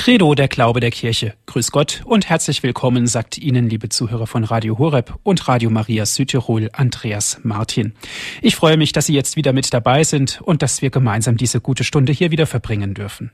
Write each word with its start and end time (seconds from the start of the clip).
Credo, 0.00 0.34
der 0.34 0.48
Glaube 0.48 0.80
der 0.80 0.90
Kirche. 0.90 1.34
Grüß 1.44 1.72
Gott 1.72 2.00
und 2.06 2.26
herzlich 2.26 2.62
willkommen, 2.62 3.06
sagt 3.06 3.36
Ihnen, 3.36 3.68
liebe 3.68 3.90
Zuhörer 3.90 4.26
von 4.26 4.44
Radio 4.44 4.78
Horeb 4.78 5.18
und 5.24 5.46
Radio 5.46 5.68
Maria 5.68 6.06
Südtirol, 6.06 6.70
Andreas 6.72 7.40
Martin. 7.42 7.92
Ich 8.40 8.56
freue 8.56 8.78
mich, 8.78 8.92
dass 8.92 9.04
Sie 9.04 9.14
jetzt 9.14 9.36
wieder 9.36 9.52
mit 9.52 9.74
dabei 9.74 10.02
sind 10.04 10.40
und 10.40 10.62
dass 10.62 10.80
wir 10.80 10.88
gemeinsam 10.88 11.36
diese 11.36 11.60
gute 11.60 11.84
Stunde 11.84 12.14
hier 12.14 12.30
wieder 12.30 12.46
verbringen 12.46 12.94
dürfen. 12.94 13.30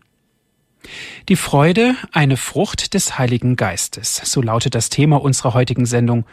Die 1.29 1.37
Freude, 1.37 1.95
eine 2.11 2.37
Frucht 2.37 2.95
des 2.95 3.17
Heiligen 3.17 3.55
Geistes, 3.55 4.21
so 4.25 4.43
lautet 4.43 4.75
das 4.75 4.91
Thema 4.91 5.23
unserer 5.23 5.55
heutigen 5.55 5.87
Sendung. 5.87 6.25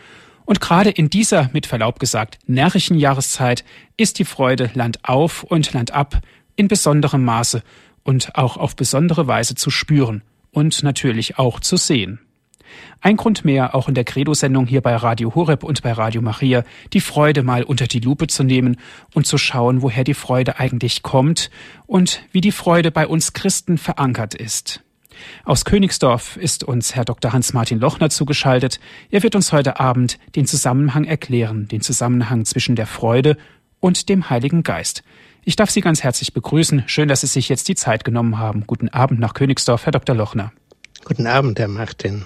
Und 0.45 0.59
gerade 0.59 0.89
in 0.89 1.11
dieser, 1.11 1.51
mit 1.53 1.67
Verlaub 1.67 1.99
gesagt, 1.99 2.39
närrischen 2.47 2.97
Jahreszeit 2.97 3.63
ist 3.97 4.17
die 4.17 4.25
Freude 4.25 4.71
Land 4.73 4.97
auf 5.03 5.43
und 5.43 5.71
Land 5.73 5.91
ab 5.91 6.21
in 6.55 6.67
besonderem 6.67 7.23
Maße 7.23 7.61
und 8.03 8.35
auch 8.35 8.57
auf 8.57 8.75
besondere 8.75 9.27
Weise 9.27 9.55
zu 9.55 9.69
spüren 9.69 10.23
und 10.51 10.83
natürlich 10.83 11.37
auch 11.37 11.59
zu 11.59 11.77
sehen. 11.77 12.19
Ein 13.01 13.17
Grund 13.17 13.45
mehr, 13.45 13.75
auch 13.75 13.87
in 13.87 13.95
der 13.95 14.03
Credo-Sendung 14.03 14.65
hier 14.65 14.81
bei 14.81 14.95
Radio 14.95 15.35
Horeb 15.35 15.63
und 15.63 15.81
bei 15.83 15.91
Radio 15.91 16.21
Maria, 16.21 16.63
die 16.93 17.01
Freude 17.01 17.43
mal 17.43 17.63
unter 17.63 17.85
die 17.85 17.99
Lupe 17.99 18.27
zu 18.27 18.43
nehmen 18.43 18.77
und 19.13 19.27
zu 19.27 19.37
schauen, 19.37 19.81
woher 19.81 20.03
die 20.03 20.13
Freude 20.13 20.59
eigentlich 20.59 21.03
kommt 21.03 21.51
und 21.85 22.23
wie 22.31 22.41
die 22.41 22.51
Freude 22.51 22.91
bei 22.91 23.07
uns 23.07 23.33
Christen 23.33 23.77
verankert 23.77 24.33
ist. 24.33 24.81
Aus 25.45 25.65
Königsdorf 25.65 26.37
ist 26.37 26.63
uns 26.63 26.95
Herr 26.95 27.05
Dr. 27.05 27.33
Hans-Martin 27.33 27.79
Lochner 27.79 28.09
zugeschaltet. 28.09 28.79
Er 29.11 29.23
wird 29.23 29.35
uns 29.35 29.51
heute 29.51 29.79
Abend 29.79 30.17
den 30.35 30.47
Zusammenhang 30.47 31.05
erklären, 31.05 31.67
den 31.67 31.81
Zusammenhang 31.81 32.45
zwischen 32.45 32.75
der 32.75 32.87
Freude 32.87 33.37
und 33.79 34.09
dem 34.09 34.29
Heiligen 34.29 34.63
Geist. 34.63 35.03
Ich 35.45 35.57
darf 35.57 35.69
Sie 35.69 35.81
ganz 35.81 36.03
herzlich 36.03 36.33
begrüßen. 36.33 36.83
Schön, 36.87 37.09
dass 37.09 37.21
Sie 37.21 37.27
sich 37.27 37.49
jetzt 37.49 37.67
die 37.67 37.75
Zeit 37.75 38.05
genommen 38.05 38.37
haben. 38.37 38.65
Guten 38.65 38.87
Abend 38.89 39.19
nach 39.19 39.33
Königsdorf, 39.33 39.85
Herr 39.85 39.91
Dr. 39.91 40.15
Lochner. 40.15 40.53
Guten 41.03 41.27
Abend, 41.27 41.59
Herr 41.59 41.67
Martin. 41.67 42.25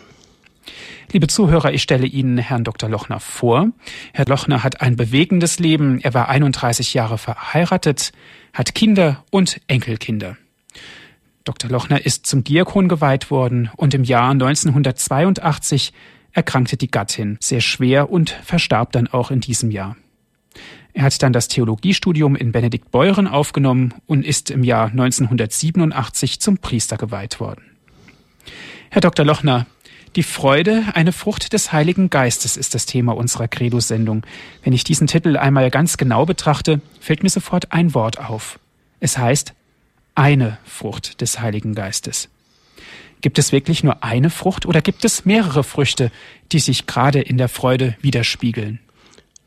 Liebe 1.11 1.27
Zuhörer, 1.27 1.73
ich 1.73 1.81
stelle 1.81 2.05
Ihnen 2.05 2.37
Herrn 2.37 2.63
Dr. 2.63 2.89
Lochner 2.89 3.19
vor. 3.19 3.71
Herr 4.13 4.25
Lochner 4.27 4.63
hat 4.63 4.81
ein 4.81 4.97
bewegendes 4.97 5.57
Leben. 5.57 5.99
Er 6.01 6.13
war 6.13 6.29
31 6.29 6.93
Jahre 6.93 7.17
verheiratet, 7.17 8.11
hat 8.53 8.75
Kinder 8.75 9.23
und 9.31 9.61
Enkelkinder. 9.67 10.37
Dr. 11.43 11.71
Lochner 11.71 12.05
ist 12.05 12.27
zum 12.27 12.43
Diakon 12.43 12.87
geweiht 12.87 13.31
worden 13.31 13.71
und 13.77 13.95
im 13.95 14.03
Jahr 14.03 14.29
1982 14.31 15.91
erkrankte 16.33 16.77
die 16.77 16.91
Gattin 16.91 17.37
sehr 17.39 17.61
schwer 17.61 18.11
und 18.11 18.29
verstarb 18.29 18.91
dann 18.91 19.07
auch 19.07 19.31
in 19.31 19.39
diesem 19.39 19.71
Jahr. 19.71 19.95
Er 20.93 21.03
hat 21.03 21.21
dann 21.21 21.33
das 21.33 21.47
Theologiestudium 21.47 22.35
in 22.35 22.51
Benediktbeuren 22.51 23.27
aufgenommen 23.27 23.93
und 24.07 24.25
ist 24.25 24.49
im 24.49 24.63
Jahr 24.63 24.87
1987 24.87 26.39
zum 26.39 26.57
Priester 26.57 26.97
geweiht 26.97 27.39
worden. 27.39 27.61
Herr 28.89 29.01
Dr. 29.01 29.25
Lochner, 29.25 29.67
die 30.15 30.23
Freude, 30.23 30.83
eine 30.93 31.11
Frucht 31.11 31.53
des 31.53 31.71
Heiligen 31.71 32.09
Geistes 32.09 32.57
ist 32.57 32.73
das 32.73 32.87
Thema 32.87 33.15
unserer 33.15 33.47
Credo-Sendung. 33.47 34.25
Wenn 34.63 34.73
ich 34.73 34.83
diesen 34.83 35.05
Titel 35.05 35.37
einmal 35.37 35.69
ganz 35.69 35.97
genau 35.97 36.25
betrachte, 36.25 36.81
fällt 36.99 37.21
mir 37.21 37.29
sofort 37.29 37.71
ein 37.71 37.93
Wort 37.93 38.19
auf. 38.19 38.59
Es 38.99 39.17
heißt 39.17 39.53
eine 40.15 40.57
Frucht 40.65 41.21
des 41.21 41.39
Heiligen 41.39 41.75
Geistes. 41.75 42.29
Gibt 43.21 43.37
es 43.37 43.51
wirklich 43.51 43.83
nur 43.83 44.03
eine 44.03 44.31
Frucht 44.31 44.65
oder 44.65 44.81
gibt 44.81 45.05
es 45.05 45.25
mehrere 45.25 45.63
Früchte, 45.63 46.11
die 46.51 46.59
sich 46.59 46.87
gerade 46.87 47.19
in 47.21 47.37
der 47.37 47.49
Freude 47.49 47.95
widerspiegeln? 48.01 48.79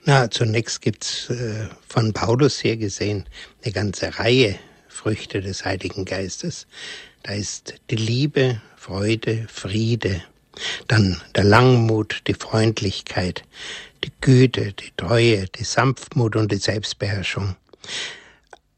Na, 0.04 0.30
zunächst 0.30 0.80
gibt's 0.80 1.28
äh, 1.28 1.68
von 1.86 2.12
Paulus 2.12 2.64
her 2.64 2.76
gesehen 2.76 3.26
eine 3.62 3.72
ganze 3.72 4.18
Reihe 4.18 4.58
Früchte 4.88 5.42
des 5.42 5.64
Heiligen 5.64 6.06
Geistes. 6.06 6.66
Da 7.22 7.32
ist 7.32 7.74
die 7.90 7.96
Liebe, 7.96 8.62
Freude, 8.76 9.46
Friede, 9.52 10.22
dann 10.88 11.20
der 11.34 11.44
Langmut, 11.44 12.22
die 12.26 12.34
Freundlichkeit, 12.34 13.44
die 14.02 14.12
Güte, 14.22 14.72
die 14.72 14.90
Treue, 14.96 15.44
die 15.46 15.64
Sanftmut 15.64 16.34
und 16.34 16.50
die 16.50 16.56
Selbstbeherrschung. 16.56 17.56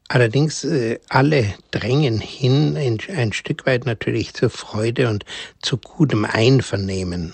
Allerdings 0.09 0.65
äh, 0.65 0.99
alle 1.07 1.53
drängen 1.71 2.19
hin 2.19 2.75
ein, 2.75 2.99
ein 3.15 3.31
Stück 3.31 3.65
weit 3.65 3.85
natürlich 3.85 4.33
zur 4.33 4.49
Freude 4.49 5.09
und 5.09 5.23
zu 5.61 5.77
gutem 5.77 6.25
Einvernehmen. 6.25 7.33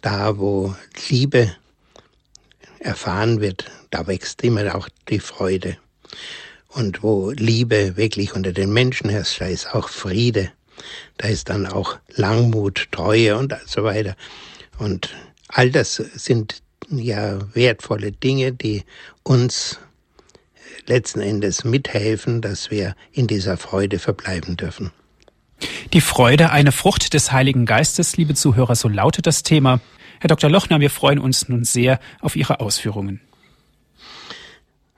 Da, 0.00 0.38
wo 0.38 0.74
Liebe 1.10 1.54
erfahren 2.80 3.40
wird, 3.40 3.66
da 3.90 4.06
wächst 4.06 4.42
immer 4.42 4.74
auch 4.74 4.88
die 5.08 5.20
Freude. 5.20 5.76
Und 6.68 7.02
wo 7.02 7.30
Liebe 7.30 7.96
wirklich 7.96 8.34
unter 8.34 8.52
den 8.52 8.72
Menschen 8.72 9.08
herrscht, 9.10 9.40
da 9.40 9.46
ist 9.46 9.74
auch 9.74 9.88
Friede. 9.88 10.50
Da 11.16 11.28
ist 11.28 11.48
dann 11.48 11.66
auch 11.66 11.98
Langmut, 12.14 12.88
Treue 12.92 13.36
und 13.36 13.54
so 13.66 13.84
weiter. 13.84 14.16
Und 14.78 15.14
all 15.48 15.70
das 15.70 15.96
sind 15.96 16.62
ja 16.88 17.38
wertvolle 17.54 18.12
Dinge, 18.12 18.52
die 18.52 18.84
uns 19.22 19.78
letzten 20.86 21.20
Endes 21.20 21.64
mithelfen, 21.64 22.40
dass 22.40 22.70
wir 22.70 22.94
in 23.12 23.26
dieser 23.26 23.56
Freude 23.56 23.98
verbleiben 23.98 24.56
dürfen. 24.56 24.92
Die 25.92 26.00
Freude, 26.00 26.50
eine 26.50 26.72
Frucht 26.72 27.14
des 27.14 27.32
Heiligen 27.32 27.66
Geistes, 27.66 28.16
liebe 28.16 28.34
Zuhörer, 28.34 28.76
so 28.76 28.88
lautet 28.88 29.26
das 29.26 29.42
Thema. 29.42 29.80
Herr 30.20 30.28
Dr. 30.28 30.50
Lochner, 30.50 30.80
wir 30.80 30.90
freuen 30.90 31.20
uns 31.20 31.48
nun 31.48 31.64
sehr 31.64 32.00
auf 32.20 32.34
Ihre 32.34 32.58
Ausführungen. 32.58 33.20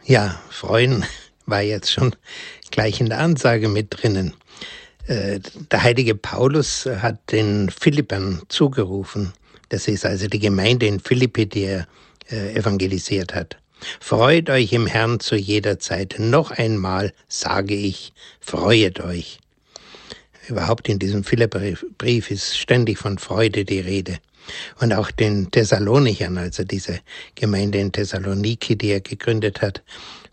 Ja, 0.04 0.40
freuen 0.48 1.04
war 1.44 1.60
jetzt 1.60 1.92
schon 1.92 2.16
gleich 2.70 3.00
in 3.00 3.10
der 3.10 3.18
Ansage 3.18 3.68
mit 3.68 3.88
drinnen. 3.90 4.32
Äh, 5.06 5.40
der 5.70 5.82
heilige 5.82 6.14
Paulus 6.14 6.86
hat 6.86 7.32
den 7.32 7.68
Philippern 7.68 8.42
zugerufen. 8.48 9.32
Das 9.68 9.88
ist 9.88 10.06
also 10.06 10.26
die 10.26 10.38
Gemeinde 10.38 10.86
in 10.86 11.00
Philippi, 11.00 11.46
die 11.46 11.64
er 11.64 11.86
äh, 12.30 12.54
evangelisiert 12.54 13.34
hat. 13.34 13.58
Freut 14.00 14.48
euch 14.48 14.72
im 14.72 14.86
Herrn 14.86 15.20
zu 15.20 15.36
jeder 15.36 15.78
Zeit. 15.78 16.16
Noch 16.18 16.50
einmal 16.50 17.12
sage 17.28 17.74
ich, 17.74 18.12
freuet 18.40 19.00
euch. 19.00 19.38
Überhaupt 20.48 20.88
in 20.88 20.98
diesem 20.98 21.24
Philipperbrief 21.24 22.30
ist 22.30 22.58
ständig 22.58 22.98
von 22.98 23.18
Freude 23.18 23.64
die 23.64 23.80
Rede 23.80 24.18
und 24.80 24.92
auch 24.92 25.10
den 25.10 25.50
Thessalonichern, 25.50 26.38
also 26.38 26.64
diese 26.64 27.00
Gemeinde 27.34 27.78
in 27.78 27.92
Thessaloniki, 27.92 28.76
die 28.76 28.88
er 28.88 29.00
gegründet 29.00 29.60
hat, 29.62 29.82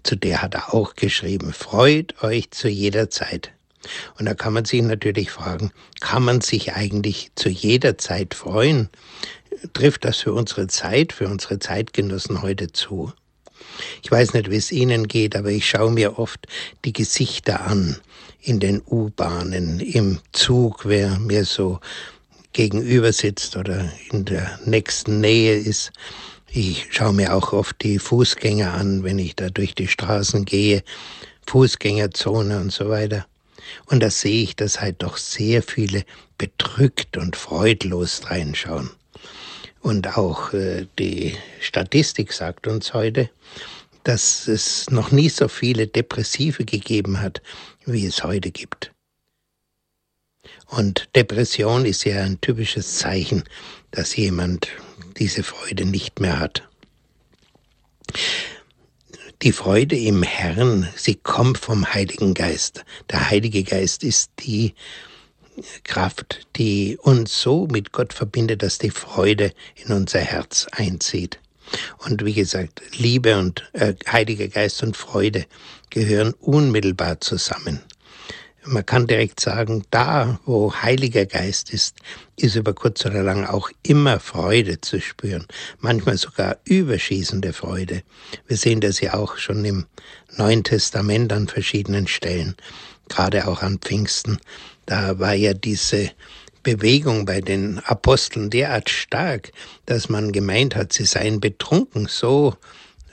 zu 0.04 0.16
der 0.16 0.42
hat 0.42 0.56
er 0.56 0.74
auch 0.74 0.96
geschrieben, 0.96 1.54
freut 1.54 2.22
euch 2.24 2.52
zu 2.52 2.70
jeder 2.70 3.10
Zeit. 3.10 3.52
Und 4.18 4.26
da 4.26 4.34
kann 4.34 4.54
man 4.54 4.66
sich 4.66 4.82
natürlich 4.82 5.32
fragen, 5.32 5.72
kann 6.00 6.24
man 6.24 6.42
sich 6.42 6.74
eigentlich 6.74 7.32
zu 7.36 7.50
jeder 7.50 7.98
Zeit 7.98 8.34
freuen? 8.34 8.90
Trifft 9.74 10.06
das 10.06 10.18
für 10.18 10.34
unsere 10.34 10.68
Zeit, 10.68 11.14
für 11.14 11.28
unsere 11.28 11.60
Zeitgenossen 11.60 12.42
heute 12.42 12.72
zu? 12.72 13.14
Ich 14.04 14.12
weiß 14.12 14.34
nicht, 14.34 14.50
wie 14.50 14.58
es 14.58 14.72
Ihnen 14.72 15.08
geht, 15.08 15.36
aber 15.36 15.50
ich 15.50 15.68
schaue 15.70 15.92
mir 15.92 16.20
oft 16.20 16.48
die 16.86 16.94
Gesichter 16.94 17.62
an 17.66 17.98
in 18.42 18.60
den 18.60 18.82
U-Bahnen, 18.86 19.80
im 19.80 20.20
Zug, 20.32 20.86
wer 20.86 21.20
mir 21.20 21.46
so 21.46 21.80
gegenüber 22.58 23.14
sitzt 23.14 23.56
oder 23.56 23.88
in 24.12 24.26
der 24.26 24.60
nächsten 24.66 25.22
Nähe 25.22 25.56
ist. 25.56 25.92
Ich 26.50 26.88
schaue 26.90 27.14
mir 27.14 27.36
auch 27.36 27.54
oft 27.54 27.84
die 27.84 28.00
Fußgänger 28.00 28.74
an, 28.74 29.04
wenn 29.04 29.20
ich 29.20 29.36
da 29.36 29.52
durch 29.52 29.76
die 29.76 29.88
Straßen 29.88 30.44
gehe, 30.44 30.82
Fußgängerzone 31.46 32.60
und 32.60 32.72
so 32.72 32.90
weiter. 32.90 33.28
Und 33.86 34.02
da 34.02 34.10
sehe 34.10 34.42
ich, 34.42 34.56
dass 34.56 34.82
halt 34.82 35.04
doch 35.04 35.18
sehr 35.18 35.62
viele 35.62 36.04
bedrückt 36.40 37.16
und 37.16 37.36
freudlos 37.36 38.22
reinschauen. 38.32 38.90
Und 39.82 40.18
auch 40.18 40.52
äh, 40.54 40.88
die 40.98 41.38
Statistik 41.62 42.34
sagt 42.34 42.66
uns 42.66 42.92
heute, 42.96 43.30
dass 44.04 44.48
es 44.48 44.90
noch 44.90 45.12
nie 45.12 45.30
so 45.30 45.48
viele 45.48 45.86
Depressive 45.86 46.66
gegeben 46.66 47.22
hat, 47.22 47.40
wie 47.86 48.08
es 48.08 48.24
heute 48.24 48.50
gibt. 48.50 48.92
Und 50.68 51.10
Depression 51.16 51.86
ist 51.86 52.04
ja 52.04 52.22
ein 52.24 52.42
typisches 52.42 52.98
Zeichen, 52.98 53.44
dass 53.92 54.16
jemand 54.16 54.68
diese 55.18 55.44
Freude 55.44 55.86
nicht 55.86 56.20
mehr 56.20 56.40
hat. 56.40 56.68
Die 59.44 59.52
Freude 59.52 59.98
im 59.98 60.24
Herrn, 60.24 60.90
sie 60.96 61.16
kommt 61.16 61.58
vom 61.58 61.94
Heiligen 61.94 62.34
Geist. 62.34 62.84
Der 63.12 63.30
Heilige 63.30 63.64
Geist 63.64 64.04
ist 64.04 64.32
die 64.40 64.74
Kraft, 65.84 66.48
die 66.56 66.98
uns 66.98 67.42
so 67.42 67.68
mit 67.68 67.92
Gott 67.92 68.14
verbindet, 68.14 68.62
dass 68.62 68.78
die 68.78 68.90
Freude 68.90 69.54
in 69.76 69.94
unser 69.94 70.20
Herz 70.20 70.68
einzieht. 70.72 71.40
Und 72.00 72.26
wie 72.26 72.34
gesagt, 72.34 72.82
Liebe 72.98 73.38
und 73.38 73.70
äh, 73.74 73.94
Heiliger 74.10 74.48
Geist 74.48 74.84
und 74.84 74.96
Freude 74.96 75.46
gehören 75.90 76.34
unmittelbar 76.40 77.22
zusammen 77.22 77.82
man 78.68 78.86
kann 78.86 79.08
direkt 79.08 79.40
sagen, 79.40 79.84
da, 79.92 80.40
wo 80.46 80.74
Heiliger 80.74 81.26
Geist 81.26 81.72
ist, 81.72 81.98
ist 82.36 82.56
über 82.56 82.74
kurz 82.74 83.06
oder 83.06 83.24
lang 83.24 83.46
auch 83.46 83.70
immer 83.84 84.20
Freude 84.20 84.82
zu 84.82 85.02
spüren, 85.02 85.48
manchmal 85.80 86.18
sogar 86.18 86.58
überschießende 86.66 87.54
Freude. 87.54 88.04
Wir 88.48 88.58
sehen 88.58 88.82
das 88.82 89.00
ja 89.00 89.14
auch 89.14 89.38
schon 89.38 89.64
im 89.66 89.86
Neuen 90.36 90.64
Testament 90.64 91.32
an 91.34 91.48
verschiedenen 91.48 92.08
Stellen, 92.08 92.56
gerade 93.10 93.48
auch 93.48 93.62
an 93.62 93.80
Pfingsten. 93.80 94.38
Da 94.86 95.20
war 95.20 95.34
ja 95.34 95.54
diese 95.54 96.12
Bewegung 96.64 97.26
bei 97.26 97.42
den 97.42 97.80
Aposteln 97.80 98.50
derart 98.50 98.90
stark, 98.90 99.52
dass 99.86 100.10
man 100.10 100.32
gemeint 100.32 100.76
hat, 100.76 100.94
sie 100.94 101.06
seien 101.06 101.40
betrunken. 101.40 102.08
So, 102.08 102.56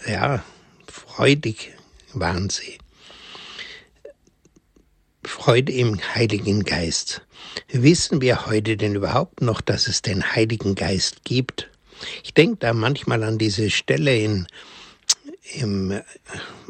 ja, 0.06 0.42
freudig 0.86 1.72
waren 2.12 2.50
sie. 2.50 2.78
Freude 5.24 5.72
im 5.72 5.98
Heiligen 6.14 6.64
Geist. 6.64 7.22
Wissen 7.70 8.20
wir 8.20 8.46
heute 8.46 8.76
denn 8.76 8.94
überhaupt 8.94 9.42
noch, 9.42 9.60
dass 9.60 9.86
es 9.86 10.02
den 10.02 10.34
Heiligen 10.34 10.74
Geist 10.74 11.24
gibt? 11.24 11.68
Ich 12.22 12.34
denke 12.34 12.56
da 12.60 12.72
manchmal 12.72 13.22
an 13.22 13.38
diese 13.38 13.70
Stelle 13.70 14.16
in 14.16 14.46
im 15.54 16.00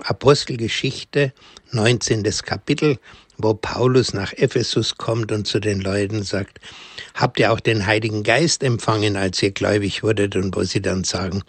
Apostelgeschichte 0.03 1.33
19. 1.71 2.23
Kapitel, 2.45 2.99
wo 3.39 3.55
Paulus 3.55 4.13
nach 4.13 4.33
Ephesus 4.33 4.97
kommt 4.97 5.33
und 5.33 5.47
zu 5.47 5.61
den 5.61 5.81
Leuten 5.81 6.23
sagt, 6.23 6.61
habt 7.15 7.39
ihr 7.39 7.53
auch 7.53 7.61
den 7.61 7.87
Heiligen 7.87 8.23
Geist 8.23 8.63
empfangen, 8.63 9.17
als 9.17 9.43
ihr 9.43 9.51
gläubig 9.51 10.03
wurdet 10.03 10.37
und 10.37 10.55
wo 10.55 10.65
sie 10.65 10.83
dann 10.83 11.05
sagen, 11.05 11.43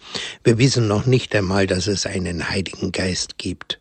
wir 0.44 0.57
wissen 0.57 0.88
noch 0.88 1.06
nicht 1.06 1.36
einmal, 1.36 1.68
dass 1.68 1.88
es 1.88 2.06
einen 2.06 2.50
Heiligen 2.50 2.92
Geist 2.92 3.38
gibt. 3.38 3.80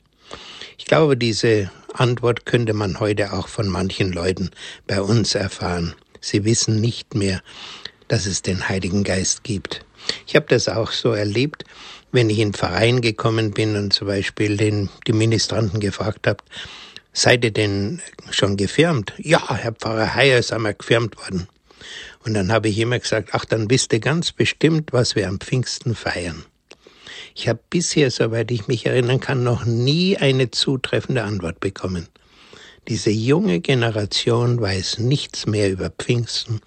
Ich 0.79 0.87
glaube, 0.87 1.17
diese 1.17 1.71
Antwort 1.95 2.45
könnte 2.45 2.75
man 2.75 3.01
heute 3.01 3.33
auch 3.33 3.49
von 3.49 3.69
manchen 3.69 4.13
Leuten 4.13 4.51
bei 4.87 5.01
uns 5.01 5.35
erfahren. 5.35 5.95
Sie 6.21 6.45
wissen 6.45 6.81
nicht 6.81 7.15
mehr, 7.15 7.43
dass 8.09 8.27
es 8.27 8.43
den 8.43 8.69
Heiligen 8.69 9.05
Geist 9.05 9.45
gibt. 9.45 9.85
Ich 10.27 10.37
habe 10.37 10.47
das 10.49 10.69
auch 10.69 10.91
so 10.91 11.13
erlebt, 11.13 11.65
wenn 12.13 12.31
ich 12.31 12.39
in 12.39 12.51
den 12.51 12.55
Verein 12.55 13.01
gekommen 13.01 13.53
bin 13.53 13.77
und 13.77 13.93
zum 13.93 14.07
Beispiel 14.07 14.57
den, 14.57 14.89
die 15.07 15.13
Ministranten 15.13 15.81
gefragt 15.81 16.27
habe, 16.27 16.45
seid 17.13 17.45
ihr 17.45 17.53
denn 17.53 18.01
schon 18.31 18.57
gefirmt? 18.57 19.13
Ja, 19.19 19.55
Herr 19.55 19.73
Pfarrer 19.73 20.15
Heyer 20.15 20.39
ist 20.39 20.53
einmal 20.53 20.75
gefirmt 20.75 21.17
worden. 21.17 21.49
Und 22.25 22.35
dann 22.35 22.53
habe 22.53 22.69
ich 22.69 22.79
immer 22.79 22.99
gesagt, 22.99 23.31
ach, 23.33 23.45
dann 23.45 23.71
wisst 23.71 23.93
ihr 23.93 24.01
ganz 24.01 24.33
bestimmt, 24.33 24.93
was 24.93 25.15
wir 25.15 25.29
am 25.29 25.41
Pfingsten 25.41 25.95
feiern. 25.95 26.45
Ich 27.35 27.49
habe 27.49 27.61
bisher, 27.69 28.11
soweit 28.11 28.51
ich 28.53 28.69
mich 28.69 28.87
erinnern 28.87 29.19
kann, 29.19 29.43
noch 29.43 29.65
nie 29.65 30.17
eine 30.17 30.51
zutreffende 30.53 31.25
Antwort 31.25 31.59
bekommen. 31.59 32.09
Diese 32.87 33.11
junge 33.11 33.61
Generation 33.61 34.61
weiß 34.61 34.99
nichts 34.99 35.47
mehr 35.47 35.71
über 35.71 35.91
Pfingsten 35.91 36.61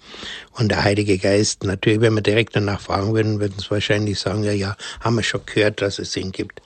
und 0.52 0.68
der 0.68 0.82
Heilige 0.82 1.16
Geist. 1.16 1.64
Natürlich, 1.64 2.00
wenn 2.00 2.14
wir 2.14 2.22
direkt 2.22 2.56
danach 2.56 2.80
fragen 2.80 3.14
würden, 3.14 3.40
würden 3.40 3.58
sie 3.58 3.70
wahrscheinlich 3.70 4.18
sagen, 4.18 4.42
ja, 4.42 4.52
ja, 4.52 4.76
haben 5.00 5.16
wir 5.16 5.22
schon 5.22 5.46
gehört, 5.46 5.80
dass 5.80 5.98
es 5.98 6.16
ihn 6.16 6.32
gibt. 6.32 6.60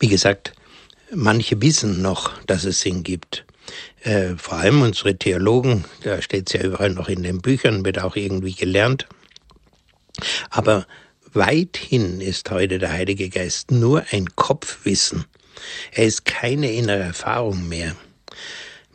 Wie 0.00 0.08
gesagt, 0.08 0.52
manche 1.14 1.62
wissen 1.62 2.02
noch, 2.02 2.36
dass 2.42 2.64
es 2.64 2.84
ihn 2.84 3.04
gibt. 3.04 3.46
Äh, 4.02 4.34
vor 4.36 4.54
allem 4.54 4.82
unsere 4.82 5.16
Theologen, 5.16 5.84
da 6.02 6.20
steht 6.20 6.48
es 6.48 6.60
ja 6.60 6.66
überall 6.66 6.90
noch 6.90 7.08
in 7.08 7.22
den 7.22 7.40
Büchern, 7.40 7.84
wird 7.84 8.00
auch 8.00 8.16
irgendwie 8.16 8.54
gelernt. 8.54 9.06
Aber 10.50 10.86
weithin 11.32 12.20
ist 12.20 12.50
heute 12.50 12.78
der 12.78 12.92
Heilige 12.92 13.28
Geist 13.28 13.70
nur 13.70 14.04
ein 14.10 14.34
Kopfwissen. 14.36 15.24
Er 15.92 16.06
ist 16.06 16.24
keine 16.24 16.72
innere 16.72 17.02
Erfahrung 17.02 17.68
mehr. 17.68 17.96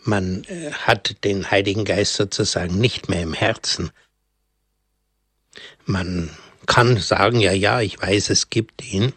Man 0.03 0.43
äh, 0.45 0.71
hat 0.71 1.23
den 1.23 1.51
Heiligen 1.51 1.85
Geist 1.85 2.13
sozusagen 2.13 2.79
nicht 2.79 3.09
mehr 3.09 3.21
im 3.21 3.33
Herzen. 3.33 3.91
Man 5.85 6.29
kann 6.65 6.97
sagen, 6.97 7.39
ja, 7.39 7.51
ja, 7.53 7.81
ich 7.81 8.01
weiß, 8.01 8.29
es 8.29 8.49
gibt 8.49 8.83
ihn. 8.85 9.13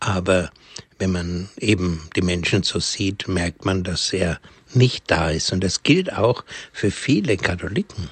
Aber 0.00 0.50
wenn 0.98 1.12
man 1.12 1.48
eben 1.58 2.08
die 2.14 2.22
Menschen 2.22 2.62
so 2.62 2.78
sieht, 2.78 3.28
merkt 3.28 3.64
man, 3.64 3.84
dass 3.84 4.12
er 4.12 4.40
nicht 4.74 5.10
da 5.10 5.30
ist. 5.30 5.52
Und 5.52 5.64
das 5.64 5.82
gilt 5.82 6.12
auch 6.12 6.44
für 6.72 6.90
viele 6.90 7.36
Katholiken, 7.36 8.10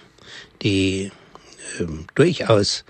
die 0.63 1.11
äh, 1.79 1.87
durchaus 2.15 2.85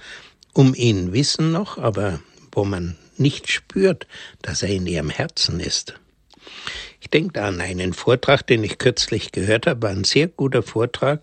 um 0.53 0.75
ihn 0.75 1.13
wissen 1.13 1.53
noch, 1.53 1.79
aber 1.79 2.21
wo 2.53 2.65
man 2.65 2.97
nicht 3.17 3.51
spürt, 3.51 4.07
dass 4.43 4.63
er 4.63 4.71
in 4.71 4.87
ihrem 4.87 5.11
Herzen 5.11 5.61
ist. 5.61 5.95
Ich 7.01 7.11
denke 7.11 7.43
an 7.43 7.61
einen 7.61 7.93
Vortrag, 7.93 8.47
den 8.47 8.63
ich 8.65 8.79
kürzlich 8.79 9.33
gehört 9.33 9.67
habe, 9.67 9.89
ein 9.89 10.05
sehr 10.05 10.29
guter 10.29 10.63
Vortrag, 10.63 11.21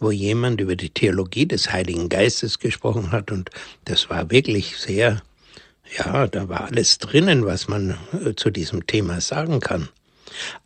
wo 0.00 0.10
jemand 0.10 0.60
über 0.60 0.76
die 0.76 0.90
Theologie 0.90 1.46
des 1.46 1.72
Heiligen 1.72 2.08
Geistes 2.08 2.58
gesprochen 2.58 3.12
hat 3.12 3.30
und 3.30 3.50
das 3.84 4.10
war 4.10 4.30
wirklich 4.30 4.76
sehr, 4.76 5.22
ja, 5.98 6.26
da 6.26 6.48
war 6.48 6.64
alles 6.64 6.98
drinnen, 6.98 7.46
was 7.46 7.68
man 7.68 7.96
äh, 8.24 8.34
zu 8.34 8.50
diesem 8.50 8.86
Thema 8.86 9.20
sagen 9.20 9.60
kann. 9.60 9.88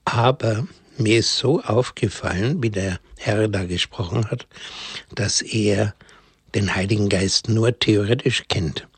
Aber 0.04 0.66
mir 0.96 1.18
ist 1.18 1.36
so 1.36 1.60
aufgefallen, 1.62 2.62
wie 2.62 2.70
der 2.70 2.98
Herr 3.16 3.48
da 3.48 3.64
gesprochen 3.64 4.30
hat, 4.30 4.46
dass 5.14 5.42
er 5.42 5.94
den 6.58 6.74
Heiligen 6.74 7.08
Geist 7.08 7.48
nur 7.48 7.78
theoretisch 7.78 8.42
kennt. 8.48 8.88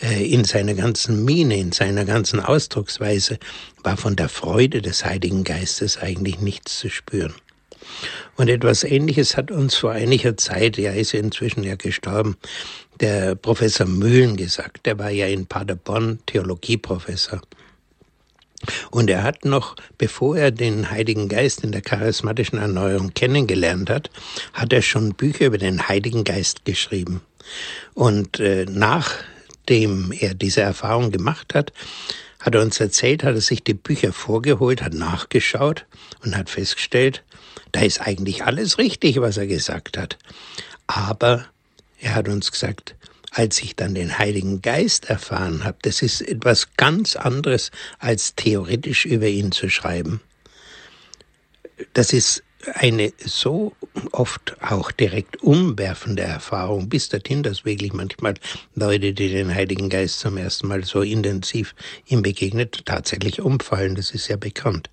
Äh, 0.00 0.24
in 0.24 0.44
seiner 0.44 0.72
ganzen 0.72 1.24
Miene, 1.24 1.58
in 1.58 1.72
seiner 1.72 2.06
ganzen 2.06 2.40
Ausdrucksweise 2.40 3.38
war 3.84 3.98
von 3.98 4.16
der 4.16 4.30
Freude 4.30 4.80
des 4.80 5.04
Heiligen 5.04 5.44
Geistes 5.44 5.98
eigentlich 5.98 6.40
nichts 6.40 6.78
zu 6.78 6.88
spüren. 6.88 7.34
Und 8.36 8.48
etwas 8.48 8.84
Ähnliches 8.84 9.36
hat 9.36 9.50
uns 9.50 9.74
vor 9.74 9.90
einiger 9.90 10.36
Zeit, 10.38 10.78
er 10.78 10.96
ist 10.96 11.12
inzwischen 11.12 11.62
ja 11.62 11.74
gestorben, 11.74 12.36
der 13.00 13.34
Professor 13.34 13.86
Mühlen 13.86 14.36
gesagt. 14.36 14.86
Der 14.86 14.98
war 14.98 15.10
ja 15.10 15.26
in 15.26 15.46
Paderborn 15.46 16.20
Theologieprofessor. 16.24 17.42
Und 18.90 19.08
er 19.08 19.22
hat 19.22 19.44
noch, 19.44 19.76
bevor 19.96 20.36
er 20.36 20.50
den 20.50 20.90
Heiligen 20.90 21.28
Geist 21.28 21.64
in 21.64 21.72
der 21.72 21.80
charismatischen 21.80 22.58
Erneuerung 22.58 23.14
kennengelernt 23.14 23.88
hat, 23.88 24.10
hat 24.52 24.72
er 24.72 24.82
schon 24.82 25.14
Bücher 25.14 25.46
über 25.46 25.58
den 25.58 25.88
Heiligen 25.88 26.24
Geist 26.24 26.64
geschrieben. 26.64 27.22
Und 27.94 28.38
äh, 28.40 28.66
nachdem 28.68 30.12
er 30.12 30.34
diese 30.34 30.60
Erfahrung 30.60 31.10
gemacht 31.10 31.54
hat, 31.54 31.72
hat 32.38 32.54
er 32.54 32.62
uns 32.62 32.80
erzählt, 32.80 33.22
hat 33.22 33.34
er 33.34 33.40
sich 33.40 33.62
die 33.62 33.74
Bücher 33.74 34.12
vorgeholt, 34.12 34.82
hat 34.82 34.94
nachgeschaut 34.94 35.84
und 36.24 36.36
hat 36.36 36.50
festgestellt, 36.50 37.22
da 37.72 37.80
ist 37.80 38.00
eigentlich 38.00 38.44
alles 38.44 38.78
richtig, 38.78 39.20
was 39.20 39.36
er 39.36 39.46
gesagt 39.46 39.96
hat. 39.96 40.18
Aber 40.86 41.46
er 41.98 42.14
hat 42.14 42.28
uns 42.28 42.50
gesagt, 42.50 42.94
als 43.30 43.62
ich 43.62 43.76
dann 43.76 43.94
den 43.94 44.18
Heiligen 44.18 44.62
Geist 44.62 45.08
erfahren 45.08 45.64
habe, 45.64 45.78
das 45.82 46.02
ist 46.02 46.20
etwas 46.22 46.74
ganz 46.76 47.16
anderes, 47.16 47.70
als 47.98 48.34
theoretisch 48.34 49.04
über 49.04 49.26
ihn 49.26 49.52
zu 49.52 49.68
schreiben. 49.68 50.20
Das 51.94 52.12
ist 52.12 52.42
eine 52.74 53.12
so 53.24 53.74
oft 54.12 54.56
auch 54.62 54.92
direkt 54.92 55.42
umwerfende 55.42 56.22
Erfahrung, 56.22 56.88
bis 56.88 57.08
dorthin, 57.08 57.42
dass 57.42 57.64
wirklich 57.64 57.92
manchmal 57.92 58.34
Leute, 58.74 59.12
die 59.12 59.30
den 59.30 59.54
Heiligen 59.54 59.88
Geist 59.88 60.20
zum 60.20 60.36
ersten 60.36 60.68
Mal 60.68 60.84
so 60.84 61.02
intensiv 61.02 61.74
ihm 62.06 62.22
begegnet, 62.22 62.84
tatsächlich 62.84 63.40
umfallen. 63.40 63.94
Das 63.94 64.10
ist 64.10 64.28
ja 64.28 64.36
bekannt. 64.36 64.90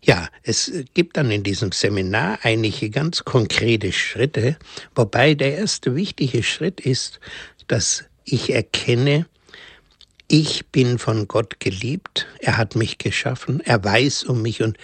Ja, 0.05 0.29
es 0.43 0.73
gibt 0.95 1.17
dann 1.17 1.31
in 1.31 1.45
diesem 1.45 1.71
Seminar 1.71 2.41
einige 2.43 2.91
ganz 2.91 3.25
konkrete 3.25 3.93
Schritte, 3.93 4.57
wobei 4.97 5.35
der 5.35 5.59
erste 5.59 5.95
wichtige 5.95 6.43
Schritt 6.43 6.81
ist, 6.81 7.21
dass 7.69 8.07
ich 8.25 8.53
erkenne, 8.53 9.27
ich 10.29 10.67
bin 10.67 10.99
von 10.99 11.29
Gott 11.29 11.61
geliebt, 11.61 12.27
er 12.39 12.57
hat 12.57 12.75
mich 12.75 12.99
geschaffen, 12.99 13.61
er 13.61 13.83
weiß 13.85 14.25
um 14.25 14.43
mich 14.43 14.63
und 14.63 14.79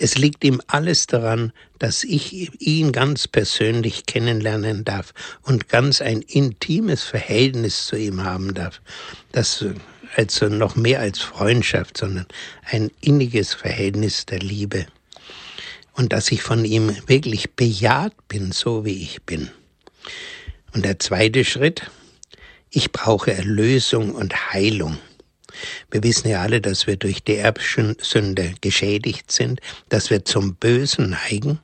es 0.00 0.16
liegt 0.16 0.44
ihm 0.44 0.60
alles 0.68 1.06
daran, 1.08 1.52
dass 1.78 2.04
ich 2.04 2.60
ihn 2.60 2.92
ganz 2.92 3.26
persönlich 3.26 4.06
kennenlernen 4.06 4.84
darf 4.84 5.12
und 5.42 5.68
ganz 5.68 6.00
ein 6.00 6.22
intimes 6.22 7.02
Verhältnis 7.02 7.86
zu 7.86 7.96
ihm 7.96 8.22
haben 8.22 8.54
darf. 8.54 8.80
Das 9.32 9.64
also 10.16 10.48
noch 10.48 10.76
mehr 10.76 11.00
als 11.00 11.20
Freundschaft, 11.20 11.98
sondern 11.98 12.26
ein 12.64 12.90
inniges 13.00 13.54
Verhältnis 13.54 14.26
der 14.26 14.40
Liebe. 14.40 14.86
Und 15.92 16.12
dass 16.12 16.30
ich 16.30 16.42
von 16.42 16.64
ihm 16.64 16.96
wirklich 17.06 17.52
bejaht 17.52 18.14
bin, 18.28 18.52
so 18.52 18.84
wie 18.84 19.02
ich 19.02 19.22
bin. 19.22 19.50
Und 20.72 20.84
der 20.84 20.98
zweite 20.98 21.44
Schritt, 21.44 21.90
ich 22.70 22.92
brauche 22.92 23.32
Erlösung 23.32 24.14
und 24.14 24.52
Heilung. 24.52 24.98
Wir 25.90 26.02
wissen 26.02 26.28
ja 26.28 26.42
alle, 26.42 26.60
dass 26.60 26.86
wir 26.86 26.96
durch 26.96 27.22
die 27.22 27.36
Erbsünde 27.36 28.54
geschädigt 28.60 29.32
sind, 29.32 29.60
dass 29.88 30.10
wir 30.10 30.24
zum 30.24 30.54
Bösen 30.54 31.10
neigen 31.10 31.58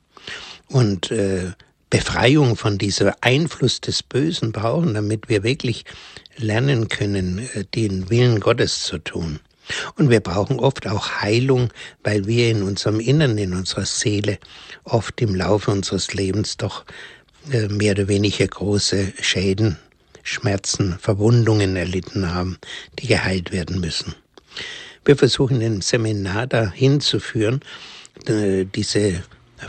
und 0.67 1.11
äh, 1.11 1.51
Befreiung 1.89 2.55
von 2.55 2.77
diesem 2.77 3.11
Einfluss 3.21 3.79
des 3.79 4.03
Bösen 4.03 4.51
brauchen, 4.51 4.95
damit 4.95 5.29
wir 5.29 5.43
wirklich 5.43 5.85
lernen 6.37 6.89
können, 6.89 7.39
äh, 7.53 7.63
den 7.75 8.09
Willen 8.09 8.39
Gottes 8.39 8.83
zu 8.83 8.97
tun. 8.97 9.39
Und 9.95 10.09
wir 10.09 10.19
brauchen 10.19 10.59
oft 10.59 10.87
auch 10.87 11.21
Heilung, 11.21 11.69
weil 12.03 12.27
wir 12.27 12.49
in 12.49 12.63
unserem 12.63 12.99
Innern, 12.99 13.37
in 13.37 13.53
unserer 13.53 13.85
Seele 13.85 14.39
oft 14.83 15.21
im 15.21 15.33
Laufe 15.33 15.71
unseres 15.71 16.13
Lebens 16.13 16.57
doch 16.57 16.85
äh, 17.51 17.67
mehr 17.67 17.93
oder 17.93 18.07
weniger 18.07 18.47
große 18.47 19.13
Schäden, 19.21 19.77
Schmerzen, 20.25 20.97
Verwundungen 20.99 21.75
erlitten 21.75 22.33
haben, 22.33 22.57
die 22.99 23.07
geheilt 23.07 23.51
werden 23.51 23.79
müssen. 23.79 24.15
Wir 25.05 25.15
versuchen 25.15 25.61
im 25.61 25.81
Seminar 25.81 26.47
dahin 26.47 26.99
zu 26.99 27.19
führen, 27.19 27.61
äh, 28.27 28.65
diese 28.65 29.23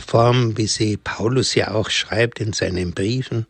Form, 0.05 0.57
wie 0.57 0.67
sie 0.67 0.97
Paulus 0.97 1.55
ja 1.55 1.73
auch 1.73 1.91
schreibt 1.91 2.41
in 2.41 2.53
seinen 2.53 2.93
Briefen, 2.93 3.47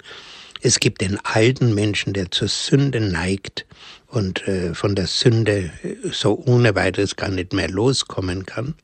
es 0.63 0.81
gibt 0.81 1.01
den 1.01 1.19
alten 1.25 1.75
Menschen, 1.75 2.13
der 2.13 2.31
zur 2.31 2.49
Sünde 2.49 3.01
neigt 3.01 3.67
und 4.09 4.47
äh, 4.49 4.75
von 4.75 4.97
der 4.97 5.07
Sünde 5.07 5.71
so 6.11 6.43
ohne 6.47 6.75
weiteres 6.75 7.15
gar 7.15 7.29
nicht 7.29 7.53
mehr 7.53 7.69
loskommen 7.69 8.47
kann. 8.47 8.75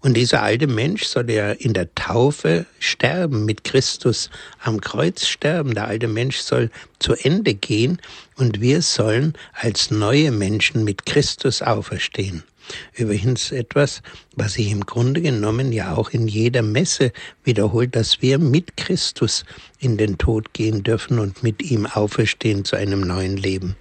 Und 0.00 0.14
dieser 0.14 0.42
alte 0.42 0.66
Mensch 0.66 1.04
soll 1.04 1.30
ja 1.30 1.52
in 1.52 1.72
der 1.72 1.94
Taufe 1.94 2.66
sterben, 2.78 3.44
mit 3.44 3.64
Christus 3.64 4.30
am 4.60 4.80
Kreuz 4.80 5.26
sterben. 5.26 5.74
Der 5.74 5.86
alte 5.86 6.08
Mensch 6.08 6.38
soll 6.38 6.70
zu 6.98 7.14
Ende 7.14 7.54
gehen 7.54 7.98
und 8.36 8.60
wir 8.60 8.82
sollen 8.82 9.34
als 9.54 9.90
neue 9.90 10.32
Menschen 10.32 10.84
mit 10.84 11.06
Christus 11.06 11.62
auferstehen. 11.62 12.42
Übrigens 12.94 13.52
etwas, 13.52 14.02
was 14.36 14.54
sich 14.54 14.70
im 14.70 14.86
Grunde 14.86 15.20
genommen 15.20 15.72
ja 15.72 15.94
auch 15.94 16.10
in 16.10 16.28
jeder 16.28 16.62
Messe 16.62 17.12
wiederholt, 17.44 17.96
dass 17.96 18.22
wir 18.22 18.38
mit 18.38 18.76
Christus 18.76 19.44
in 19.78 19.96
den 19.96 20.18
Tod 20.18 20.52
gehen 20.52 20.82
dürfen 20.82 21.18
und 21.18 21.42
mit 21.42 21.62
ihm 21.62 21.86
auferstehen 21.86 22.64
zu 22.64 22.76
einem 22.76 23.00
neuen 23.00 23.36
Leben. 23.36 23.76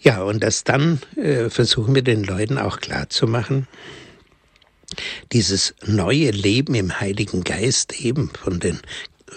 Ja, 0.00 0.22
und 0.22 0.42
das 0.42 0.62
dann 0.64 1.00
äh, 1.16 1.50
versuchen 1.50 1.94
wir 1.94 2.02
den 2.02 2.22
Leuten 2.22 2.56
auch 2.56 2.78
klarzumachen, 2.78 3.66
dieses 5.32 5.74
neue 5.84 6.30
Leben 6.30 6.74
im 6.74 7.00
Heiligen 7.00 7.44
Geist 7.44 8.00
eben 8.00 8.30
von 8.30 8.60
den 8.60 8.80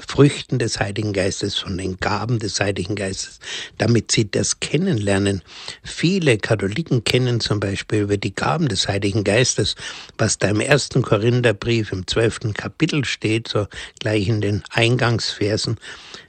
Früchten 0.08 0.60
des 0.60 0.80
Heiligen 0.80 1.14
Geistes, 1.14 1.58
von 1.58 1.78
den 1.78 1.98
Gaben 1.98 2.40
des 2.40 2.60
Heiligen 2.60 2.96
Geistes, 2.96 3.40
damit 3.78 4.12
sie 4.12 4.30
das 4.30 4.60
kennenlernen. 4.60 5.42
Viele 5.84 6.38
Katholiken 6.38 7.04
kennen 7.04 7.40
zum 7.40 7.60
Beispiel 7.60 8.02
über 8.02 8.18
die 8.18 8.34
Gaben 8.34 8.68
des 8.68 8.88
Heiligen 8.88 9.24
Geistes, 9.24 9.76
was 10.18 10.38
da 10.38 10.50
im 10.50 10.62
ersten 10.62 11.02
Korintherbrief 11.02 11.92
im 11.92 12.08
zwölften 12.08 12.54
Kapitel 12.54 13.06
steht, 13.06 13.48
so 13.48 13.68
gleich 14.00 14.28
in 14.28 14.42
den 14.42 14.64
Eingangsversen. 14.70 15.78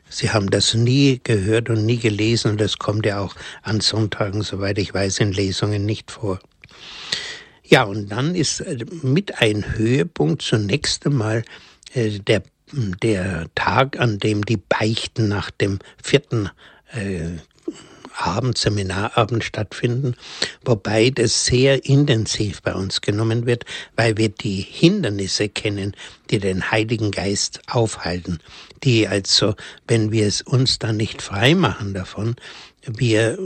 Sie 0.08 0.30
haben 0.30 0.50
das 0.50 0.74
nie 0.74 1.20
gehört 1.24 1.70
und 1.70 1.86
nie 1.86 1.98
gelesen 1.98 2.52
und 2.52 2.60
das 2.60 2.78
kommt 2.78 3.06
ja 3.06 3.20
auch 3.20 3.34
an 3.62 3.80
Sonntagen, 3.80 4.42
soweit 4.42 4.78
ich 4.78 4.92
weiß, 4.92 5.20
in 5.20 5.32
Lesungen 5.32 5.86
nicht 5.86 6.10
vor. 6.10 6.38
Ja, 7.72 7.84
und 7.84 8.12
dann 8.12 8.34
ist 8.34 8.60
äh, 8.60 8.84
mit 9.00 9.40
ein 9.40 9.78
Höhepunkt 9.78 10.42
zunächst 10.42 11.06
einmal 11.06 11.42
äh, 11.94 12.18
der 12.18 12.42
der 12.74 13.46
Tag, 13.54 13.98
an 13.98 14.18
dem 14.18 14.44
die 14.44 14.58
Beichten 14.58 15.28
nach 15.28 15.50
dem 15.50 15.78
vierten 16.02 16.50
äh, 16.92 17.38
Abend, 18.14 18.58
Seminarabend 18.58 19.42
stattfinden, 19.42 20.16
wobei 20.66 21.08
das 21.08 21.46
sehr 21.46 21.86
intensiv 21.86 22.60
bei 22.60 22.74
uns 22.74 23.00
genommen 23.00 23.46
wird, 23.46 23.64
weil 23.96 24.18
wir 24.18 24.28
die 24.28 24.60
Hindernisse 24.60 25.48
kennen, 25.48 25.96
die 26.30 26.40
den 26.40 26.70
Heiligen 26.70 27.10
Geist 27.10 27.60
aufhalten, 27.68 28.40
die 28.84 29.08
also, 29.08 29.54
wenn 29.88 30.12
wir 30.12 30.26
es 30.26 30.42
uns 30.42 30.78
dann 30.78 30.98
nicht 30.98 31.22
frei 31.22 31.54
machen 31.54 31.94
davon, 31.94 32.36
wir 32.86 33.38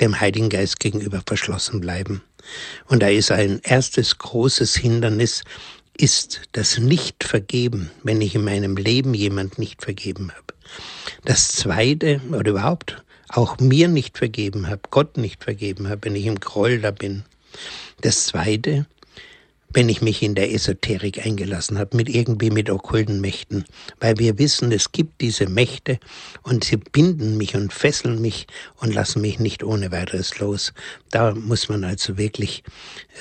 dem 0.00 0.20
Heiligen 0.20 0.48
Geist 0.48 0.80
gegenüber 0.80 1.22
verschlossen 1.26 1.80
bleiben. 1.82 2.22
Und 2.86 3.02
da 3.02 3.08
ist 3.08 3.30
ein 3.30 3.60
erstes 3.62 4.18
großes 4.18 4.76
Hindernis, 4.76 5.42
ist 5.96 6.42
das 6.52 6.78
Nicht-Vergeben, 6.78 7.90
wenn 8.02 8.20
ich 8.20 8.34
in 8.34 8.44
meinem 8.44 8.76
Leben 8.76 9.14
jemand 9.14 9.58
nicht 9.58 9.82
vergeben 9.82 10.32
habe. 10.32 10.54
Das 11.24 11.48
Zweite, 11.48 12.20
oder 12.30 12.50
überhaupt 12.50 13.02
auch 13.28 13.58
mir 13.58 13.88
nicht 13.88 14.18
vergeben 14.18 14.68
habe, 14.68 14.82
Gott 14.90 15.16
nicht 15.16 15.42
vergeben 15.44 15.88
habe, 15.88 16.00
wenn 16.04 16.16
ich 16.16 16.26
im 16.26 16.40
Groll 16.40 16.80
da 16.80 16.90
bin. 16.90 17.24
Das 18.00 18.26
Zweite, 18.26 18.86
wenn 19.74 19.88
ich 19.88 20.00
mich 20.00 20.22
in 20.22 20.34
der 20.34 20.52
Esoterik 20.52 21.26
eingelassen 21.26 21.78
habe, 21.78 21.96
mit 21.96 22.08
irgendwie 22.08 22.50
mit 22.50 22.70
okkulten 22.70 23.20
Mächten, 23.20 23.64
weil 24.00 24.18
wir 24.18 24.38
wissen, 24.38 24.70
es 24.72 24.92
gibt 24.92 25.20
diese 25.20 25.48
Mächte 25.48 25.98
und 26.42 26.64
sie 26.64 26.76
binden 26.76 27.36
mich 27.36 27.56
und 27.56 27.72
fesseln 27.72 28.20
mich 28.20 28.46
und 28.76 28.94
lassen 28.94 29.20
mich 29.20 29.40
nicht 29.40 29.64
ohne 29.64 29.90
weiteres 29.90 30.38
los. 30.38 30.72
Da 31.10 31.34
muss 31.34 31.68
man 31.68 31.84
also 31.84 32.16
wirklich 32.16 32.62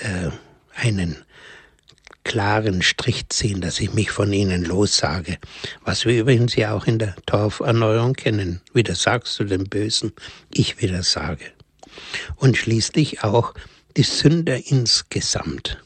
äh, 0.04 0.30
einen 0.76 1.18
klaren 2.24 2.82
Strich 2.82 3.28
ziehen, 3.30 3.60
dass 3.60 3.80
ich 3.80 3.94
mich 3.94 4.12
von 4.12 4.32
ihnen 4.32 4.64
lossage. 4.64 5.38
Was 5.84 6.06
wir 6.06 6.22
übrigens 6.22 6.56
ja 6.56 6.74
auch 6.74 6.86
in 6.86 7.00
der 7.00 7.16
Torferneuerung 7.26 8.14
kennen. 8.14 8.62
Wieder 8.74 8.96
sagst 8.96 9.40
du 9.40 9.44
dem 9.44 9.66
Bösen, 9.66 10.14
ich 10.54 10.82
wieder 10.82 11.04
sage. 11.04 11.46
Und 12.36 12.58
schließlich 12.58 13.24
auch 13.24 13.54
die 13.98 14.04
Sünder 14.04 14.58
insgesamt. 14.68 15.83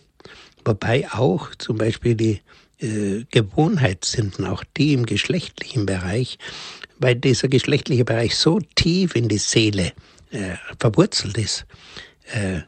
Wobei 0.68 1.10
auch 1.14 1.56
zum 1.56 1.78
Beispiel 1.78 2.16
die 2.16 2.42
äh, 2.82 3.24
Gewohnheitssünden, 3.32 4.46
auch 4.46 4.66
die 4.76 4.92
im 4.92 5.06
geschlechtlichen 5.06 5.86
Bereich, 5.86 6.38
weil 7.00 7.16
dieser 7.16 7.48
geschlechtliche 7.48 8.04
Bereich 8.04 8.36
so 8.36 8.60
tief 8.76 9.16
in 9.16 9.30
die 9.30 9.38
Seele 9.38 9.94
äh, 10.32 10.56
verwurzelt 10.78 11.38
ist, 11.38 11.66
äh, 12.34 12.64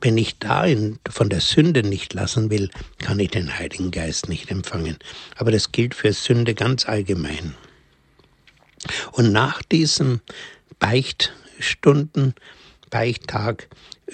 wenn 0.00 0.18
ich 0.18 0.38
da 0.38 0.64
in, 0.64 1.00
von 1.10 1.30
der 1.30 1.40
Sünde 1.40 1.82
nicht 1.82 2.14
lassen 2.14 2.48
will, 2.48 2.70
kann 2.98 3.18
ich 3.18 3.30
den 3.30 3.58
Heiligen 3.58 3.90
Geist 3.90 4.28
nicht 4.28 4.48
empfangen. 4.48 4.96
Aber 5.36 5.50
das 5.50 5.72
gilt 5.72 5.96
für 5.96 6.12
Sünde 6.12 6.54
ganz 6.54 6.88
allgemein. 6.88 7.56
Und 9.10 9.32
nach 9.32 9.62
diesen 9.62 10.20
Beichtstunden, 10.78 12.34
Beichttag, 12.88 13.68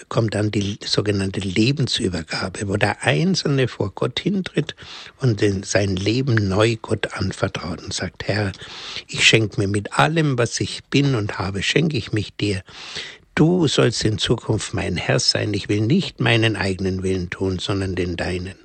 kommt 0.08 0.34
dann 0.34 0.50
die 0.50 0.78
sogenannte 0.84 1.40
Lebensübergabe, 1.40 2.68
wo 2.68 2.76
der 2.76 3.02
Einzelne 3.04 3.68
vor 3.68 3.92
Gott 3.94 4.20
hintritt 4.20 4.74
und 5.20 5.42
sein 5.64 5.96
Leben 5.96 6.48
neu 6.48 6.76
Gott 6.80 7.14
anvertraut 7.14 7.82
und 7.82 7.92
sagt, 7.92 8.26
Herr, 8.26 8.52
ich 9.06 9.26
schenke 9.26 9.60
mir 9.60 9.68
mit 9.68 9.98
allem, 9.98 10.38
was 10.38 10.60
ich 10.60 10.84
bin 10.84 11.14
und 11.14 11.38
habe, 11.38 11.62
schenke 11.62 11.96
ich 11.96 12.12
mich 12.12 12.34
dir. 12.36 12.62
Du 13.34 13.68
sollst 13.68 14.04
in 14.04 14.18
Zukunft 14.18 14.74
mein 14.74 14.96
Herr 14.96 15.20
sein. 15.20 15.54
Ich 15.54 15.68
will 15.68 15.80
nicht 15.80 16.18
meinen 16.18 16.56
eigenen 16.56 17.02
Willen 17.02 17.30
tun, 17.30 17.58
sondern 17.60 17.94
den 17.94 18.16
deinen. 18.16 18.56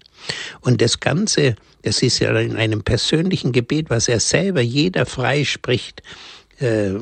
Und 0.61 0.81
das 0.81 0.99
Ganze, 0.99 1.55
das 1.83 2.01
ist 2.01 2.19
ja 2.19 2.35
in 2.39 2.55
einem 2.55 2.83
persönlichen 2.83 3.51
Gebet, 3.51 3.89
was 3.89 4.07
er 4.07 4.19
selber 4.19 4.61
jeder 4.61 5.05
frei 5.05 5.45
spricht, 5.45 6.01
äh, 6.59 6.93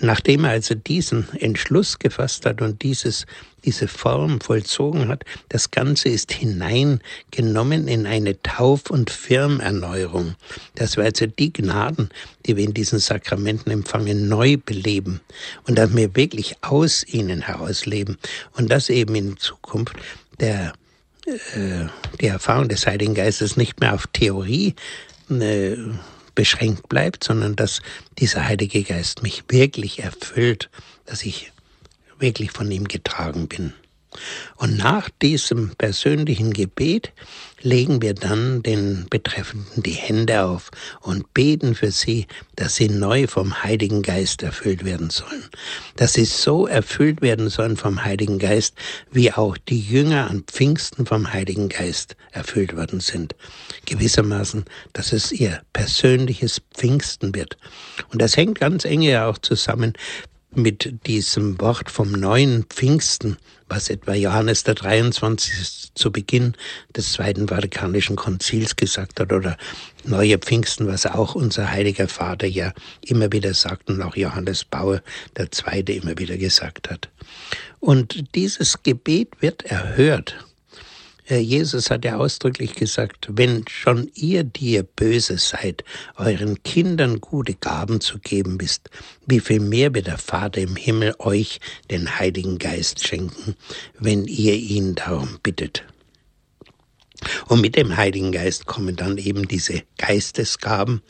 nachdem 0.00 0.44
er 0.44 0.50
also 0.50 0.74
diesen 0.74 1.28
Entschluss 1.38 1.98
gefasst 1.98 2.46
hat 2.46 2.60
und 2.62 2.82
dieses, 2.82 3.26
diese 3.64 3.88
Form 3.88 4.40
vollzogen 4.40 5.08
hat, 5.08 5.24
das 5.48 5.70
Ganze 5.70 6.08
ist 6.08 6.32
hineingenommen 6.32 7.88
in 7.88 8.06
eine 8.06 8.40
Tauf- 8.42 8.90
und 8.90 9.10
Firmerneuerung. 9.10 10.34
Das 10.74 10.96
wir 10.96 11.04
also 11.04 11.26
die 11.26 11.52
Gnaden, 11.52 12.10
die 12.46 12.56
wir 12.56 12.64
in 12.64 12.74
diesen 12.74 12.98
Sakramenten 12.98 13.70
empfangen, 13.70 14.28
neu 14.28 14.56
beleben 14.56 15.20
und 15.66 15.78
dass 15.78 15.94
wir 15.94 16.14
wirklich 16.16 16.56
aus 16.62 17.04
ihnen 17.06 17.42
herausleben 17.42 18.18
und 18.52 18.70
das 18.70 18.90
eben 18.90 19.14
in 19.14 19.36
Zukunft 19.36 19.96
der 20.40 20.72
äh, 21.26 21.86
die 22.20 22.26
Erfahrung 22.26 22.68
des 22.68 22.86
Heiligen 22.86 23.14
Geistes 23.14 23.56
nicht 23.56 23.80
mehr 23.80 23.94
auf 23.94 24.06
Theorie 24.08 24.74
äh, 25.30 25.76
beschränkt 26.34 26.88
bleibt, 26.88 27.24
sondern 27.24 27.56
dass 27.56 27.80
dieser 28.18 28.46
Heilige 28.46 28.82
Geist 28.82 29.22
mich 29.22 29.44
wirklich 29.48 30.02
erfüllt, 30.02 30.70
dass 31.06 31.22
ich 31.22 31.52
wirklich 32.18 32.52
von 32.52 32.70
ihm 32.70 32.88
getragen 32.88 33.48
bin. 33.48 33.72
Und 34.56 34.76
nach 34.76 35.10
diesem 35.10 35.74
persönlichen 35.76 36.52
Gebet 36.52 37.12
legen 37.60 38.02
wir 38.02 38.14
dann 38.14 38.62
den 38.62 39.06
Betreffenden 39.10 39.82
die 39.82 39.92
Hände 39.92 40.44
auf 40.44 40.70
und 41.00 41.32
beten 41.34 41.74
für 41.74 41.90
sie, 41.90 42.26
dass 42.56 42.76
sie 42.76 42.88
neu 42.88 43.26
vom 43.26 43.62
Heiligen 43.62 44.02
Geist 44.02 44.42
erfüllt 44.42 44.84
werden 44.84 45.10
sollen. 45.10 45.48
Dass 45.96 46.12
sie 46.12 46.26
so 46.26 46.66
erfüllt 46.66 47.22
werden 47.22 47.48
sollen 47.48 47.76
vom 47.76 48.04
Heiligen 48.04 48.38
Geist, 48.38 48.74
wie 49.10 49.32
auch 49.32 49.56
die 49.56 49.80
Jünger 49.80 50.30
an 50.30 50.44
Pfingsten 50.44 51.06
vom 51.06 51.32
Heiligen 51.32 51.68
Geist 51.68 52.16
erfüllt 52.32 52.76
worden 52.76 53.00
sind. 53.00 53.34
Gewissermaßen, 53.84 54.64
dass 54.92 55.12
es 55.12 55.32
ihr 55.32 55.60
persönliches 55.72 56.60
Pfingsten 56.74 57.34
wird. 57.34 57.56
Und 58.12 58.20
das 58.22 58.36
hängt 58.36 58.58
ganz 58.58 58.84
eng 58.84 59.02
ja 59.02 59.28
auch 59.28 59.38
zusammen 59.38 59.94
mit 60.56 61.06
diesem 61.06 61.60
Wort 61.60 61.90
vom 61.90 62.12
neuen 62.12 62.64
Pfingsten, 62.64 63.36
was 63.68 63.90
etwa 63.90 64.14
Johannes 64.14 64.62
der 64.62 64.74
23. 64.74 65.92
zu 65.94 66.12
Beginn 66.12 66.54
des 66.94 67.12
Zweiten 67.12 67.48
Vatikanischen 67.48 68.16
Konzils 68.16 68.76
gesagt 68.76 69.20
hat, 69.20 69.32
oder 69.32 69.56
neue 70.04 70.38
Pfingsten, 70.38 70.86
was 70.86 71.06
auch 71.06 71.34
unser 71.34 71.70
heiliger 71.70 72.08
Vater 72.08 72.46
ja 72.46 72.72
immer 73.00 73.32
wieder 73.32 73.54
sagt 73.54 73.90
und 73.90 74.00
auch 74.02 74.16
Johannes 74.16 74.64
Bauer 74.64 75.02
der 75.36 75.50
Zweite 75.50 75.92
immer 75.92 76.18
wieder 76.18 76.36
gesagt 76.36 76.90
hat. 76.90 77.08
Und 77.80 78.34
dieses 78.34 78.82
Gebet 78.82 79.30
wird 79.40 79.64
erhört. 79.64 80.36
Jesus 81.26 81.90
hat 81.90 82.04
ja 82.04 82.16
ausdrücklich 82.16 82.74
gesagt, 82.74 83.28
wenn 83.30 83.64
schon 83.68 84.10
ihr, 84.14 84.44
die 84.44 84.72
ihr 84.72 84.82
böse 84.82 85.38
seid, 85.38 85.82
euren 86.16 86.62
Kindern 86.64 87.20
gute 87.20 87.54
Gaben 87.54 88.00
zu 88.00 88.18
geben 88.18 88.60
wisst, 88.60 88.90
wie 89.26 89.40
viel 89.40 89.60
mehr 89.60 89.94
wird 89.94 90.06
der 90.06 90.18
Vater 90.18 90.60
im 90.60 90.76
Himmel 90.76 91.14
euch 91.18 91.60
den 91.90 92.18
Heiligen 92.18 92.58
Geist 92.58 93.06
schenken, 93.06 93.56
wenn 93.98 94.26
ihr 94.26 94.54
ihn 94.54 94.94
darum 94.94 95.38
bittet. 95.42 95.84
Und 97.46 97.60
mit 97.60 97.76
dem 97.76 97.96
Heiligen 97.96 98.32
Geist 98.32 98.66
kommen 98.66 98.96
dann 98.96 99.18
eben 99.18 99.48
diese 99.48 99.82
Geistesgaben, 99.98 101.02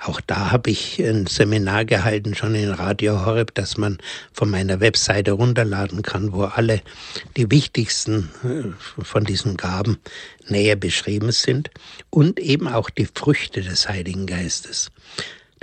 auch 0.00 0.20
da 0.20 0.50
habe 0.50 0.70
ich 0.70 0.98
ein 0.98 1.26
Seminar 1.26 1.84
gehalten, 1.84 2.34
schon 2.34 2.56
in 2.56 2.70
Radio 2.70 3.24
Horeb, 3.24 3.54
das 3.54 3.76
man 3.76 3.98
von 4.32 4.50
meiner 4.50 4.80
Webseite 4.80 5.32
runterladen 5.32 6.02
kann, 6.02 6.32
wo 6.32 6.44
alle 6.44 6.82
die 7.36 7.48
wichtigsten 7.50 8.28
äh, 8.42 9.02
von 9.04 9.24
diesen 9.24 9.56
Gaben 9.56 9.98
näher 10.48 10.74
beschrieben 10.74 11.30
sind 11.30 11.70
und 12.10 12.40
eben 12.40 12.66
auch 12.66 12.90
die 12.90 13.06
Früchte 13.06 13.62
des 13.62 13.88
Heiligen 13.88 14.26
Geistes. 14.26 14.90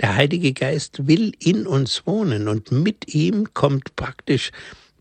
Der 0.00 0.16
Heilige 0.16 0.54
Geist 0.54 1.06
will 1.06 1.32
in 1.38 1.66
uns 1.66 2.06
wohnen 2.06 2.48
und 2.48 2.72
mit 2.72 3.14
ihm 3.14 3.52
kommt 3.52 3.94
praktisch 3.96 4.50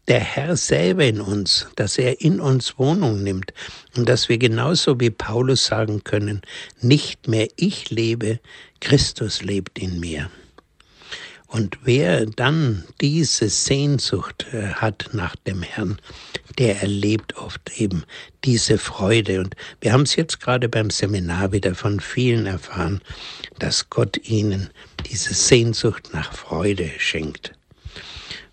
der 0.07 0.19
Herr 0.19 0.57
selber 0.57 1.05
in 1.05 1.21
uns, 1.21 1.67
dass 1.75 1.97
er 1.97 2.21
in 2.21 2.39
uns 2.39 2.77
Wohnung 2.77 3.23
nimmt 3.23 3.53
und 3.95 4.09
dass 4.09 4.29
wir 4.29 4.37
genauso 4.37 4.99
wie 4.99 5.09
Paulus 5.09 5.65
sagen 5.65 6.03
können, 6.03 6.41
nicht 6.81 7.27
mehr 7.27 7.47
ich 7.55 7.89
lebe, 7.89 8.39
Christus 8.79 9.43
lebt 9.43 9.77
in 9.79 9.99
mir. 9.99 10.29
Und 11.51 11.79
wer 11.83 12.25
dann 12.25 12.85
diese 13.01 13.49
Sehnsucht 13.49 14.47
äh, 14.53 14.67
hat 14.67 15.09
nach 15.11 15.35
dem 15.35 15.63
Herrn, 15.63 15.97
der 16.57 16.81
erlebt 16.81 17.35
oft 17.35 17.77
eben 17.77 18.05
diese 18.45 18.77
Freude. 18.77 19.41
Und 19.41 19.55
wir 19.81 19.91
haben 19.91 20.03
es 20.03 20.15
jetzt 20.15 20.39
gerade 20.39 20.69
beim 20.69 20.89
Seminar 20.89 21.51
wieder 21.51 21.75
von 21.75 21.99
vielen 21.99 22.45
erfahren, 22.45 23.01
dass 23.59 23.89
Gott 23.89 24.17
ihnen 24.29 24.69
diese 25.09 25.33
Sehnsucht 25.33 26.13
nach 26.13 26.31
Freude 26.31 26.89
schenkt. 26.97 27.51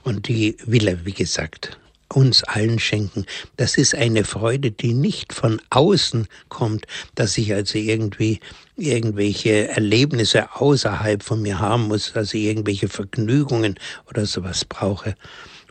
Und 0.08 0.26
die 0.26 0.56
will 0.64 0.88
er, 0.88 1.04
wie 1.04 1.12
gesagt, 1.12 1.78
uns 2.08 2.42
allen 2.44 2.78
schenken. 2.78 3.26
Das 3.58 3.76
ist 3.76 3.94
eine 3.94 4.24
Freude, 4.24 4.70
die 4.70 4.94
nicht 4.94 5.34
von 5.34 5.60
außen 5.68 6.26
kommt, 6.48 6.86
dass 7.14 7.36
ich 7.36 7.52
also 7.52 7.76
irgendwie 7.76 8.40
irgendwelche 8.78 9.68
Erlebnisse 9.68 10.54
außerhalb 10.54 11.22
von 11.22 11.42
mir 11.42 11.58
haben 11.58 11.88
muss, 11.88 12.14
dass 12.14 12.32
ich 12.32 12.44
irgendwelche 12.44 12.88
Vergnügungen 12.88 13.78
oder 14.08 14.24
sowas 14.24 14.64
brauche 14.64 15.14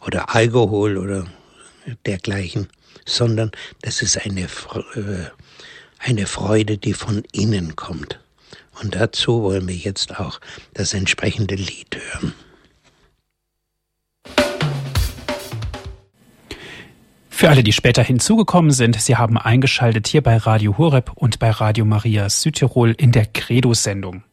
oder 0.06 0.36
Alkohol 0.36 0.98
oder 0.98 1.26
dergleichen, 2.06 2.68
sondern 3.08 3.50
das 3.82 4.04
ist 4.04 4.24
eine, 4.24 4.42
äh, 4.42 5.32
eine 5.98 6.28
Freude, 6.28 6.78
die 6.78 6.94
von 6.94 7.24
innen 7.32 7.76
kommt. 7.76 8.20
Und 8.84 8.94
dazu 8.94 9.42
wollen 9.42 9.68
wir 9.68 9.76
jetzt 9.76 10.20
auch 10.20 10.40
das 10.76 10.94
entsprechende 10.94 11.56
Lied 11.56 11.98
hören. 12.12 12.36
Für 17.38 17.50
alle, 17.52 17.62
die 17.62 17.72
später 17.72 18.02
hinzugekommen 18.02 18.72
sind, 18.72 19.00
Sie 19.00 19.16
haben 19.16 19.38
eingeschaltet 19.38 20.08
hier 20.08 20.24
bei 20.24 20.38
Radio 20.38 20.80
Horeb 20.80 21.12
und 21.14 21.38
bei 21.38 21.52
Radio 21.52 21.86
Maria 21.86 22.32
Südtirol 22.32 22.96
in 22.98 23.12
der 23.12 23.28
Credo-Sendung. 23.28 24.24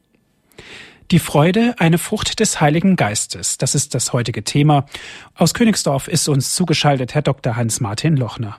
Die 1.10 1.18
Freude, 1.18 1.74
eine 1.76 1.98
Frucht 1.98 2.40
des 2.40 2.62
Heiligen 2.62 2.96
Geistes. 2.96 3.58
Das 3.58 3.74
ist 3.74 3.94
das 3.94 4.14
heutige 4.14 4.42
Thema. 4.42 4.86
Aus 5.34 5.52
Königsdorf 5.52 6.08
ist 6.08 6.30
uns 6.30 6.54
zugeschaltet 6.54 7.12
Herr 7.12 7.20
Dr. 7.20 7.56
Hans-Martin 7.56 8.16
Lochner. 8.16 8.58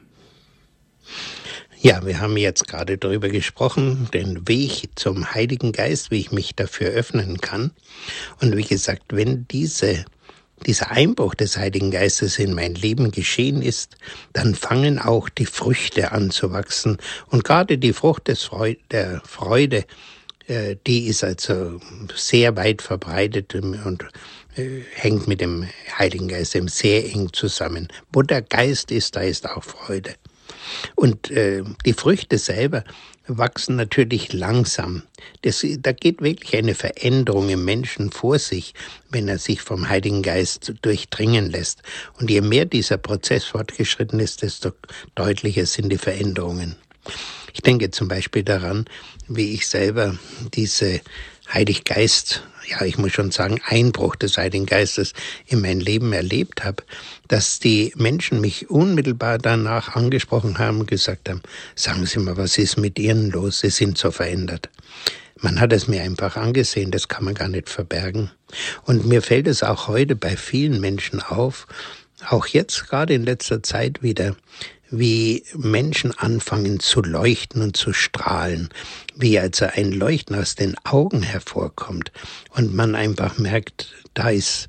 Ja, 1.81 2.05
wir 2.05 2.19
haben 2.19 2.37
jetzt 2.37 2.67
gerade 2.67 2.99
darüber 2.99 3.29
gesprochen, 3.29 4.09
den 4.13 4.47
Weg 4.47 4.89
zum 4.93 5.33
Heiligen 5.33 5.71
Geist, 5.71 6.11
wie 6.11 6.19
ich 6.19 6.31
mich 6.31 6.55
dafür 6.55 6.89
öffnen 6.89 7.41
kann. 7.41 7.71
Und 8.41 8.55
wie 8.55 8.63
gesagt, 8.63 9.05
wenn 9.09 9.47
diese 9.47 10.05
dieser 10.65 10.91
Einbruch 10.91 11.35
des 11.35 11.57
Heiligen 11.57 11.91
Geistes 11.91 12.39
in 12.39 12.53
mein 12.53 12.75
Leben 12.75 13.11
geschehen 13.11 13.61
ist, 13.61 13.97
dann 14.33 14.55
fangen 14.55 14.99
auch 14.99 15.29
die 15.29 15.45
Früchte 15.45 16.11
an 16.11 16.31
zu 16.31 16.51
wachsen. 16.51 16.97
Und 17.27 17.43
gerade 17.43 17.77
die 17.77 17.93
Frucht 17.93 18.27
des 18.27 18.43
Freude, 18.43 18.79
der 18.91 19.21
Freude, 19.25 19.85
äh, 20.47 20.75
die 20.85 21.07
ist 21.07 21.23
also 21.23 21.79
sehr 22.15 22.55
weit 22.55 22.81
verbreitet 22.81 23.55
und 23.55 24.05
äh, 24.55 24.81
hängt 24.93 25.27
mit 25.27 25.41
dem 25.41 25.67
Heiligen 25.97 26.27
Geist 26.27 26.57
sehr 26.67 27.05
eng 27.05 27.31
zusammen. 27.33 27.87
Wo 28.11 28.21
der 28.21 28.41
Geist 28.41 28.91
ist, 28.91 29.15
da 29.15 29.21
ist 29.21 29.49
auch 29.49 29.63
Freude. 29.63 30.15
Und 30.95 31.29
äh, 31.31 31.63
die 31.85 31.93
Früchte 31.93 32.37
selber 32.37 32.83
wachsen 33.27 33.75
natürlich 33.75 34.33
langsam. 34.33 35.03
Das, 35.41 35.65
da 35.79 35.91
geht 35.91 36.21
wirklich 36.21 36.55
eine 36.55 36.75
Veränderung 36.75 37.49
im 37.49 37.65
Menschen 37.65 38.11
vor 38.11 38.39
sich, 38.39 38.73
wenn 39.09 39.27
er 39.27 39.39
sich 39.39 39.61
vom 39.61 39.89
Heiligen 39.89 40.21
Geist 40.21 40.73
durchdringen 40.81 41.49
lässt. 41.49 41.81
Und 42.19 42.29
je 42.29 42.41
mehr 42.41 42.65
dieser 42.65 42.97
Prozess 42.97 43.45
fortgeschritten 43.45 44.19
ist, 44.19 44.41
desto 44.41 44.71
deutlicher 45.15 45.65
sind 45.65 45.89
die 45.89 45.97
Veränderungen. 45.97 46.75
Ich 47.53 47.61
denke 47.61 47.89
zum 47.91 48.07
Beispiel 48.07 48.43
daran, 48.43 48.85
wie 49.27 49.53
ich 49.53 49.67
selber 49.67 50.17
diese 50.53 51.01
Heiliggeist, 51.53 52.43
ja, 52.67 52.81
ich 52.83 52.97
muss 52.97 53.11
schon 53.11 53.31
sagen, 53.31 53.59
Einbruch 53.65 54.15
des 54.15 54.37
Heiligen 54.37 54.65
Geistes 54.65 55.13
in 55.45 55.61
mein 55.61 55.79
Leben 55.79 56.13
erlebt 56.13 56.63
habe, 56.63 56.83
dass 57.27 57.59
die 57.59 57.93
Menschen 57.95 58.41
mich 58.41 58.69
unmittelbar 58.69 59.37
danach 59.37 59.95
angesprochen 59.95 60.57
haben 60.57 60.79
und 60.79 60.87
gesagt 60.87 61.29
haben, 61.29 61.41
sagen 61.75 62.05
Sie 62.05 62.19
mal, 62.19 62.37
was 62.37 62.57
ist 62.57 62.77
mit 62.77 62.97
Ihnen 62.97 63.29
los? 63.31 63.59
Sie 63.59 63.69
sind 63.69 63.97
so 63.97 64.11
verändert. 64.11 64.69
Man 65.41 65.59
hat 65.59 65.73
es 65.73 65.87
mir 65.87 66.01
einfach 66.01 66.37
angesehen, 66.37 66.91
das 66.91 67.07
kann 67.07 67.25
man 67.25 67.33
gar 67.33 67.49
nicht 67.49 67.69
verbergen. 67.69 68.31
Und 68.83 69.05
mir 69.05 69.21
fällt 69.21 69.47
es 69.47 69.63
auch 69.63 69.87
heute 69.87 70.15
bei 70.15 70.37
vielen 70.37 70.79
Menschen 70.79 71.21
auf, 71.21 71.67
auch 72.29 72.47
jetzt 72.47 72.87
gerade 72.87 73.13
in 73.13 73.25
letzter 73.25 73.61
Zeit 73.61 74.01
wieder, 74.01 74.35
wie 74.89 75.43
Menschen 75.55 76.11
anfangen 76.17 76.79
zu 76.79 77.01
leuchten 77.01 77.61
und 77.61 77.77
zu 77.77 77.93
strahlen, 77.93 78.69
wie 79.15 79.39
also 79.39 79.65
ein 79.65 79.91
Leuchten 79.91 80.35
aus 80.35 80.55
den 80.55 80.75
Augen 80.83 81.23
hervorkommt 81.23 82.11
und 82.51 82.73
man 82.73 82.95
einfach 82.95 83.37
merkt, 83.37 83.93
da 84.13 84.29
ist, 84.29 84.67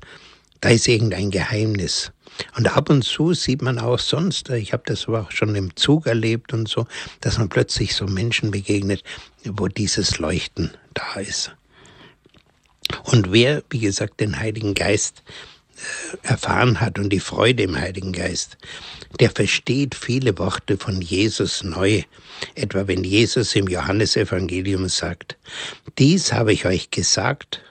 da 0.61 0.69
ist 0.69 0.87
irgendein 0.87 1.31
Geheimnis. 1.31 2.11
Und 2.55 2.67
ab 2.75 2.89
und 2.89 3.03
zu 3.03 3.33
sieht 3.33 3.61
man 3.61 3.79
auch 3.79 3.99
sonst, 3.99 4.49
ich 4.49 4.73
habe 4.73 4.83
das 4.85 5.07
auch 5.07 5.31
schon 5.31 5.55
im 5.55 5.75
Zug 5.75 6.05
erlebt 6.05 6.53
und 6.53 6.67
so, 6.67 6.85
dass 7.21 7.37
man 7.37 7.49
plötzlich 7.49 7.95
so 7.95 8.05
Menschen 8.05 8.51
begegnet, 8.51 9.03
wo 9.43 9.67
dieses 9.67 10.19
Leuchten 10.19 10.71
da 10.93 11.19
ist. 11.19 11.55
Und 13.03 13.31
wer, 13.31 13.63
wie 13.69 13.79
gesagt, 13.79 14.19
den 14.19 14.39
Heiligen 14.39 14.73
Geist 14.73 15.23
äh, 16.23 16.27
erfahren 16.27 16.79
hat 16.79 16.99
und 16.99 17.09
die 17.09 17.19
Freude 17.19 17.63
im 17.63 17.77
Heiligen 17.77 18.13
Geist, 18.13 18.57
der 19.19 19.29
versteht 19.31 19.95
viele 19.95 20.37
Worte 20.37 20.77
von 20.77 21.01
Jesus 21.01 21.63
neu. 21.63 22.03
Etwa 22.55 22.87
wenn 22.87 23.03
Jesus 23.03 23.55
im 23.55 23.67
Johannesevangelium 23.67 24.89
sagt, 24.89 25.37
dies 25.97 26.33
habe 26.33 26.53
ich 26.53 26.65
euch 26.65 26.91
gesagt, 26.91 27.61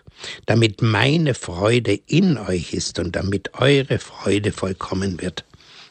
damit 0.47 0.83
meine 0.83 1.35
Freude 1.35 2.01
in 2.07 2.39
euch 2.39 2.73
ist 2.73 2.99
und 2.99 3.17
damit 3.17 3.55
eure 3.55 3.99
Freude 3.99 4.53
vollkommen 4.53 5.21
wird. 5.21 5.45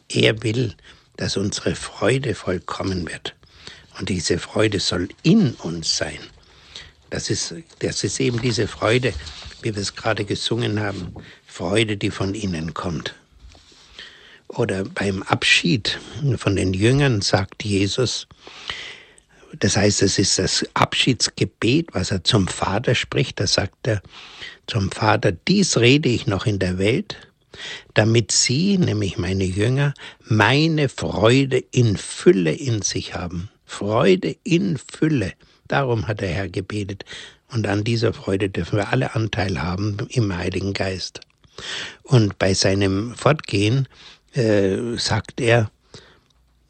Er 0.10 0.43
will, 0.43 0.73
dass 1.17 1.38
unsere 1.38 1.75
Freude 1.75 2.36
vollkommen 2.36 3.08
wird. 3.08 3.36
Und 3.99 4.10
diese 4.10 4.39
Freude 4.39 4.79
soll 4.79 5.10
in 5.23 5.53
uns 5.53 5.97
sein. 5.97 6.19
Das 7.10 7.29
ist, 7.29 7.53
das 7.79 8.03
ist 8.03 8.19
eben 8.19 8.41
diese 8.41 8.67
Freude, 8.67 9.13
wie 9.62 9.73
wir 9.73 9.81
es 9.81 9.95
gerade 9.95 10.25
gesungen 10.25 10.79
haben, 10.81 11.13
Freude, 11.45 11.95
die 11.95 12.12
von 12.12 12.36
innen 12.36 12.73
kommt. 12.73 13.15
Oder 14.47 14.84
beim 14.84 15.23
Abschied 15.23 15.99
von 16.38 16.55
den 16.55 16.73
Jüngern 16.73 17.21
sagt 17.21 17.63
Jesus, 17.63 18.27
das 19.60 19.77
heißt, 19.77 20.01
es 20.01 20.19
ist 20.19 20.38
das 20.39 20.65
Abschiedsgebet, 20.73 21.89
was 21.93 22.12
er 22.12 22.23
zum 22.23 22.47
Vater 22.47 22.95
spricht. 22.95 23.39
Da 23.39 23.47
sagt 23.47 23.88
er 23.88 24.01
zum 24.67 24.91
Vater, 24.91 25.31
dies 25.31 25.77
rede 25.77 26.10
ich 26.10 26.27
noch 26.27 26.45
in 26.45 26.60
der 26.60 26.77
Welt, 26.77 27.15
damit 27.93 28.31
sie, 28.31 28.77
nämlich 28.77 29.17
meine 29.17 29.45
Jünger, 29.45 29.93
meine 30.23 30.89
Freude 30.89 31.58
in 31.71 31.95
Fülle 31.95 32.51
in 32.51 32.81
sich 32.81 33.13
haben. 33.13 33.49
Freude 33.65 34.36
in 34.43 34.77
Fülle. 34.77 35.34
Darum 35.67 36.08
hat 36.08 36.21
der 36.21 36.29
Herr 36.29 36.49
gebetet. 36.49 37.05
Und 37.51 37.67
an 37.67 37.84
dieser 37.84 38.13
Freude 38.13 38.49
dürfen 38.49 38.77
wir 38.77 38.89
alle 38.89 39.15
Anteil 39.15 39.62
haben 39.62 39.97
im 40.10 40.36
Heiligen 40.36 40.73
Geist. 40.73 41.21
Und 42.03 42.38
bei 42.38 42.53
seinem 42.53 43.15
Fortgehen 43.15 43.88
äh, 44.36 44.98
sagt 44.98 45.39
er, 45.41 45.71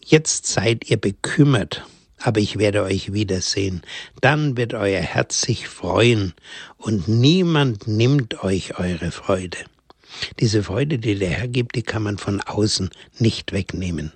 jetzt 0.04 0.46
seid 0.48 0.90
ihr 0.90 0.98
bekümmert, 0.98 1.84
aber 2.20 2.40
ich 2.40 2.58
werde 2.58 2.84
euch 2.84 3.14
wiedersehen. 3.14 3.82
Dann 4.22 4.58
wird 4.58 4.74
euer 4.74 5.02
Herz 5.02 5.42
sich 5.42 5.68
freuen 5.68 6.34
und 6.78 7.08
niemand 7.08 7.88
nimmt 7.88 8.44
euch 8.44 8.80
eure 8.80 9.12
Freude. 9.12 9.58
Diese 10.40 10.64
Freude, 10.64 11.00
die 11.00 11.16
der 11.16 11.30
Herr 11.30 11.48
gibt, 11.48 11.76
die 11.76 11.84
kann 11.84 12.04
man 12.04 12.18
von 12.18 12.40
außen 12.42 12.90
nicht 13.20 13.52
wegnehmen. 13.52 14.14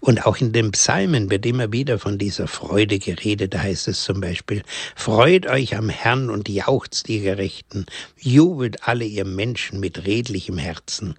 Und 0.00 0.26
auch 0.26 0.36
in 0.36 0.52
den 0.52 0.70
Psalmen 0.72 1.30
wird 1.30 1.46
immer 1.46 1.72
wieder 1.72 1.98
von 1.98 2.18
dieser 2.18 2.46
Freude 2.46 2.98
geredet. 2.98 3.54
Da 3.54 3.62
heißt 3.62 3.88
es 3.88 4.04
zum 4.04 4.20
Beispiel, 4.20 4.62
Freut 4.94 5.46
euch 5.46 5.76
am 5.76 5.88
Herrn 5.88 6.28
und 6.28 6.50
jauchzt 6.50 7.08
ihr 7.08 7.22
Gerechten, 7.22 7.86
jubelt 8.18 8.86
alle 8.86 9.06
ihr 9.06 9.24
Menschen 9.24 9.80
mit 9.80 10.04
redlichem 10.04 10.58
Herzen. 10.58 11.14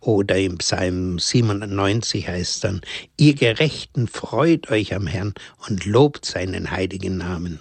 Oder 0.00 0.36
im 0.36 0.58
Psalm 0.58 1.18
97 1.18 2.28
heißt 2.28 2.54
es 2.54 2.60
dann, 2.60 2.80
ihr 3.16 3.34
Gerechten 3.34 4.08
freut 4.08 4.70
euch 4.70 4.94
am 4.94 5.06
Herrn 5.06 5.34
und 5.68 5.84
lobt 5.86 6.24
seinen 6.24 6.70
heiligen 6.70 7.18
Namen. 7.18 7.60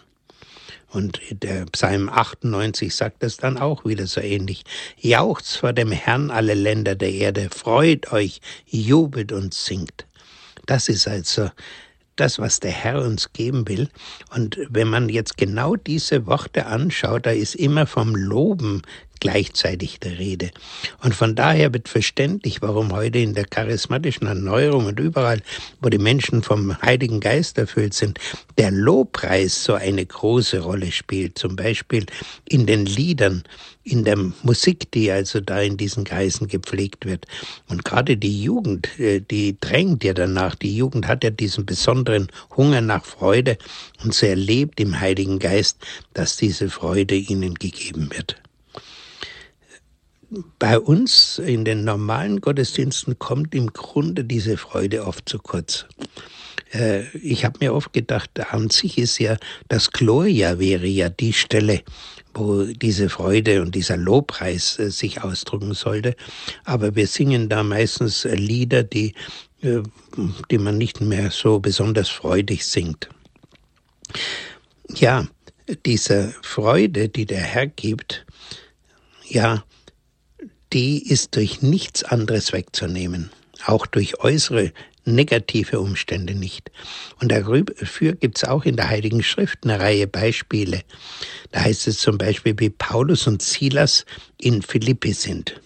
Und 0.93 1.19
der 1.31 1.65
Psalm 1.67 2.07
98 2.07 2.93
sagt 2.93 3.23
das 3.23 3.37
dann 3.37 3.57
auch 3.57 3.83
wieder 3.83 4.05
so 4.05 4.21
ähnlich. 4.21 4.63
Jauchzt 4.99 5.57
vor 5.57 5.73
dem 5.73 5.91
Herrn 5.91 6.29
alle 6.29 6.53
Länder 6.53 6.95
der 6.95 7.11
Erde, 7.11 7.49
freut 7.49 8.11
euch, 8.11 8.41
jubelt 8.67 9.31
und 9.31 9.55
singt. 9.55 10.05
Das 10.67 10.89
ist 10.89 11.07
also 11.07 11.49
das, 12.15 12.37
was 12.37 12.59
der 12.59 12.71
Herr 12.71 13.01
uns 13.01 13.33
geben 13.33 13.67
will. 13.67 13.89
Und 14.35 14.59
wenn 14.69 14.87
man 14.87 15.09
jetzt 15.09 15.37
genau 15.37 15.75
diese 15.75 16.27
Worte 16.27 16.67
anschaut, 16.67 17.25
da 17.25 17.31
ist 17.31 17.55
immer 17.55 17.87
vom 17.87 18.15
Loben 18.15 18.83
gleichzeitig 19.19 19.99
der 19.99 20.19
Rede. 20.19 20.51
Und 21.01 21.15
von 21.15 21.35
daher 21.35 21.73
wird 21.73 21.87
verständlich, 21.87 22.61
warum 22.61 22.91
heute 22.91 23.19
in 23.19 23.33
der 23.33 23.45
charismatischen 23.45 24.27
Erneuerung 24.27 24.87
und 24.87 24.99
überall, 24.99 25.41
wo 25.81 25.89
die 25.89 25.97
Menschen 25.97 26.43
vom 26.43 26.79
Heiligen 26.81 27.19
Geist 27.19 27.57
erfüllt 27.57 27.93
sind, 27.93 28.19
der 28.57 28.71
Lobpreis 28.71 29.63
so 29.63 29.73
eine 29.75 30.05
große 30.05 30.59
Rolle 30.59 30.91
spielt. 30.91 31.37
Zum 31.37 31.55
Beispiel 31.55 32.05
in 32.49 32.65
den 32.65 32.85
Liedern, 32.85 33.43
in 33.83 34.03
der 34.03 34.17
Musik, 34.43 34.91
die 34.91 35.11
also 35.11 35.39
da 35.39 35.61
in 35.61 35.77
diesen 35.77 36.03
Kreisen 36.03 36.47
gepflegt 36.47 37.05
wird. 37.05 37.25
Und 37.69 37.83
gerade 37.85 38.17
die 38.17 38.43
Jugend, 38.43 38.87
äh, 38.99 39.21
die 39.21 39.57
drängt 39.59 40.03
ja 40.03 40.13
danach. 40.13 40.55
Die 40.55 40.75
Jugend 40.75 41.07
hat 41.07 41.23
ja 41.23 41.29
diesen 41.29 41.65
besonderen 41.65 42.27
Hunger 42.55 42.81
nach 42.81 43.05
Freude 43.05 43.57
und 44.03 44.13
sie 44.13 44.27
erlebt 44.27 44.79
im 44.79 44.99
Heiligen 44.99 45.39
Geist, 45.39 45.77
dass 46.13 46.37
diese 46.37 46.69
Freude 46.69 47.15
ihnen 47.15 47.55
gegeben 47.55 48.09
wird 48.13 48.42
bei 50.59 50.79
uns 50.79 51.39
in 51.39 51.65
den 51.65 51.83
normalen 51.83 52.41
Gottesdiensten 52.41 53.19
kommt 53.19 53.53
im 53.53 53.73
Grunde 53.73 54.23
diese 54.23 54.57
Freude 54.57 55.05
oft 55.05 55.27
zu 55.27 55.39
kurz. 55.39 55.85
Äh, 56.73 57.05
ich 57.17 57.45
habe 57.45 57.59
mir 57.59 57.73
oft 57.73 57.93
gedacht, 57.93 58.31
an 58.51 58.69
sich 58.69 58.97
ist 58.97 59.19
ja 59.19 59.37
das 59.67 59.91
Gloria 59.91 60.59
wäre 60.59 60.87
ja 60.87 61.09
die 61.09 61.33
Stelle, 61.33 61.81
wo 62.33 62.63
diese 62.63 63.09
Freude 63.09 63.61
und 63.61 63.75
dieser 63.75 63.97
Lobpreis 63.97 64.79
äh, 64.79 64.89
sich 64.89 65.21
ausdrücken 65.21 65.73
sollte. 65.73 66.15
Aber 66.65 66.95
wir 66.95 67.07
singen 67.07 67.49
da 67.49 67.63
meistens 67.63 68.23
Lieder, 68.23 68.83
die, 68.83 69.13
äh, 69.61 69.81
die 70.49 70.57
man 70.57 70.77
nicht 70.77 71.01
mehr 71.01 71.31
so 71.31 71.59
besonders 71.59 72.09
freudig 72.09 72.65
singt. 72.65 73.09
Ja, 74.95 75.27
diese 75.85 76.33
Freude, 76.41 77.09
die 77.09 77.25
der 77.25 77.39
Herr 77.41 77.67
gibt, 77.67 78.25
ja, 79.27 79.63
die 80.73 81.07
ist 81.07 81.35
durch 81.35 81.61
nichts 81.61 82.03
anderes 82.03 82.51
wegzunehmen, 82.51 83.29
auch 83.65 83.85
durch 83.85 84.19
äußere 84.19 84.73
negative 85.05 85.79
Umstände 85.79 86.33
nicht. 86.33 86.71
Und 87.19 87.31
dafür 87.31 88.13
gibt 88.13 88.37
es 88.37 88.43
auch 88.43 88.65
in 88.65 88.75
der 88.75 88.89
Heiligen 88.89 89.21
Schrift 89.21 89.59
eine 89.63 89.79
Reihe 89.79 90.07
Beispiele. 90.07 90.81
Da 91.51 91.61
heißt 91.61 91.87
es 91.87 91.99
zum 91.99 92.17
Beispiel, 92.17 92.55
wie 92.57 92.69
Paulus 92.69 93.27
und 93.27 93.41
Silas 93.41 94.05
in 94.39 94.61
Philippi 94.61 95.13
sind. 95.13 95.59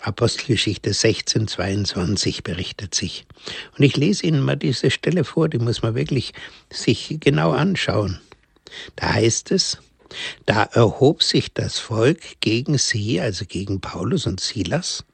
Apostelgeschichte 0.00 0.94
16, 0.94 1.48
22 1.48 2.44
berichtet 2.44 2.94
sich. 2.94 3.26
Und 3.76 3.84
ich 3.84 3.96
lese 3.96 4.26
Ihnen 4.26 4.40
mal 4.40 4.56
diese 4.56 4.90
Stelle 4.90 5.24
vor, 5.24 5.48
die 5.48 5.58
muss 5.58 5.82
man 5.82 5.94
wirklich 5.96 6.32
sich 6.72 7.16
genau 7.20 7.50
anschauen. 7.50 8.20
Da 8.96 9.14
heißt 9.14 9.50
es, 9.50 9.78
da 10.46 10.64
erhob 10.64 11.22
sich 11.22 11.52
das 11.52 11.78
Volk 11.78 12.40
gegen 12.40 12.78
sie, 12.78 13.20
also 13.20 13.44
gegen 13.44 13.80
Paulus 13.80 14.26
und 14.26 14.40
Silas, 14.40 15.04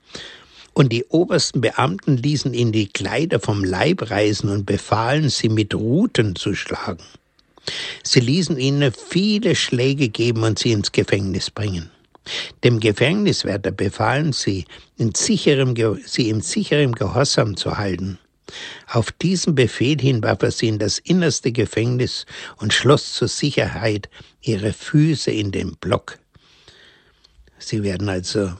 und 0.73 0.93
die 0.93 1.05
obersten 1.05 1.61
Beamten 1.61 2.17
ließen 2.17 2.53
ihnen 2.53 2.73
die 2.73 2.89
Kleider 2.89 3.39
vom 3.39 3.65
Leib 3.65 4.11
reißen 4.11 4.49
und 4.51 4.67
befahlen, 4.67 5.29
sie 5.29 5.49
mit 5.49 5.75
Ruten 5.75 6.35
zu 6.35 6.55
schlagen. 6.55 7.05
Sie 8.03 8.21
ließen 8.21 8.59
ihnen 8.59 8.93
viele 8.93 9.55
Schläge 9.55 10.09
geben 10.09 10.43
und 10.43 10.59
sie 10.59 10.73
ins 10.73 10.93
Gefängnis 10.93 11.51
bringen. 11.51 11.91
Dem 12.63 12.81
Gefängniswärter 12.81 13.71
befahlen 13.71 14.33
sie, 14.33 14.65
in 14.97 15.15
sicherem, 15.15 15.75
sie 16.05 16.29
in 16.29 16.41
sicherem 16.41 16.93
Gehorsam 16.93 17.57
zu 17.57 17.77
halten. 17.77 18.19
Auf 18.87 19.11
diesen 19.13 19.55
Befehl 19.55 20.01
hin 20.01 20.23
warf 20.23 20.43
er 20.43 20.51
sie 20.51 20.69
in 20.69 20.79
das 20.79 20.99
innerste 20.99 21.53
Gefängnis 21.53 22.27
und 22.57 22.73
schloss 22.73 23.15
zur 23.15 23.29
Sicherheit 23.29 24.09
ihre 24.43 24.73
Füße 24.73 25.31
in 25.31 25.51
den 25.51 25.77
Block. 25.77 26.19
Sie 27.59 27.83
werden 27.83 28.09
also 28.09 28.53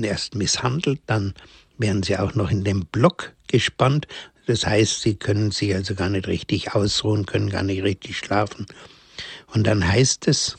erst 0.00 0.34
misshandelt, 0.34 1.00
dann 1.06 1.34
werden 1.78 2.02
sie 2.02 2.16
auch 2.18 2.34
noch 2.34 2.50
in 2.50 2.64
den 2.64 2.86
Block 2.86 3.32
gespannt. 3.46 4.06
Das 4.46 4.66
heißt, 4.66 5.02
sie 5.02 5.14
können 5.14 5.50
sich 5.50 5.74
also 5.74 5.94
gar 5.94 6.08
nicht 6.08 6.26
richtig 6.26 6.74
ausruhen, 6.74 7.26
können 7.26 7.50
gar 7.50 7.62
nicht 7.62 7.82
richtig 7.82 8.18
schlafen. 8.18 8.66
Und 9.54 9.66
dann 9.66 9.86
heißt 9.86 10.26
es, 10.28 10.58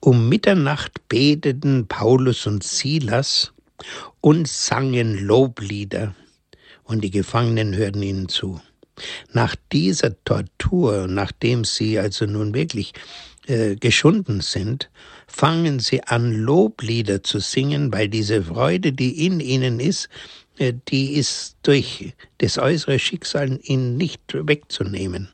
um 0.00 0.28
Mitternacht 0.28 1.08
beteten 1.08 1.88
Paulus 1.88 2.46
und 2.46 2.62
Silas 2.62 3.52
und 4.20 4.46
sangen 4.46 5.18
Loblieder 5.18 6.14
und 6.86 7.02
die 7.02 7.10
Gefangenen 7.10 7.76
hörten 7.76 8.02
ihnen 8.02 8.28
zu. 8.28 8.60
Nach 9.32 9.54
dieser 9.72 10.22
Tortur, 10.24 11.06
nachdem 11.06 11.64
sie 11.64 11.98
also 11.98 12.24
nun 12.24 12.54
wirklich 12.54 12.94
äh, 13.46 13.76
geschunden 13.76 14.40
sind, 14.40 14.90
fangen 15.26 15.80
sie 15.80 16.02
an, 16.04 16.32
Loblieder 16.32 17.22
zu 17.22 17.38
singen, 17.38 17.92
weil 17.92 18.08
diese 18.08 18.42
Freude, 18.42 18.92
die 18.92 19.26
in 19.26 19.40
ihnen 19.40 19.80
ist, 19.80 20.08
äh, 20.58 20.72
die 20.88 21.14
ist 21.14 21.56
durch 21.62 22.14
das 22.38 22.58
äußere 22.58 22.98
Schicksal 22.98 23.58
ihnen 23.62 23.96
nicht 23.96 24.22
wegzunehmen. 24.32 25.28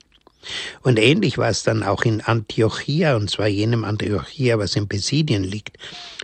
Und 0.83 0.99
ähnlich 0.99 1.38
war 1.38 1.51
es 1.51 1.62
dann 1.62 1.85
auch 1.85 2.03
in 2.03 2.21
Antiochia, 2.21 3.15
und 3.15 3.31
zwar 3.31 3.47
jenem 3.47 3.85
Antiochia, 3.85 4.59
was 4.59 4.75
in 4.75 4.88
Pisidien 4.88 5.45
liegt. 5.45 5.79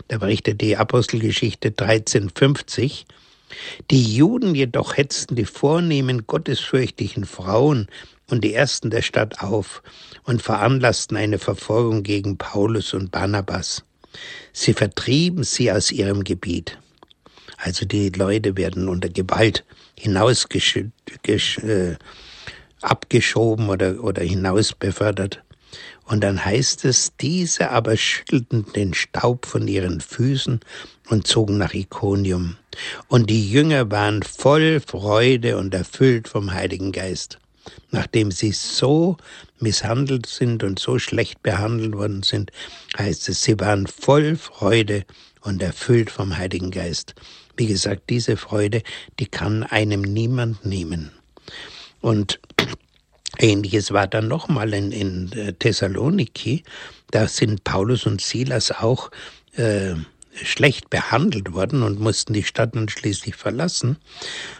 Da 0.09 0.19
berichtet 0.19 0.61
die 0.61 0.77
Apostelgeschichte 0.77 1.69
1350, 1.69 3.07
die 3.91 4.03
Juden 4.03 4.55
jedoch 4.55 4.97
hetzten 4.97 5.37
die 5.37 5.45
vornehmen 5.45 6.27
gottesfürchtigen 6.27 7.25
Frauen 7.25 7.89
und 8.31 8.45
die 8.45 8.55
Ersten 8.55 8.91
der 8.91 9.03
Stadt 9.03 9.41
auf 9.41 9.83
und 10.25 10.43
veranlassten 10.43 11.17
eine 11.17 11.39
Verfolgung 11.39 12.03
gegen 12.03 12.37
Paulus 12.37 12.95
und 12.95 13.11
Barnabas. 13.11 13.85
Sie 14.53 14.75
vertrieben 14.75 15.45
sie 15.45 15.73
aus 15.73 15.91
ihrem 15.91 16.25
Gebiet. 16.25 16.79
Also 17.57 17.85
die 17.87 18.11
Leute 18.11 18.57
werden 18.57 18.89
unter 18.89 19.09
Gewalt 19.09 19.65
hinaus 19.99 20.47
äh, 20.53 21.97
abgeschoben 22.81 23.69
oder, 23.69 24.03
oder 24.03 24.23
hinaus 24.23 24.73
befördert. 24.73 25.43
Und 26.05 26.23
dann 26.23 26.43
heißt 26.43 26.85
es, 26.85 27.13
diese 27.21 27.71
aber 27.71 27.97
schüttelten 27.97 28.65
den 28.73 28.95
Staub 28.95 29.45
von 29.45 29.69
ihren 29.69 30.01
Füßen 30.01 30.61
und 31.09 31.27
zogen 31.27 31.59
nach 31.59 31.75
Ikonium. 31.75 32.57
Und 33.09 33.31
die 33.31 33.51
Jünger 33.51 33.91
waren 33.91 34.23
voll 34.23 34.81
Freude 34.81 35.57
und 35.57 35.75
erfüllt 35.75 36.29
vom 36.29 36.53
Heiligen 36.53 36.93
Geist. 36.93 37.39
Nachdem 37.91 38.31
sie 38.31 38.53
so 38.53 39.17
misshandelt 39.61 40.27
sind 40.27 40.63
und 40.63 40.79
so 40.79 40.99
schlecht 40.99 41.43
behandelt 41.43 41.95
worden 41.95 42.23
sind, 42.23 42.51
heißt 42.97 43.29
es, 43.29 43.43
sie 43.43 43.59
waren 43.61 43.87
voll 43.87 44.37
Freude 44.37 45.05
und 45.43 45.63
erfüllt 45.63 46.11
vom 46.11 46.37
Heiligen 46.37 46.71
Geist. 46.71 47.15
Wie 47.57 47.67
gesagt, 47.67 48.05
diese 48.09 48.37
Freude, 48.37 48.83
die 49.19 49.27
kann 49.27 49.65
einem 49.65 50.03
niemand 50.03 50.65
nehmen. 50.65 51.11
Und 52.01 52.41
Ähnliches 53.39 53.93
war 53.93 54.07
dann 54.07 54.29
nochmal 54.29 54.73
in, 54.75 54.93
in 54.93 55.33
äh, 55.33 55.53
Thessaloniki. 55.53 56.63
Da 57.11 57.29
sind 57.29 57.65
Paulus 57.65 58.07
und 58.07 58.21
Silas 58.21 58.71
auch 58.71 59.11
äh, 59.57 59.95
schlecht 60.45 60.91
behandelt 60.91 61.53
worden 61.53 61.83
und 61.83 62.01
mussten 62.01 62.33
die 62.33 62.45
Stadt 62.45 62.75
dann 62.75 62.89
schließlich 62.89 63.37
verlassen. 63.37 63.97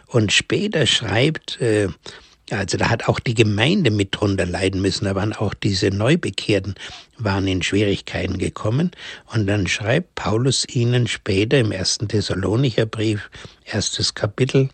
Und 0.07 0.33
später 0.33 0.87
schreibt, 0.87 1.61
äh, 1.61 1.89
also 2.51 2.79
da 2.79 2.89
hat 2.89 3.09
auch 3.09 3.21
die 3.21 3.35
Gemeinde 3.35 3.91
mit 3.91 4.09
drunter 4.13 4.47
leiden 4.47 4.81
müssen, 4.81 5.05
da 5.05 5.15
waren 5.15 5.33
auch 5.33 5.55
diese 5.55 5.91
Neubekehrten, 5.91 6.75
waren 7.19 7.47
in 7.47 7.63
Schwierigkeiten 7.63 8.39
gekommen. 8.39 8.91
Und 9.27 9.47
dann 9.47 9.67
schreibt 9.67 10.15
Paulus 10.15 10.67
ihnen 10.69 11.07
später 11.07 11.59
im 11.59 11.73
ersten 11.73 12.09
Thessalonicher 12.09 12.87
Brief, 12.87 13.31
erstes 13.65 14.15
Kapitel, 14.15 14.71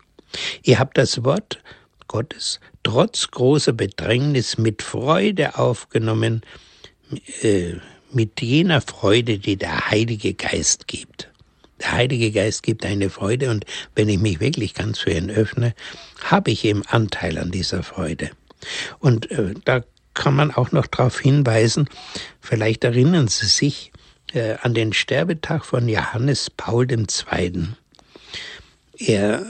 ihr 0.63 0.79
habt 0.79 0.97
das 0.97 1.23
Wort 1.23 1.59
Gottes 2.07 2.59
trotz 2.83 3.29
großer 3.31 3.73
Bedrängnis 3.73 4.57
mit 4.57 4.83
Freude 4.83 5.57
aufgenommen, 5.57 6.41
äh, 7.41 7.73
mit 8.15 8.41
jener 8.41 8.81
Freude, 8.81 9.37
die 9.37 9.57
der 9.57 9.89
Heilige 9.91 10.33
Geist 10.33 10.87
gibt. 10.87 11.29
Der 11.81 11.91
Heilige 11.91 12.31
Geist 12.31 12.63
gibt 12.63 12.85
eine 12.85 13.09
Freude 13.09 13.49
und 13.49 13.65
wenn 13.95 14.09
ich 14.09 14.19
mich 14.19 14.39
wirklich 14.39 14.73
ganz 14.73 14.99
für 14.99 15.11
ihn 15.11 15.29
öffne, 15.29 15.75
habe 16.23 16.51
ich 16.51 16.63
eben 16.63 16.83
Anteil 16.87 17.37
an 17.37 17.51
dieser 17.51 17.83
Freude. 17.83 18.31
Und 18.99 19.29
äh, 19.31 19.53
da 19.65 19.83
kann 20.13 20.35
man 20.35 20.51
auch 20.51 20.71
noch 20.71 20.87
darauf 20.87 21.19
hinweisen, 21.19 21.89
vielleicht 22.39 22.85
erinnern 22.85 23.27
Sie 23.27 23.45
sich 23.45 23.91
äh, 24.33 24.55
an 24.61 24.73
den 24.73 24.93
Sterbetag 24.93 25.65
von 25.65 25.89
Johannes 25.89 26.49
Paul 26.49 26.87
II. 26.89 27.67
Er 28.97 29.41
äh, 29.41 29.45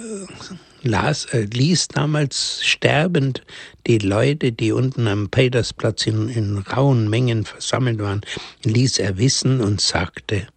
las, 0.86 1.26
äh, 1.26 1.42
ließ 1.42 1.90
damals 1.90 2.62
sterbend 2.64 3.44
die 3.88 3.98
Leute, 3.98 4.52
die 4.52 4.72
unten 4.72 5.08
am 5.08 5.30
Petersplatz 5.30 6.06
in, 6.06 6.30
in 6.30 6.58
rauen 6.60 7.10
Mengen 7.10 7.46
versammelt 7.46 8.00
waren, 8.00 8.22
ließ 8.64 9.00
er 9.00 9.18
wissen 9.18 9.62
und 9.62 9.82
sagte, 9.82 10.48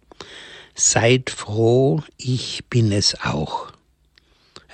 seid 0.75 1.29
froh, 1.29 2.03
ich 2.17 2.63
bin 2.69 2.91
es 2.91 3.19
auch. 3.21 3.71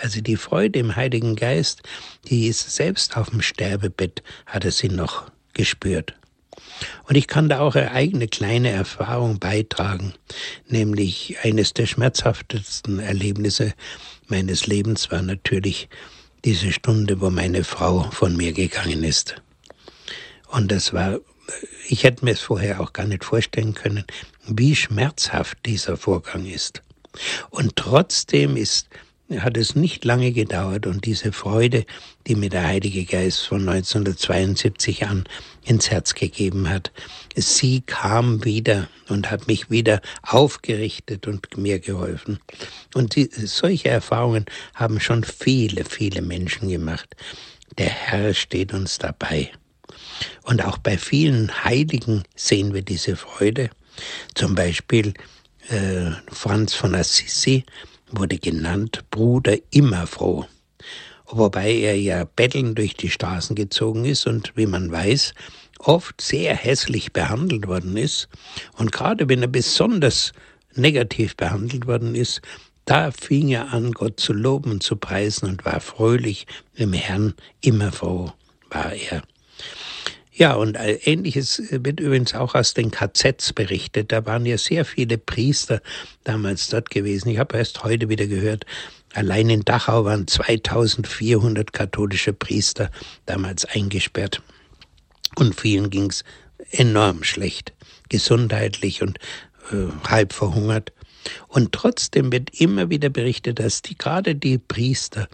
Also 0.01 0.21
die 0.21 0.35
Freude 0.35 0.79
im 0.79 0.95
Heiligen 0.95 1.35
Geist, 1.35 1.81
die 2.27 2.47
ist 2.47 2.75
selbst 2.75 3.15
auf 3.15 3.29
dem 3.29 3.41
Sterbebett, 3.41 4.23
hat 4.45 4.65
er 4.65 4.71
sie 4.71 4.89
noch 4.89 5.31
gespürt. 5.53 6.13
Und 7.07 7.15
ich 7.15 7.27
kann 7.27 7.47
da 7.47 7.59
auch 7.59 7.75
eine 7.75 7.91
eigene 7.91 8.27
kleine 8.27 8.69
Erfahrung 8.69 9.39
beitragen, 9.39 10.13
nämlich 10.67 11.37
eines 11.43 11.73
der 11.73 11.85
schmerzhaftesten 11.85 12.99
Erlebnisse 12.99 13.73
meines 14.27 14.67
Lebens 14.67 15.11
war 15.11 15.21
natürlich 15.21 15.89
diese 16.43 16.71
Stunde, 16.71 17.21
wo 17.21 17.29
meine 17.29 17.63
Frau 17.63 18.03
von 18.11 18.37
mir 18.37 18.53
gegangen 18.53 19.03
ist. 19.03 19.35
Und 20.47 20.71
das 20.71 20.93
war, 20.93 21.19
ich 21.87 22.03
hätte 22.03 22.23
mir 22.23 22.31
es 22.31 22.41
vorher 22.41 22.79
auch 22.79 22.93
gar 22.93 23.07
nicht 23.07 23.25
vorstellen 23.25 23.73
können, 23.73 24.05
wie 24.47 24.75
schmerzhaft 24.75 25.57
dieser 25.65 25.97
Vorgang 25.97 26.45
ist. 26.45 26.81
Und 27.49 27.75
trotzdem 27.75 28.57
ist 28.57 28.87
hat 29.29 29.57
es 29.57 29.75
nicht 29.75 30.05
lange 30.05 30.31
gedauert 30.31 30.85
und 30.85 31.05
diese 31.05 31.31
Freude, 31.31 31.85
die 32.27 32.35
mir 32.35 32.49
der 32.49 32.67
Heilige 32.67 33.05
Geist 33.05 33.47
von 33.47 33.67
1972 33.67 35.07
an 35.07 35.23
ins 35.63 35.89
Herz 35.89 36.13
gegeben 36.13 36.69
hat, 36.69 36.91
sie 37.35 37.81
kam 37.81 38.45
wieder 38.45 38.87
und 39.09 39.31
hat 39.31 39.47
mich 39.47 39.71
wieder 39.71 40.01
aufgerichtet 40.21 41.25
und 41.27 41.57
mir 41.57 41.79
geholfen. 41.79 42.39
Und 42.93 43.15
die, 43.15 43.29
solche 43.31 43.89
Erfahrungen 43.89 44.45
haben 44.75 44.99
schon 44.99 45.23
viele, 45.23 45.85
viele 45.85 46.21
Menschen 46.21 46.69
gemacht. 46.69 47.15
Der 47.77 47.89
Herr 47.89 48.33
steht 48.33 48.73
uns 48.73 48.99
dabei. 48.99 49.51
Und 50.43 50.63
auch 50.63 50.77
bei 50.77 50.97
vielen 50.97 51.63
Heiligen 51.63 52.23
sehen 52.35 52.73
wir 52.73 52.83
diese 52.83 53.15
Freude. 53.15 53.69
Zum 54.35 54.55
Beispiel 54.55 55.13
äh, 55.69 56.11
Franz 56.31 56.73
von 56.73 56.93
Assisi, 56.93 57.65
wurde 58.11 58.37
genannt 58.37 59.03
Bruder 59.09 59.57
immer 59.71 60.07
froh. 60.07 60.45
Wobei 61.27 61.73
er 61.73 61.99
ja 61.99 62.23
betteln 62.23 62.75
durch 62.75 62.95
die 62.95 63.09
Straßen 63.09 63.55
gezogen 63.55 64.05
ist 64.05 64.27
und, 64.27 64.53
wie 64.55 64.67
man 64.67 64.91
weiß, 64.91 65.33
oft 65.79 66.21
sehr 66.21 66.55
hässlich 66.55 67.13
behandelt 67.13 67.67
worden 67.67 67.97
ist. 67.97 68.29
Und 68.77 68.91
gerade 68.91 69.27
wenn 69.27 69.41
er 69.41 69.47
besonders 69.47 70.33
negativ 70.75 71.35
behandelt 71.35 71.87
worden 71.87 72.15
ist, 72.15 72.41
da 72.85 73.09
fing 73.11 73.49
er 73.49 73.73
an, 73.73 73.91
Gott 73.91 74.19
zu 74.19 74.33
loben 74.33 74.71
und 74.71 74.83
zu 74.83 74.95
preisen 74.95 75.49
und 75.49 75.65
war 75.65 75.79
fröhlich 75.79 76.45
im 76.75 76.93
Herrn, 76.93 77.33
immer 77.61 77.91
froh 77.91 78.31
war 78.69 78.93
er. 78.93 79.23
Ja, 80.37 80.55
und 80.55 80.75
äh, 80.75 80.95
ähnliches 81.05 81.61
wird 81.71 82.01
übrigens 82.01 82.35
auch 82.35 82.55
aus 82.55 82.73
den 82.73 82.91
KZs 82.91 83.53
berichtet. 83.53 84.11
Da 84.11 84.25
waren 84.25 84.45
ja 84.45 84.57
sehr 84.57 84.83
viele 84.83 85.17
Priester 85.17 85.81
damals 86.25 86.67
dort 86.67 86.89
gewesen. 86.89 87.29
Ich 87.29 87.37
habe 87.37 87.57
erst 87.57 87.85
heute 87.85 88.09
wieder 88.09 88.27
gehört, 88.27 88.65
allein 89.13 89.49
in 89.49 89.61
Dachau 89.63 90.03
waren 90.03 90.27
2400 90.27 91.71
katholische 91.71 92.33
Priester 92.33 92.91
damals 93.25 93.63
eingesperrt. 93.63 94.41
Und 95.37 95.57
vielen 95.57 95.89
ging 95.89 96.09
es 96.09 96.25
enorm 96.69 97.23
schlecht, 97.23 97.71
gesundheitlich 98.09 99.01
und 99.01 99.19
äh, 99.71 99.87
halb 100.09 100.33
verhungert. 100.33 100.91
Und 101.47 101.71
trotzdem 101.71 102.31
wird 102.31 102.59
immer 102.59 102.89
wieder 102.89 103.09
berichtet, 103.09 103.59
dass 103.59 103.81
die, 103.81 103.97
gerade 103.97 104.35
die 104.35 104.57
Priester 104.57 105.27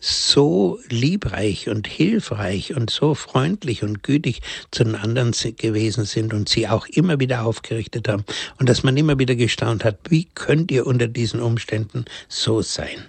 so 0.00 0.78
liebreich 0.88 1.68
und 1.68 1.86
hilfreich 1.86 2.74
und 2.74 2.90
so 2.90 3.14
freundlich 3.14 3.82
und 3.82 4.02
gütig 4.02 4.42
zu 4.70 4.84
den 4.84 4.94
anderen 4.94 5.32
gewesen 5.56 6.04
sind 6.04 6.32
und 6.32 6.48
sie 6.48 6.68
auch 6.68 6.86
immer 6.86 7.18
wieder 7.18 7.44
aufgerichtet 7.44 8.08
haben 8.08 8.24
und 8.58 8.68
dass 8.68 8.82
man 8.82 8.96
immer 8.96 9.18
wieder 9.18 9.34
gestaunt 9.34 9.84
hat, 9.84 9.98
wie 10.08 10.26
könnt 10.34 10.70
ihr 10.70 10.86
unter 10.86 11.08
diesen 11.08 11.40
Umständen 11.40 12.04
so 12.28 12.62
sein? 12.62 13.06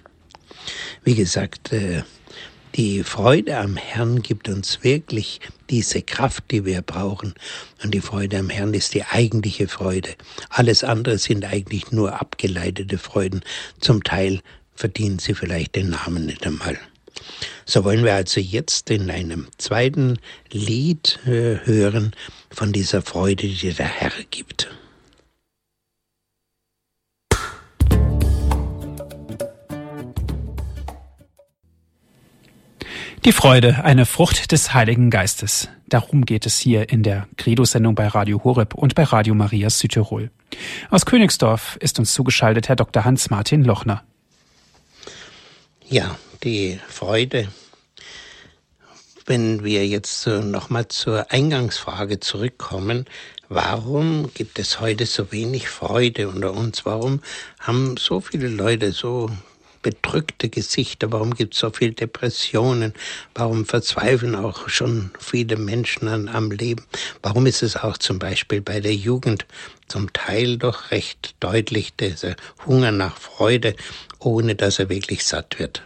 Wie 1.04 1.14
gesagt, 1.14 1.72
äh, 1.72 2.02
die 2.76 3.02
Freude 3.02 3.58
am 3.58 3.76
Herrn 3.76 4.22
gibt 4.22 4.48
uns 4.48 4.82
wirklich 4.82 5.40
diese 5.70 6.02
Kraft, 6.02 6.44
die 6.50 6.64
wir 6.64 6.82
brauchen. 6.82 7.34
Und 7.82 7.92
die 7.92 8.00
Freude 8.00 8.38
am 8.38 8.50
Herrn 8.50 8.74
ist 8.74 8.94
die 8.94 9.04
eigentliche 9.04 9.68
Freude. 9.68 10.10
Alles 10.48 10.84
andere 10.84 11.18
sind 11.18 11.44
eigentlich 11.44 11.90
nur 11.90 12.20
abgeleitete 12.20 12.98
Freuden. 12.98 13.42
Zum 13.80 14.04
Teil 14.04 14.40
verdienen 14.74 15.18
sie 15.18 15.34
vielleicht 15.34 15.74
den 15.74 15.90
Namen 15.90 16.26
nicht 16.26 16.46
einmal. 16.46 16.78
So 17.66 17.84
wollen 17.84 18.04
wir 18.04 18.14
also 18.14 18.40
jetzt 18.40 18.90
in 18.90 19.10
einem 19.10 19.48
zweiten 19.58 20.18
Lied 20.50 21.18
äh, 21.26 21.58
hören 21.64 22.12
von 22.50 22.72
dieser 22.72 23.02
Freude, 23.02 23.46
die 23.48 23.72
der 23.72 23.86
Herr 23.86 24.12
gibt. 24.30 24.70
Die 33.26 33.32
Freude, 33.32 33.84
eine 33.84 34.06
Frucht 34.06 34.50
des 34.50 34.72
Heiligen 34.72 35.10
Geistes. 35.10 35.68
Darum 35.90 36.24
geht 36.24 36.46
es 36.46 36.58
hier 36.58 36.88
in 36.88 37.02
der 37.02 37.28
Credo-Sendung 37.36 37.94
bei 37.94 38.06
Radio 38.06 38.42
Horeb 38.44 38.72
und 38.72 38.94
bei 38.94 39.02
Radio 39.02 39.34
Maria 39.34 39.68
Südtirol. 39.68 40.30
Aus 40.88 41.04
Königsdorf 41.04 41.76
ist 41.80 41.98
uns 41.98 42.14
zugeschaltet 42.14 42.70
Herr 42.70 42.76
Dr. 42.76 43.04
Hans-Martin 43.04 43.62
Lochner. 43.62 44.02
Ja, 45.86 46.16
die 46.42 46.80
Freude. 46.88 47.48
Wenn 49.26 49.64
wir 49.64 49.86
jetzt 49.86 50.26
nochmal 50.26 50.88
zur 50.88 51.30
Eingangsfrage 51.30 52.20
zurückkommen, 52.20 53.04
warum 53.50 54.30
gibt 54.32 54.58
es 54.58 54.80
heute 54.80 55.04
so 55.04 55.30
wenig 55.30 55.68
Freude 55.68 56.30
unter 56.30 56.54
uns? 56.54 56.86
Warum 56.86 57.20
haben 57.58 57.98
so 57.98 58.22
viele 58.22 58.48
Leute 58.48 58.92
so 58.92 59.30
bedrückte 59.82 60.48
Gesichter? 60.48 61.12
Warum 61.12 61.34
gibt 61.34 61.54
es 61.54 61.60
so 61.60 61.70
viele 61.70 61.92
Depressionen? 61.92 62.94
Warum 63.34 63.66
verzweifeln 63.66 64.34
auch 64.34 64.68
schon 64.68 65.10
viele 65.18 65.56
Menschen 65.56 66.08
an, 66.08 66.28
am 66.28 66.50
Leben? 66.50 66.84
Warum 67.22 67.46
ist 67.46 67.62
es 67.62 67.76
auch 67.76 67.98
zum 67.98 68.18
Beispiel 68.18 68.60
bei 68.60 68.80
der 68.80 68.94
Jugend 68.94 69.46
zum 69.88 70.12
Teil 70.12 70.58
doch 70.58 70.90
recht 70.90 71.34
deutlich, 71.40 71.94
dieser 71.94 72.36
Hunger 72.66 72.92
nach 72.92 73.16
Freude, 73.16 73.74
ohne 74.18 74.54
dass 74.54 74.78
er 74.78 74.88
wirklich 74.88 75.24
satt 75.24 75.58
wird? 75.58 75.82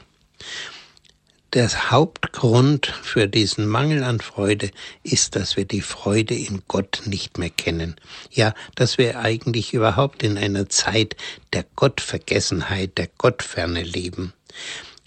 Der 1.54 1.90
Hauptgrund 1.92 2.86
für 2.86 3.28
diesen 3.28 3.68
Mangel 3.68 4.02
an 4.02 4.18
Freude 4.18 4.70
ist, 5.04 5.36
dass 5.36 5.56
wir 5.56 5.64
die 5.64 5.82
Freude 5.82 6.34
in 6.34 6.62
Gott 6.66 7.02
nicht 7.04 7.38
mehr 7.38 7.50
kennen. 7.50 7.94
Ja, 8.30 8.54
dass 8.74 8.98
wir 8.98 9.20
eigentlich 9.20 9.72
überhaupt 9.72 10.24
in 10.24 10.36
einer 10.36 10.68
Zeit 10.68 11.16
der 11.52 11.64
Gottvergessenheit, 11.76 12.98
der 12.98 13.08
Gottferne 13.18 13.84
leben. 13.84 14.32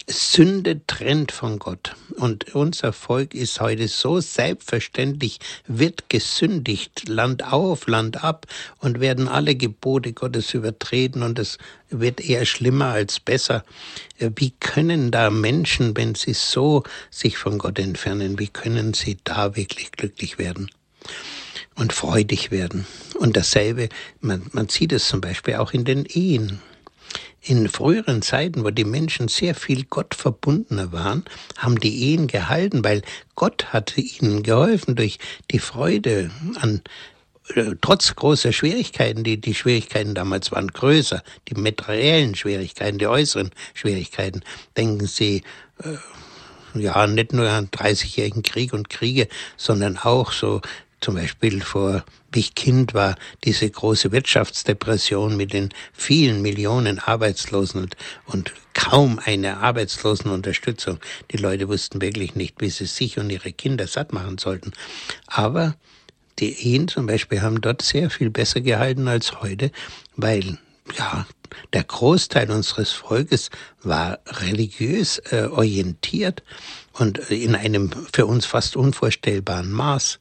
Sünde 0.09 0.79
trennt 0.87 1.33
von 1.33 1.59
Gott. 1.59 1.93
Und 2.15 2.55
unser 2.55 2.93
Volk 2.93 3.33
ist 3.33 3.59
heute 3.59 3.89
so 3.89 4.21
selbstverständlich, 4.21 5.39
wird 5.67 6.09
gesündigt, 6.09 7.09
Land 7.09 7.43
auf, 7.51 7.87
Land 7.87 8.23
ab 8.23 8.45
und 8.79 9.01
werden 9.01 9.27
alle 9.27 9.55
Gebote 9.55 10.13
Gottes 10.13 10.53
übertreten 10.53 11.23
und 11.23 11.37
es 11.39 11.57
wird 11.89 12.21
eher 12.21 12.45
schlimmer 12.45 12.87
als 12.87 13.19
besser. 13.19 13.65
Wie 14.17 14.51
können 14.61 15.11
da 15.11 15.29
Menschen, 15.29 15.97
wenn 15.97 16.15
sie 16.15 16.33
so 16.33 16.83
sich 17.11 17.37
von 17.37 17.57
Gott 17.57 17.77
entfernen, 17.77 18.39
wie 18.39 18.47
können 18.47 18.93
sie 18.93 19.17
da 19.25 19.57
wirklich 19.57 19.91
glücklich 19.91 20.37
werden? 20.37 20.71
Und 21.75 21.91
freudig 21.91 22.49
werden. 22.49 22.87
Und 23.19 23.35
dasselbe, 23.35 23.89
man, 24.21 24.49
man 24.53 24.69
sieht 24.69 24.93
es 24.93 25.09
zum 25.09 25.19
Beispiel 25.19 25.55
auch 25.55 25.73
in 25.73 25.83
den 25.83 26.05
Ehen. 26.05 26.61
In 27.47 27.69
früheren 27.69 28.21
Zeiten, 28.21 28.65
wo 28.65 28.71
die 28.71 28.83
Menschen 28.83 29.29
sehr 29.29 29.55
viel 29.55 29.85
Gott 29.85 30.15
verbundener 30.15 30.91
waren, 30.91 31.23
haben 31.57 31.79
die 31.79 32.11
Ehen 32.11 32.27
gehalten, 32.27 32.83
weil 32.83 33.03
Gott 33.35 33.71
hatte 33.71 34.01
ihnen 34.01 34.43
geholfen 34.43 34.97
durch 34.97 35.17
die 35.51 35.59
Freude 35.59 36.29
an 36.59 36.81
äh, 37.55 37.75
trotz 37.79 38.13
großer 38.13 38.51
Schwierigkeiten, 38.51 39.23
die, 39.23 39.39
die 39.39 39.55
Schwierigkeiten 39.55 40.13
damals 40.13 40.51
waren 40.51 40.67
größer, 40.67 41.23
die 41.47 41.55
materiellen 41.55 42.35
Schwierigkeiten, 42.35 42.97
die 42.97 43.07
äußeren 43.07 43.51
Schwierigkeiten. 43.73 44.41
Denken 44.75 45.07
Sie, 45.07 45.43
äh, 45.81 45.95
ja, 46.77 47.07
nicht 47.07 47.31
nur 47.31 47.49
an 47.49 47.69
30-jährigen 47.69 48.43
Krieg 48.43 48.73
und 48.73 48.89
Kriege, 48.89 49.29
sondern 49.55 49.97
auch 49.97 50.33
so 50.33 50.61
zum 50.99 51.15
Beispiel 51.15 51.61
vor, 51.61 52.03
wie 52.31 52.39
ich 52.39 52.55
Kind 52.55 52.93
war, 52.93 53.15
diese 53.43 53.69
große 53.69 54.11
Wirtschaftsdepression 54.11 55.37
mit 55.37 55.53
den 55.53 55.69
vielen 55.93 56.41
Millionen 56.41 56.99
Arbeitslosen 56.99 57.81
und, 57.83 57.97
und 58.25 58.53
kaum 58.73 59.19
eine 59.23 59.57
Arbeitslosenunterstützung. 59.57 60.99
Die 61.31 61.37
Leute 61.37 61.67
wussten 61.67 62.01
wirklich 62.01 62.35
nicht, 62.35 62.59
wie 62.59 62.69
sie 62.69 62.85
sich 62.85 63.17
und 63.19 63.29
ihre 63.29 63.51
Kinder 63.51 63.87
satt 63.87 64.13
machen 64.13 64.37
sollten. 64.37 64.73
Aber 65.27 65.75
die 66.39 66.73
Ehen 66.73 66.87
zum 66.87 67.05
Beispiel 67.05 67.41
haben 67.41 67.61
dort 67.61 67.81
sehr 67.81 68.09
viel 68.09 68.29
besser 68.29 68.61
gehalten 68.61 69.07
als 69.07 69.41
heute, 69.41 69.71
weil 70.15 70.57
ja, 70.97 71.25
der 71.73 71.83
Großteil 71.83 72.51
unseres 72.51 72.91
Volkes 72.91 73.49
war 73.81 74.19
religiös 74.27 75.19
äh, 75.31 75.47
orientiert 75.51 76.43
und 76.99 77.19
in 77.29 77.55
einem 77.55 77.91
für 78.11 78.25
uns 78.25 78.45
fast 78.45 78.75
unvorstellbaren 78.75 79.71
Maß. 79.71 80.19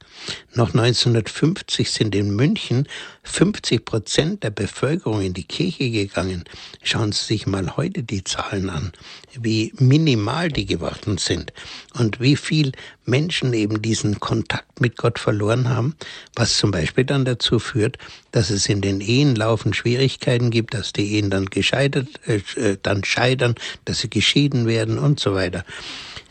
Noch 0.54 0.74
1950 0.74 1.90
sind 1.90 2.14
in 2.14 2.34
München 2.34 2.88
50 3.22 3.84
Prozent 3.84 4.42
der 4.42 4.50
Bevölkerung 4.50 5.20
in 5.20 5.32
die 5.32 5.44
Kirche 5.44 5.90
gegangen. 5.90 6.44
Schauen 6.82 7.12
Sie 7.12 7.24
sich 7.24 7.46
mal 7.46 7.76
heute 7.76 8.02
die 8.02 8.24
Zahlen 8.24 8.70
an, 8.70 8.92
wie 9.34 9.72
minimal 9.78 10.48
die 10.48 10.66
geworden 10.66 11.18
sind 11.18 11.52
und 11.94 12.20
wie 12.20 12.36
viel 12.36 12.72
Menschen 13.04 13.52
eben 13.52 13.82
diesen 13.82 14.20
Kontakt 14.20 14.80
mit 14.80 14.96
Gott 14.96 15.18
verloren 15.18 15.68
haben, 15.68 15.94
was 16.34 16.56
zum 16.58 16.70
Beispiel 16.70 17.04
dann 17.04 17.24
dazu 17.24 17.58
führt, 17.58 17.98
dass 18.32 18.50
es 18.50 18.68
in 18.68 18.80
den 18.80 19.00
Ehen 19.00 19.34
laufend 19.34 19.76
Schwierigkeiten 19.76 20.50
gibt, 20.50 20.74
dass 20.74 20.92
die 20.92 21.14
Ehen 21.14 21.30
dann 21.30 21.46
gescheitert, 21.46 22.08
äh, 22.26 22.40
äh 22.56 22.76
dann 22.82 23.04
scheitern, 23.04 23.54
dass 23.84 24.00
sie 24.00 24.10
geschieden 24.10 24.66
werden 24.66 24.98
und 24.98 25.20
so 25.20 25.34
weiter. 25.34 25.64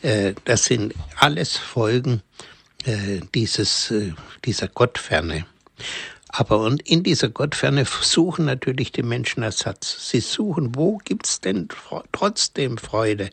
Äh, 0.05 0.35
das 0.45 0.65
sind 0.65 0.93
alles 1.19 1.57
Folgen 1.57 2.21
äh, 2.85 3.21
dieses, 3.33 3.89
äh, 3.89 4.13
dieser 4.45 4.67
Gottferne. 4.67 5.47
Aber 6.27 6.59
und 6.59 6.87
in 6.87 7.01
dieser 7.01 7.29
Gottferne 7.29 7.85
suchen 7.85 8.45
natürlich 8.45 8.91
die 8.91 9.01
Menschen 9.01 9.41
Ersatz. 9.41 10.09
Sie 10.11 10.19
suchen, 10.19 10.75
wo 10.75 10.97
gibt's 10.97 11.39
denn 11.41 11.69
trotzdem 12.11 12.77
Freude? 12.77 13.31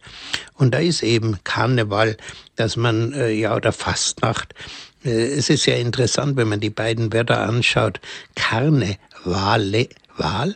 Und 0.55 0.73
da 0.73 0.79
ist 0.79 1.03
eben 1.03 1.43
Karneval, 1.45 2.17
dass 2.55 2.77
man, 2.77 3.13
ja, 3.37 3.57
oder 3.57 3.73
Fastnacht. 3.73 4.55
Es 5.03 5.51
ist 5.51 5.67
ja 5.67 5.75
interessant, 5.75 6.37
wenn 6.37 6.49
man 6.49 6.61
die 6.61 6.71
beiden 6.71 7.13
Wörter 7.13 7.41
anschaut. 7.41 8.01
Karnevale, 8.37 9.89
Wahl 10.17 10.55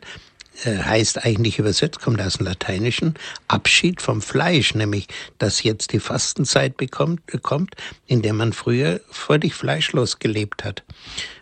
heißt 0.64 1.24
eigentlich 1.24 1.58
übersetzt, 1.58 2.00
kommt 2.00 2.20
aus 2.20 2.34
dem 2.34 2.46
Lateinischen, 2.46 3.14
Abschied 3.48 4.00
vom 4.00 4.22
Fleisch, 4.22 4.74
nämlich 4.74 5.08
dass 5.38 5.62
jetzt 5.62 5.92
die 5.92 6.00
Fastenzeit 6.00 6.76
bekommt, 6.76 7.20
kommt, 7.42 7.74
in 8.06 8.22
der 8.22 8.32
man 8.32 8.52
früher 8.52 9.00
völlig 9.10 9.54
fleischlos 9.54 10.18
gelebt 10.18 10.64
hat. 10.64 10.82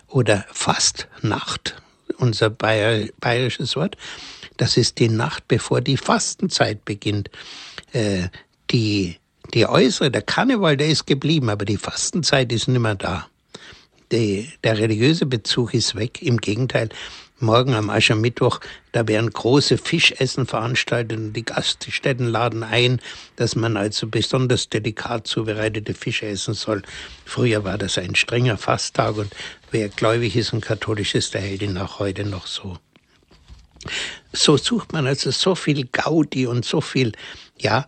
Oder 0.09 0.45
Fastnacht, 0.53 1.77
unser 2.19 2.51
Bayer, 2.51 3.09
bayerisches 3.21 3.77
Wort, 3.77 3.97
das 4.57 4.77
ist 4.77 4.99
die 4.99 5.09
Nacht, 5.09 5.49
bevor 5.49 5.81
die 5.81 5.97
Fastenzeit 5.97 6.85
beginnt. 6.85 7.31
Äh, 7.93 8.29
die, 8.71 9.17
die 9.53 9.67
äußere, 9.67 10.11
der 10.11 10.23
Karneval, 10.23 10.77
der 10.77 10.89
ist 10.89 11.07
geblieben, 11.07 11.51
aber 11.51 11.65
die 11.65 11.77
Fastenzeit 11.77 12.53
ist 12.53 12.69
nimmer 12.69 12.95
da. 12.95 13.29
Die, 14.13 14.49
der 14.63 14.79
religiöse 14.79 15.27
Bezug 15.27 15.75
ist 15.75 15.97
weg. 15.97 16.23
Im 16.23 16.37
Gegenteil, 16.39 16.89
morgen 17.45 17.75
am 17.75 17.91
Aschermittwoch, 17.91 18.61
da 18.93 19.07
werden 19.07 19.31
große 19.31 19.79
Fischessen 19.79 20.47
veranstaltet 20.47 21.19
und 21.19 21.33
die 21.33 21.45
Gaststätten 21.45 22.27
laden 22.27 22.63
ein, 22.63 23.01
dass 23.37 23.55
man 23.55 23.77
also 23.77 24.09
besonders 24.09 24.69
delikat 24.69 25.27
zubereitete 25.27 25.95
Fische 25.95 26.27
essen 26.27 26.55
soll. 26.55 26.83
Früher 27.25 27.65
war 27.65 27.79
das 27.79 27.99
ein 27.99 28.15
strenger 28.15 28.57
Fasttag 28.57 29.17
und 29.17 29.33
wer 29.71 29.89
gläubig 29.89 30.37
ist 30.37 30.53
und 30.53 30.65
katholisch 30.65 31.15
ist, 31.15 31.35
der 31.35 31.43
hält 31.43 31.63
ihn 31.63 31.79
auch 31.79 31.99
heute 31.99 32.25
noch 32.25 32.47
so. 32.47 32.79
So 34.33 34.57
sucht 34.57 34.93
man 34.93 35.07
also 35.07 35.31
so 35.31 35.55
viel 35.55 35.87
Gaudi 35.87 36.47
und 36.47 36.65
so 36.65 36.81
viel, 36.81 37.13
ja, 37.59 37.87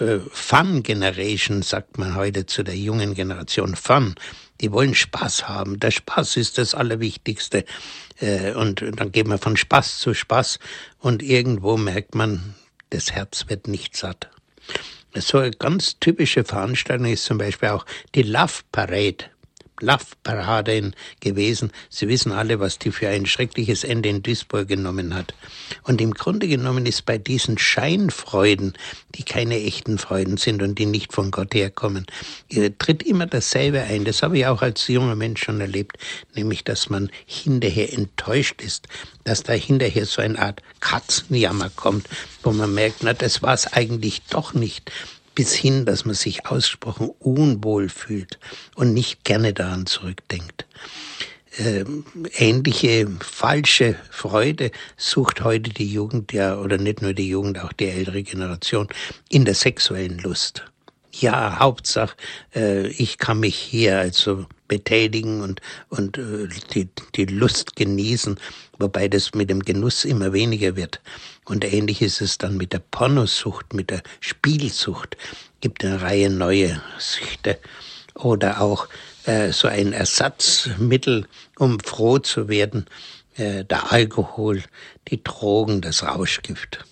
äh, 0.00 0.18
Fun 0.30 0.82
Generation, 0.82 1.62
sagt 1.62 1.98
man 1.98 2.16
heute 2.16 2.46
zu 2.46 2.62
der 2.62 2.76
jungen 2.76 3.14
Generation. 3.14 3.76
Fun. 3.76 4.14
Die 4.60 4.72
wollen 4.72 4.94
Spaß 4.94 5.48
haben. 5.48 5.78
Der 5.80 5.90
Spaß 5.90 6.36
ist 6.36 6.58
das 6.58 6.74
Allerwichtigste. 6.74 7.64
Äh, 8.20 8.52
und 8.52 8.82
dann 8.96 9.12
geht 9.12 9.26
man 9.26 9.38
von 9.38 9.56
Spaß 9.56 9.98
zu 9.98 10.14
Spaß 10.14 10.58
und 10.98 11.22
irgendwo 11.22 11.76
merkt 11.76 12.14
man, 12.14 12.54
das 12.90 13.12
Herz 13.12 13.46
wird 13.48 13.68
nicht 13.68 13.96
satt. 13.96 14.30
So 15.14 15.38
eine 15.38 15.50
ganz 15.50 15.98
typische 15.98 16.44
Veranstaltung 16.44 17.06
ist 17.06 17.24
zum 17.24 17.38
Beispiel 17.38 17.70
auch 17.70 17.86
die 18.14 18.22
Love 18.22 18.62
Parade. 18.70 19.24
Love-Parade 19.80 20.92
gewesen. 21.20 21.72
Sie 21.88 22.08
wissen 22.08 22.32
alle, 22.32 22.60
was 22.60 22.78
die 22.78 22.90
für 22.90 23.08
ein 23.08 23.26
schreckliches 23.26 23.84
Ende 23.84 24.08
in 24.08 24.22
Duisburg 24.22 24.68
genommen 24.68 25.14
hat. 25.14 25.34
Und 25.82 26.00
im 26.00 26.12
Grunde 26.12 26.48
genommen 26.48 26.86
ist 26.86 27.06
bei 27.06 27.18
diesen 27.18 27.58
Scheinfreuden, 27.58 28.74
die 29.14 29.22
keine 29.22 29.62
echten 29.62 29.98
Freuden 29.98 30.36
sind 30.36 30.62
und 30.62 30.78
die 30.78 30.86
nicht 30.86 31.12
von 31.12 31.30
Gott 31.30 31.54
herkommen, 31.54 32.06
äh, 32.50 32.70
tritt 32.78 33.02
immer 33.02 33.26
dasselbe 33.26 33.82
ein. 33.82 34.04
Das 34.04 34.22
habe 34.22 34.38
ich 34.38 34.46
auch 34.46 34.62
als 34.62 34.86
junger 34.88 35.16
Mensch 35.16 35.42
schon 35.44 35.60
erlebt, 35.60 35.98
nämlich, 36.34 36.64
dass 36.64 36.90
man 36.90 37.10
hinterher 37.26 37.92
enttäuscht 37.92 38.62
ist, 38.62 38.88
dass 39.24 39.42
da 39.42 39.52
hinterher 39.52 40.06
so 40.06 40.22
eine 40.22 40.38
Art 40.38 40.62
Katzenjammer 40.80 41.70
kommt, 41.70 42.08
wo 42.42 42.52
man 42.52 42.74
merkt, 42.74 43.02
na, 43.02 43.12
das 43.12 43.42
war 43.42 43.54
es 43.54 43.72
eigentlich 43.72 44.22
doch 44.30 44.54
nicht 44.54 44.90
bis 45.36 45.54
hin, 45.54 45.84
dass 45.84 46.04
man 46.04 46.16
sich 46.16 46.46
ausgesprochen 46.46 47.10
unwohl 47.20 47.88
fühlt 47.88 48.40
und 48.74 48.92
nicht 48.92 49.22
gerne 49.22 49.52
daran 49.52 49.86
zurückdenkt. 49.86 50.66
Ähm, 51.58 52.04
ähnliche 52.36 53.06
falsche 53.20 53.96
Freude 54.10 54.72
sucht 54.96 55.44
heute 55.44 55.70
die 55.70 55.90
Jugend 55.90 56.32
ja, 56.32 56.58
oder 56.58 56.76
nicht 56.76 57.00
nur 57.00 57.14
die 57.14 57.28
Jugend, 57.28 57.60
auch 57.60 57.72
die 57.72 57.86
ältere 57.86 58.22
Generation 58.22 58.88
in 59.30 59.44
der 59.44 59.54
sexuellen 59.54 60.18
Lust. 60.18 60.64
Ja, 61.12 61.58
Hauptsache, 61.58 62.14
äh, 62.54 62.88
ich 62.88 63.16
kann 63.16 63.40
mich 63.40 63.56
hier 63.56 63.98
also 63.98 64.44
betätigen 64.68 65.40
und, 65.40 65.60
und 65.88 66.18
äh, 66.18 66.48
die, 66.74 66.88
die 67.14 67.24
Lust 67.24 67.76
genießen, 67.76 68.38
wobei 68.78 69.08
das 69.08 69.34
mit 69.34 69.48
dem 69.48 69.60
Genuss 69.60 70.04
immer 70.04 70.34
weniger 70.34 70.76
wird. 70.76 71.00
Und 71.46 71.64
ähnlich 71.64 72.02
ist 72.02 72.20
es 72.20 72.38
dann 72.38 72.56
mit 72.56 72.72
der 72.72 72.80
Pornosucht, 72.80 73.72
mit 73.72 73.90
der 73.90 74.02
Spielsucht. 74.20 75.16
Gibt 75.60 75.84
eine 75.84 76.02
Reihe 76.02 76.28
neue 76.28 76.82
Süchte 76.98 77.58
oder 78.14 78.60
auch 78.60 78.88
äh, 79.24 79.52
so 79.52 79.68
ein 79.68 79.92
Ersatzmittel, 79.92 81.26
um 81.56 81.78
froh 81.80 82.18
zu 82.18 82.48
werden, 82.48 82.86
äh, 83.36 83.64
der 83.64 83.92
Alkohol, 83.92 84.62
die 85.08 85.22
Drogen, 85.22 85.80
das 85.80 86.02
Rauschgift. 86.02 86.84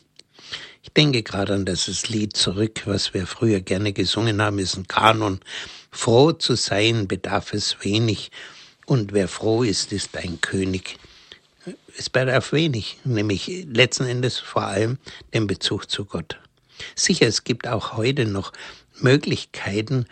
Ich 0.82 0.92
denke 0.92 1.24
gerade 1.24 1.54
an 1.54 1.64
das 1.64 2.08
Lied 2.08 2.36
zurück, 2.36 2.82
was 2.84 3.12
wir 3.12 3.26
früher 3.26 3.60
gerne 3.60 3.92
gesungen 3.92 4.40
haben, 4.40 4.60
ist 4.60 4.76
ein 4.76 4.86
Kanon. 4.86 5.40
Froh 5.90 6.32
zu 6.32 6.54
sein 6.54 7.08
bedarf 7.08 7.52
es 7.54 7.76
wenig, 7.82 8.30
und 8.86 9.12
wer 9.14 9.28
froh 9.28 9.62
ist, 9.62 9.92
ist 9.92 10.16
ein 10.16 10.40
König. 10.40 10.98
Es 11.96 12.10
bedarf 12.10 12.52
wenig, 12.52 12.98
nämlich 13.04 13.66
letzten 13.68 14.06
Endes 14.06 14.38
vor 14.38 14.64
allem 14.64 14.98
den 15.32 15.46
Bezug 15.46 15.88
zu 15.88 16.04
Gott. 16.04 16.38
Sicher, 16.96 17.26
es 17.26 17.44
gibt 17.44 17.68
auch 17.68 17.96
heute 17.96 18.26
noch 18.26 18.52
Möglichkeiten, 19.00 20.06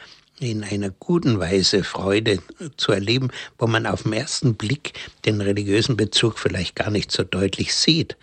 in 0.51 0.64
einer 0.64 0.90
guten 0.90 1.38
Weise 1.38 1.84
Freude 1.84 2.38
zu 2.76 2.93
erleben, 2.93 3.30
wo 3.59 3.66
man 3.66 3.86
auf 3.86 4.03
den 4.03 4.12
ersten 4.12 4.55
Blick 4.55 4.93
den 5.24 5.40
religiösen 5.40 5.97
Bezug 5.97 6.38
vielleicht 6.38 6.76
gar 6.76 6.90
nicht 6.90 7.12
so 7.12 7.22
deutlich 7.22 7.74
sieht. 7.74 8.16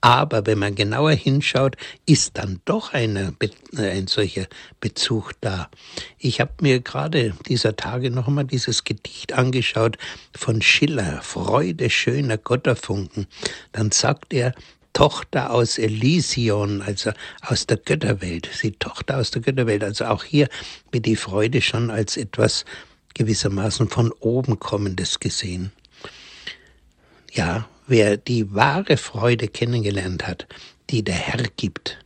Aber 0.00 0.46
wenn 0.46 0.58
man 0.58 0.74
genauer 0.74 1.12
hinschaut, 1.12 1.76
ist 2.06 2.36
dann 2.38 2.60
doch 2.64 2.92
eine, 2.92 3.34
ein 3.76 4.06
solcher 4.06 4.46
Bezug 4.80 5.32
da. 5.40 5.70
Ich 6.18 6.40
habe 6.40 6.52
mir 6.60 6.80
gerade 6.80 7.34
dieser 7.48 7.76
Tage 7.76 8.10
noch 8.10 8.28
einmal 8.28 8.44
dieses 8.44 8.84
Gedicht 8.84 9.32
angeschaut 9.32 9.96
von 10.36 10.62
Schiller, 10.62 11.22
Freude 11.22 11.90
schöner 11.90 12.38
Gotterfunken. 12.38 13.26
Dann 13.72 13.90
sagt 13.90 14.32
er, 14.34 14.54
Tochter 14.94 15.50
aus 15.50 15.76
Elysion, 15.76 16.80
also 16.80 17.10
aus 17.42 17.66
der 17.66 17.76
Götterwelt. 17.76 18.48
Sie 18.50 18.72
Tochter 18.72 19.18
aus 19.18 19.30
der 19.30 19.42
Götterwelt. 19.42 19.84
Also 19.84 20.06
auch 20.06 20.24
hier 20.24 20.48
wird 20.90 21.04
die 21.04 21.16
Freude 21.16 21.60
schon 21.60 21.90
als 21.90 22.16
etwas 22.16 22.64
gewissermaßen 23.12 23.90
von 23.90 24.12
oben 24.20 24.58
kommendes 24.58 25.20
gesehen. 25.20 25.72
Ja, 27.32 27.68
wer 27.86 28.16
die 28.16 28.54
wahre 28.54 28.96
Freude 28.96 29.48
kennengelernt 29.48 30.26
hat, 30.26 30.46
die 30.90 31.02
der 31.02 31.14
Herr 31.14 31.42
gibt, 31.56 31.98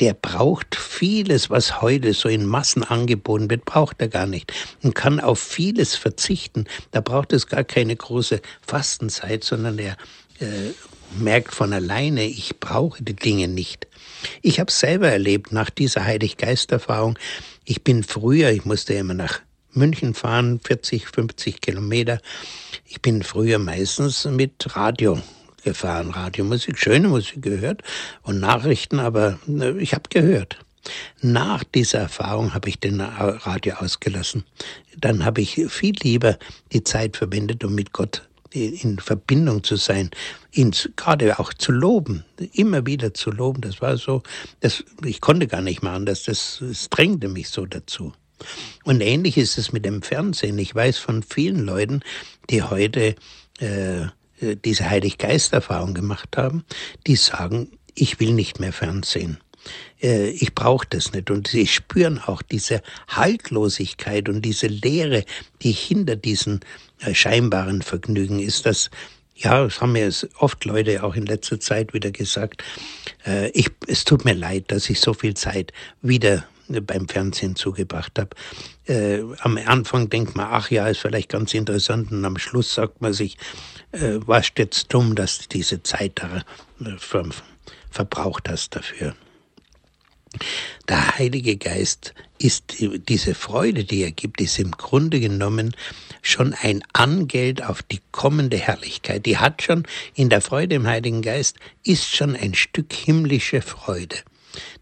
der 0.00 0.14
braucht 0.14 0.76
vieles, 0.76 1.50
was 1.50 1.82
heute 1.82 2.14
so 2.14 2.28
in 2.28 2.46
Massen 2.46 2.84
angeboten 2.84 3.50
wird, 3.50 3.64
braucht 3.64 4.00
er 4.00 4.08
gar 4.08 4.26
nicht 4.26 4.52
und 4.82 4.94
kann 4.94 5.20
auf 5.20 5.40
vieles 5.40 5.96
verzichten. 5.96 6.66
Da 6.92 7.00
braucht 7.00 7.32
es 7.32 7.48
gar 7.48 7.64
keine 7.64 7.96
große 7.96 8.40
Fastenzeit, 8.64 9.44
sondern 9.44 9.78
er 9.78 9.96
äh, 10.40 10.72
merkt 11.16 11.54
von 11.54 11.72
alleine, 11.72 12.24
ich 12.24 12.58
brauche 12.60 13.02
die 13.02 13.16
Dinge 13.16 13.48
nicht. 13.48 13.86
Ich 14.42 14.60
habe 14.60 14.70
selber 14.70 15.08
erlebt 15.08 15.52
nach 15.52 15.70
dieser 15.70 16.04
Heilig-Geist-Erfahrung. 16.04 17.18
Ich 17.64 17.84
bin 17.84 18.02
früher, 18.02 18.50
ich 18.50 18.64
musste 18.64 18.94
immer 18.94 19.14
nach 19.14 19.40
München 19.72 20.14
fahren, 20.14 20.60
40, 20.64 21.06
50 21.08 21.60
Kilometer. 21.60 22.20
Ich 22.86 23.00
bin 23.00 23.22
früher 23.22 23.58
meistens 23.58 24.24
mit 24.24 24.76
Radio 24.76 25.20
gefahren, 25.64 26.10
Radiomusik, 26.10 26.78
schöne 26.78 27.08
Musik 27.08 27.42
gehört 27.42 27.82
und 28.22 28.40
Nachrichten, 28.40 28.98
aber 28.98 29.38
äh, 29.48 29.76
ich 29.78 29.92
habe 29.92 30.08
gehört. 30.08 30.58
Nach 31.20 31.64
dieser 31.64 31.98
Erfahrung 31.98 32.54
habe 32.54 32.68
ich 32.68 32.78
den 32.78 33.00
Radio 33.00 33.74
ausgelassen. 33.74 34.44
Dann 34.96 35.24
habe 35.24 35.40
ich 35.42 35.66
viel 35.68 35.94
lieber 36.02 36.38
die 36.72 36.84
Zeit 36.84 37.16
verwendet, 37.16 37.64
um 37.64 37.74
mit 37.74 37.92
Gott 37.92 38.27
in 38.52 38.98
Verbindung 38.98 39.62
zu 39.62 39.76
sein, 39.76 40.10
ihn 40.52 40.72
gerade 40.96 41.38
auch 41.38 41.52
zu 41.52 41.72
loben, 41.72 42.24
immer 42.52 42.86
wieder 42.86 43.14
zu 43.14 43.30
loben. 43.30 43.60
Das 43.60 43.80
war 43.80 43.96
so, 43.96 44.22
das, 44.60 44.84
ich 45.04 45.20
konnte 45.20 45.46
gar 45.46 45.60
nicht 45.60 45.82
mehr 45.82 45.92
anders, 45.92 46.24
das, 46.24 46.58
das 46.60 46.88
drängte 46.88 47.28
mich 47.28 47.48
so 47.48 47.66
dazu. 47.66 48.12
Und 48.84 49.00
ähnlich 49.00 49.36
ist 49.36 49.58
es 49.58 49.72
mit 49.72 49.84
dem 49.84 50.02
Fernsehen. 50.02 50.58
Ich 50.58 50.74
weiß 50.74 50.98
von 50.98 51.22
vielen 51.22 51.64
Leuten, 51.64 52.00
die 52.50 52.62
heute 52.62 53.16
äh, 53.58 54.06
diese 54.40 54.88
Heilig-Geist-Erfahrung 54.88 55.94
gemacht 55.94 56.36
haben, 56.36 56.64
die 57.06 57.16
sagen, 57.16 57.72
ich 57.94 58.20
will 58.20 58.32
nicht 58.32 58.60
mehr 58.60 58.72
Fernsehen. 58.72 59.38
Äh, 60.00 60.30
ich 60.30 60.54
brauche 60.54 60.86
das 60.88 61.12
nicht. 61.12 61.30
Und 61.30 61.48
sie 61.48 61.66
spüren 61.66 62.18
auch 62.18 62.42
diese 62.42 62.82
Haltlosigkeit 63.08 64.28
und 64.28 64.42
diese 64.42 64.68
Leere, 64.68 65.24
die 65.62 65.72
hinter 65.72 66.16
diesen 66.16 66.60
scheinbaren 67.12 67.82
Vergnügen 67.82 68.40
ist. 68.40 68.66
Das 68.66 68.90
ja, 69.38 69.62
das 69.62 69.80
haben 69.80 69.92
mir 69.92 70.12
oft 70.38 70.64
Leute 70.64 71.04
auch 71.04 71.14
in 71.14 71.24
letzter 71.24 71.60
Zeit 71.60 71.94
wieder 71.94 72.10
gesagt. 72.10 72.64
Äh, 73.24 73.50
ich, 73.50 73.70
es 73.86 74.04
tut 74.04 74.24
mir 74.24 74.34
leid, 74.34 74.64
dass 74.68 74.90
ich 74.90 75.00
so 75.00 75.14
viel 75.14 75.34
Zeit 75.34 75.72
wieder 76.02 76.44
beim 76.68 77.08
Fernsehen 77.08 77.56
zugebracht 77.56 78.18
habe. 78.18 78.30
Äh, 78.86 79.22
am 79.40 79.58
Anfang 79.58 80.10
denkt 80.10 80.36
man, 80.36 80.48
ach 80.50 80.70
ja, 80.70 80.88
ist 80.88 81.00
vielleicht 81.00 81.30
ganz 81.30 81.54
interessant 81.54 82.10
und 82.10 82.24
am 82.24 82.36
Schluss 82.36 82.74
sagt 82.74 83.00
man 83.00 83.12
sich, 83.12 83.38
äh, 83.92 84.18
was 84.26 84.50
jetzt 84.56 84.92
dumm, 84.92 85.14
dass 85.14 85.38
du 85.38 85.44
diese 85.50 85.82
Zeit 85.82 86.12
da 86.16 86.42
äh, 86.84 86.98
ver 86.98 87.28
verbraucht 87.90 88.48
hast 88.50 88.76
dafür. 88.76 89.14
Der 90.88 91.16
Heilige 91.16 91.56
Geist 91.56 92.12
ist 92.38 92.74
diese 92.80 93.34
Freude, 93.34 93.84
die 93.84 94.02
er 94.02 94.12
gibt, 94.12 94.42
ist 94.42 94.58
im 94.58 94.72
Grunde 94.72 95.20
genommen 95.20 95.74
schon 96.22 96.54
ein 96.54 96.82
Angeld 96.92 97.62
auf 97.62 97.82
die 97.82 98.00
kommende 98.12 98.56
Herrlichkeit. 98.56 99.26
Die 99.26 99.38
hat 99.38 99.62
schon 99.62 99.86
in 100.14 100.28
der 100.28 100.40
Freude 100.40 100.76
im 100.76 100.86
Heiligen 100.86 101.22
Geist 101.22 101.56
ist 101.84 102.14
schon 102.14 102.36
ein 102.36 102.54
Stück 102.54 102.92
himmlische 102.92 103.62
Freude. 103.62 104.16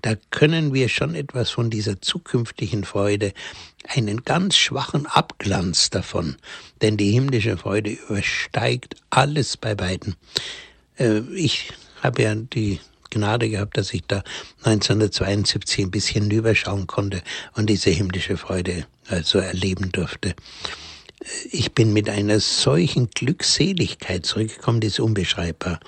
Da 0.02 0.14
können 0.30 0.72
wir 0.72 0.88
schon 0.88 1.14
etwas 1.14 1.50
von 1.50 1.70
dieser 1.70 2.00
zukünftigen 2.00 2.84
Freude, 2.84 3.32
einen 3.88 4.24
ganz 4.24 4.56
schwachen 4.56 5.06
Abglanz 5.06 5.90
davon, 5.90 6.36
denn 6.82 6.96
die 6.96 7.12
himmlische 7.12 7.56
Freude 7.56 7.90
übersteigt 7.90 8.96
alles 9.10 9.56
bei 9.56 9.74
beiden. 9.74 10.16
Äh, 10.98 11.20
ich 11.34 11.72
habe 12.02 12.22
ja 12.22 12.34
die 12.34 12.80
Gnade 13.10 13.48
gehabt, 13.48 13.76
dass 13.76 13.94
ich 13.94 14.02
da 14.06 14.22
1972 14.64 15.84
ein 15.84 15.90
bisschen 15.90 16.22
hinüberschauen 16.24 16.86
konnte 16.86 17.22
und 17.54 17.70
diese 17.70 17.90
himmlische 17.90 18.36
Freude 18.36 18.86
also 19.08 19.38
erleben 19.38 19.92
durfte. 19.92 20.34
Ich 21.50 21.72
bin 21.72 21.92
mit 21.92 22.10
einer 22.10 22.40
solchen 22.40 23.08
Glückseligkeit 23.10 24.26
zurückgekommen, 24.26 24.80
die 24.80 24.88
ist 24.88 25.00
unbeschreibbar. 25.00 25.80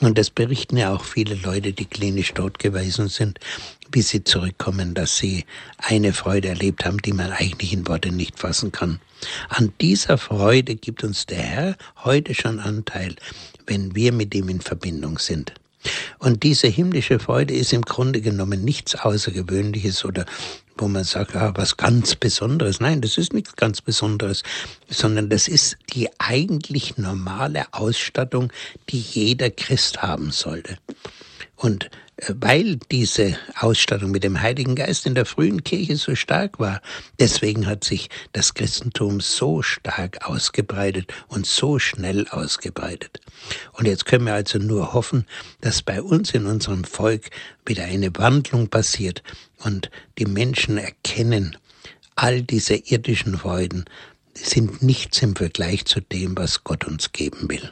Und 0.00 0.16
das 0.16 0.30
berichten 0.30 0.78
ja 0.78 0.94
auch 0.94 1.04
viele 1.04 1.34
Leute, 1.34 1.74
die 1.74 1.84
klinisch 1.84 2.32
tot 2.32 2.58
gewesen 2.58 3.08
sind, 3.08 3.38
wie 3.92 4.00
sie 4.00 4.24
zurückkommen, 4.24 4.94
dass 4.94 5.18
sie 5.18 5.44
eine 5.76 6.14
Freude 6.14 6.48
erlebt 6.48 6.86
haben, 6.86 6.98
die 6.98 7.12
man 7.12 7.32
eigentlich 7.32 7.74
in 7.74 7.86
Worte 7.86 8.10
nicht 8.10 8.38
fassen 8.38 8.72
kann. 8.72 9.00
An 9.50 9.72
dieser 9.80 10.16
Freude 10.16 10.76
gibt 10.76 11.04
uns 11.04 11.26
der 11.26 11.42
Herr 11.42 11.76
heute 12.02 12.34
schon 12.34 12.58
Anteil, 12.58 13.16
wenn 13.66 13.94
wir 13.94 14.12
mit 14.12 14.34
ihm 14.34 14.48
in 14.48 14.62
Verbindung 14.62 15.18
sind. 15.18 15.52
Und 16.18 16.42
diese 16.42 16.66
himmlische 16.66 17.18
Freude 17.18 17.54
ist 17.54 17.72
im 17.72 17.82
Grunde 17.82 18.20
genommen 18.20 18.64
nichts 18.64 18.94
Außergewöhnliches 18.94 20.04
oder 20.04 20.26
wo 20.80 20.88
man 20.88 21.04
sagt, 21.04 21.36
ah, 21.36 21.52
was 21.54 21.76
ganz 21.76 22.14
Besonderes. 22.14 22.80
Nein, 22.80 23.00
das 23.00 23.18
ist 23.18 23.32
nichts 23.32 23.56
ganz 23.56 23.80
Besonderes, 23.80 24.42
sondern 24.88 25.28
das 25.28 25.48
ist 25.48 25.76
die 25.92 26.08
eigentlich 26.18 26.96
normale 26.98 27.64
Ausstattung, 27.72 28.52
die 28.88 29.00
jeder 29.00 29.50
Christ 29.50 30.02
haben 30.02 30.30
sollte. 30.30 30.78
Und 31.60 31.90
weil 32.26 32.78
diese 32.90 33.36
Ausstattung 33.54 34.10
mit 34.10 34.24
dem 34.24 34.40
Heiligen 34.40 34.74
Geist 34.76 35.04
in 35.04 35.14
der 35.14 35.26
frühen 35.26 35.62
Kirche 35.62 35.96
so 35.96 36.14
stark 36.14 36.58
war. 36.58 36.80
Deswegen 37.18 37.66
hat 37.66 37.84
sich 37.84 38.08
das 38.32 38.54
Christentum 38.54 39.20
so 39.20 39.60
stark 39.60 40.26
ausgebreitet 40.26 41.12
und 41.28 41.44
so 41.44 41.78
schnell 41.78 42.26
ausgebreitet. 42.28 43.20
Und 43.72 43.86
jetzt 43.86 44.06
können 44.06 44.24
wir 44.24 44.32
also 44.32 44.58
nur 44.58 44.94
hoffen, 44.94 45.26
dass 45.60 45.82
bei 45.82 46.00
uns 46.00 46.30
in 46.30 46.46
unserem 46.46 46.84
Volk 46.84 47.28
wieder 47.66 47.84
eine 47.84 48.10
Wandlung 48.16 48.68
passiert 48.68 49.22
und 49.58 49.90
die 50.18 50.26
Menschen 50.26 50.78
erkennen, 50.78 51.58
all 52.16 52.40
diese 52.40 52.74
irdischen 52.74 53.36
Freuden 53.36 53.84
sind 54.32 54.82
nichts 54.82 55.20
im 55.20 55.36
Vergleich 55.36 55.84
zu 55.84 56.00
dem, 56.00 56.38
was 56.38 56.64
Gott 56.64 56.86
uns 56.86 57.12
geben 57.12 57.50
will. 57.50 57.70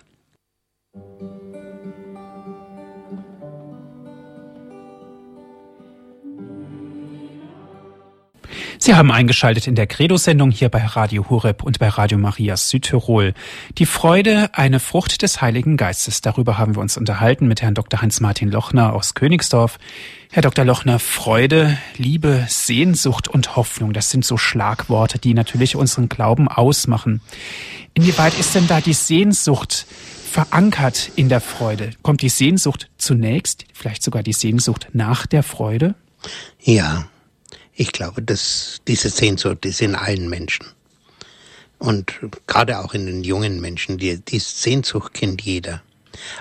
Sie 8.78 8.94
haben 8.94 9.10
eingeschaltet 9.10 9.66
in 9.66 9.74
der 9.74 9.86
Credo-Sendung 9.86 10.50
hier 10.50 10.68
bei 10.68 10.84
Radio 10.84 11.28
Horeb 11.28 11.62
und 11.62 11.78
bei 11.78 11.88
Radio 11.88 12.18
Maria 12.18 12.56
Südtirol. 12.56 13.34
Die 13.78 13.86
Freude, 13.86 14.50
eine 14.52 14.80
Frucht 14.80 15.22
des 15.22 15.40
Heiligen 15.40 15.76
Geistes. 15.76 16.20
Darüber 16.20 16.58
haben 16.58 16.74
wir 16.74 16.82
uns 16.82 16.96
unterhalten 16.96 17.48
mit 17.48 17.62
Herrn 17.62 17.74
Dr. 17.74 18.02
Hans-Martin 18.02 18.50
Lochner 18.50 18.92
aus 18.94 19.14
Königsdorf. 19.14 19.78
Herr 20.30 20.42
Dr. 20.42 20.64
Lochner, 20.64 20.98
Freude, 20.98 21.78
Liebe, 21.96 22.44
Sehnsucht 22.48 23.28
und 23.28 23.56
Hoffnung, 23.56 23.94
das 23.94 24.10
sind 24.10 24.26
so 24.26 24.36
Schlagworte, 24.36 25.18
die 25.18 25.32
natürlich 25.32 25.74
unseren 25.74 26.10
Glauben 26.10 26.48
ausmachen. 26.48 27.22
Inwieweit 27.94 28.38
ist 28.38 28.54
denn 28.54 28.66
da 28.66 28.80
die 28.80 28.92
Sehnsucht 28.92 29.86
verankert 30.28 31.10
in 31.16 31.28
der 31.28 31.40
Freude? 31.40 31.90
Kommt 32.02 32.22
die 32.22 32.28
Sehnsucht 32.28 32.90
zunächst, 32.98 33.64
vielleicht 33.72 34.02
sogar 34.02 34.22
die 34.22 34.34
Sehnsucht 34.34 34.88
nach 34.92 35.26
der 35.26 35.42
Freude? 35.42 35.94
Ja, 36.60 37.08
ich 37.78 37.92
glaube, 37.92 38.22
dass 38.22 38.80
diese 38.88 39.08
Sehnsucht 39.08 39.64
ist 39.64 39.80
in 39.80 39.94
allen 39.94 40.28
Menschen. 40.28 40.66
Und 41.78 42.18
gerade 42.48 42.80
auch 42.80 42.92
in 42.92 43.06
den 43.06 43.22
jungen 43.22 43.60
Menschen, 43.60 43.98
die, 43.98 44.18
die 44.18 44.40
Sehnsucht 44.40 45.14
kennt 45.14 45.42
jeder. 45.42 45.80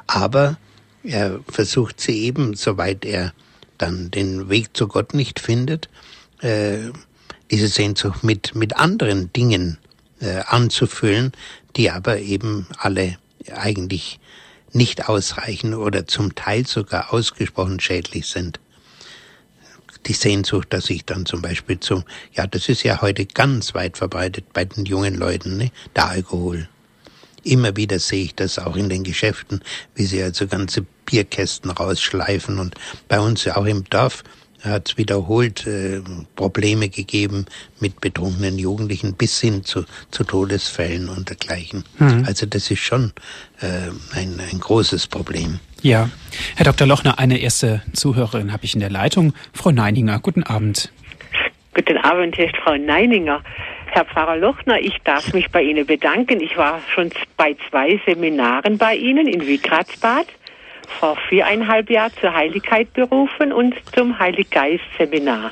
Aber 0.08 0.58
er 1.04 1.40
versucht 1.48 2.02
sie 2.02 2.24
eben, 2.24 2.56
soweit 2.56 3.06
er 3.06 3.34
dann 3.78 4.10
den 4.10 4.50
Weg 4.50 4.76
zu 4.76 4.88
Gott 4.88 5.14
nicht 5.14 5.40
findet, 5.40 5.90
äh, 6.42 6.90
diese 7.52 7.68
Sehnsucht 7.68 8.24
mit, 8.24 8.56
mit 8.56 8.76
anderen 8.76 9.32
Dingen 9.32 9.78
äh, 10.20 10.40
anzufüllen, 10.40 11.34
die 11.76 11.92
aber 11.92 12.18
eben 12.18 12.66
alle 12.80 13.20
eigentlich 13.54 14.20
nicht 14.74 15.08
ausreichen 15.08 15.76
oder 15.76 16.08
zum 16.08 16.34
Teil 16.34 16.66
sogar 16.66 17.14
ausgesprochen 17.14 17.80
schädlich 17.80 18.26
sind. 18.26 18.60
Die 20.06 20.14
Sehnsucht, 20.14 20.68
dass 20.72 20.90
ich 20.90 21.06
dann 21.06 21.26
zum 21.26 21.42
Beispiel 21.42 21.80
zum, 21.80 22.04
ja, 22.34 22.48
das 22.48 22.70
ist 22.70 22.84
ja 22.84 23.02
heute 23.02 23.26
ganz 23.26 23.74
weit 23.74 23.98
verbreitet 23.98 24.46
bei 24.54 24.66
den 24.66 24.86
jungen 24.86 25.16
Leuten, 25.16 25.58
ne? 25.58 25.72
der 25.96 26.08
Alkohol. 26.08 26.68
Immer 27.44 27.76
wieder 27.78 28.00
sehe 28.00 28.26
ich 28.26 28.36
das 28.36 28.60
auch 28.60 28.76
in 28.76 28.90
den 28.90 29.04
Geschäften, 29.04 29.62
wie 29.96 30.06
sie 30.06 30.22
also 30.22 30.48
ganze 30.48 30.86
Bierkästen 31.06 31.72
rausschleifen 31.72 32.60
und 32.60 32.76
bei 33.08 33.20
uns 33.20 33.46
ja 33.46 33.56
auch 33.56 33.66
im 33.66 33.86
Dorf 33.86 34.24
hat 34.62 34.90
es 34.90 34.98
wiederholt 34.98 35.66
äh, 35.68 36.02
Probleme 36.36 36.90
gegeben 36.90 37.46
mit 37.80 38.02
betrunkenen 38.02 38.58
Jugendlichen 38.58 39.14
bis 39.14 39.40
hin 39.40 39.64
zu, 39.64 39.86
zu 40.12 40.24
Todesfällen 40.24 41.10
und 41.10 41.30
dergleichen. 41.30 41.84
Mhm. 42.00 42.24
Also 42.26 42.46
das 42.46 42.70
ist 42.72 42.80
schon 42.80 43.14
äh, 43.62 43.92
ein, 44.14 44.40
ein 44.40 44.60
großes 44.60 45.08
Problem. 45.08 45.60
Ja, 45.82 46.10
Herr 46.56 46.66
Dr. 46.66 46.88
Lochner, 46.88 47.20
eine 47.20 47.38
erste 47.40 47.82
Zuhörerin 47.94 48.52
habe 48.52 48.66
ich 48.66 48.74
in 48.74 48.80
der 48.80 48.90
Leitung. 48.90 49.34
Frau 49.54 49.72
Neininger, 49.72 50.20
guten 50.20 50.44
Abend. 50.44 50.92
Guten 51.76 51.98
Abend, 51.98 52.36
hier 52.36 52.46
ist 52.46 52.58
Frau 52.58 52.76
Neininger. 52.76 53.44
Herr 53.92 54.06
Pfarrer 54.06 54.38
Lochner, 54.38 54.80
ich 54.80 54.98
darf 55.04 55.34
mich 55.34 55.50
bei 55.52 55.62
Ihnen 55.62 55.86
bedanken. 55.86 56.42
Ich 56.42 56.58
war 56.58 56.82
schon 56.94 57.12
bei 57.38 57.56
zwei 57.70 58.02
Seminaren 58.06 58.78
bei 58.78 58.96
Ihnen 58.96 59.28
in 59.28 59.46
Wigratsbad 59.46 60.26
vor 61.00 61.16
viereinhalb 61.30 61.90
Jahren 61.90 62.12
zur 62.20 62.34
Heiligkeit 62.34 62.92
berufen 62.94 63.54
und 63.54 63.76
zum 63.94 64.18
Heiliggeist-Seminar. 64.18 65.52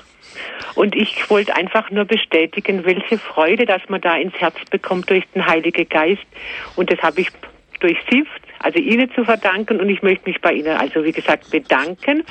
Und 0.74 0.96
ich 0.96 1.30
wollte 1.30 1.56
einfach 1.56 1.92
nur 1.92 2.06
bestätigen, 2.06 2.84
welche 2.86 3.18
Freude, 3.18 3.66
dass 3.66 3.82
man 3.88 4.02
da 4.02 4.16
ins 4.16 4.34
Herz 4.36 4.56
bekommt 4.70 5.10
durch 5.10 5.24
den 5.34 5.46
Heiligen 5.46 5.88
Geist. 5.88 6.26
Und 6.76 6.92
das 6.92 7.00
habe 7.00 7.22
ich 7.22 7.30
durch 7.80 7.98
Sie, 8.10 8.26
also 8.66 8.80
Ihnen 8.80 9.12
zu 9.14 9.24
verdanken. 9.24 9.80
Und 9.80 9.90
ich 9.90 10.02
möchte 10.02 10.28
mich 10.28 10.42
bei 10.42 10.54
Ihnen, 10.54 10.76
also 10.76 11.04
wie 11.04 11.12
gesagt, 11.12 11.52
bedanken. 11.52 12.24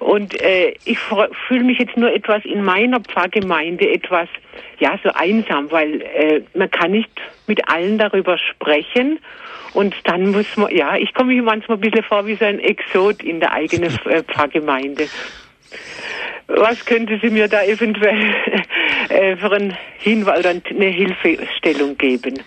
Und 0.00 0.40
äh, 0.42 0.74
ich 0.84 0.98
fühle 0.98 1.64
mich 1.64 1.78
jetzt 1.78 1.96
nur 1.96 2.12
etwas 2.12 2.44
in 2.44 2.64
meiner 2.64 3.00
Pfarrgemeinde 3.00 3.88
etwas, 3.88 4.28
ja, 4.80 4.98
so 5.02 5.10
einsam, 5.14 5.70
weil 5.70 6.02
äh, 6.02 6.42
man 6.54 6.70
kann 6.70 6.90
nicht 6.90 7.10
mit 7.46 7.68
allen 7.68 7.98
darüber 7.98 8.36
sprechen. 8.36 9.20
Und 9.72 9.94
dann 10.04 10.32
muss 10.32 10.56
man, 10.56 10.74
ja, 10.74 10.96
ich 10.96 11.14
komme 11.14 11.32
mir 11.32 11.42
manchmal 11.42 11.78
ein 11.78 11.80
bisschen 11.80 12.04
vor 12.04 12.26
wie 12.26 12.34
so 12.34 12.44
ein 12.44 12.58
Exot 12.58 13.22
in 13.22 13.40
der 13.40 13.52
eigenen 13.52 13.96
äh, 14.06 14.22
Pfarrgemeinde. 14.24 15.06
Was 16.48 16.84
könnte 16.84 17.18
Sie 17.22 17.30
mir 17.30 17.48
da 17.48 17.62
eventuell 17.62 18.34
äh, 19.08 19.36
für 19.36 19.52
einen 19.52 19.76
Hinweis 19.98 20.40
oder 20.40 20.50
eine 20.50 20.86
Hilfestellung 20.86 21.96
geben? 21.96 22.40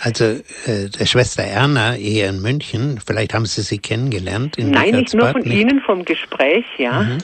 Also 0.00 0.24
äh, 0.24 0.88
der 0.98 1.06
Schwester 1.06 1.42
Erna 1.42 1.92
hier 1.92 2.28
in 2.28 2.40
München, 2.40 3.00
vielleicht 3.04 3.34
haben 3.34 3.46
Sie 3.46 3.62
sie 3.62 3.78
kennengelernt. 3.78 4.56
In 4.56 4.70
Nein, 4.70 4.96
nicht 4.96 5.14
nur 5.14 5.30
von 5.30 5.42
nicht? 5.42 5.60
Ihnen 5.60 5.80
vom 5.80 6.04
Gespräch, 6.04 6.64
ja. 6.78 7.02
Mhm. 7.02 7.18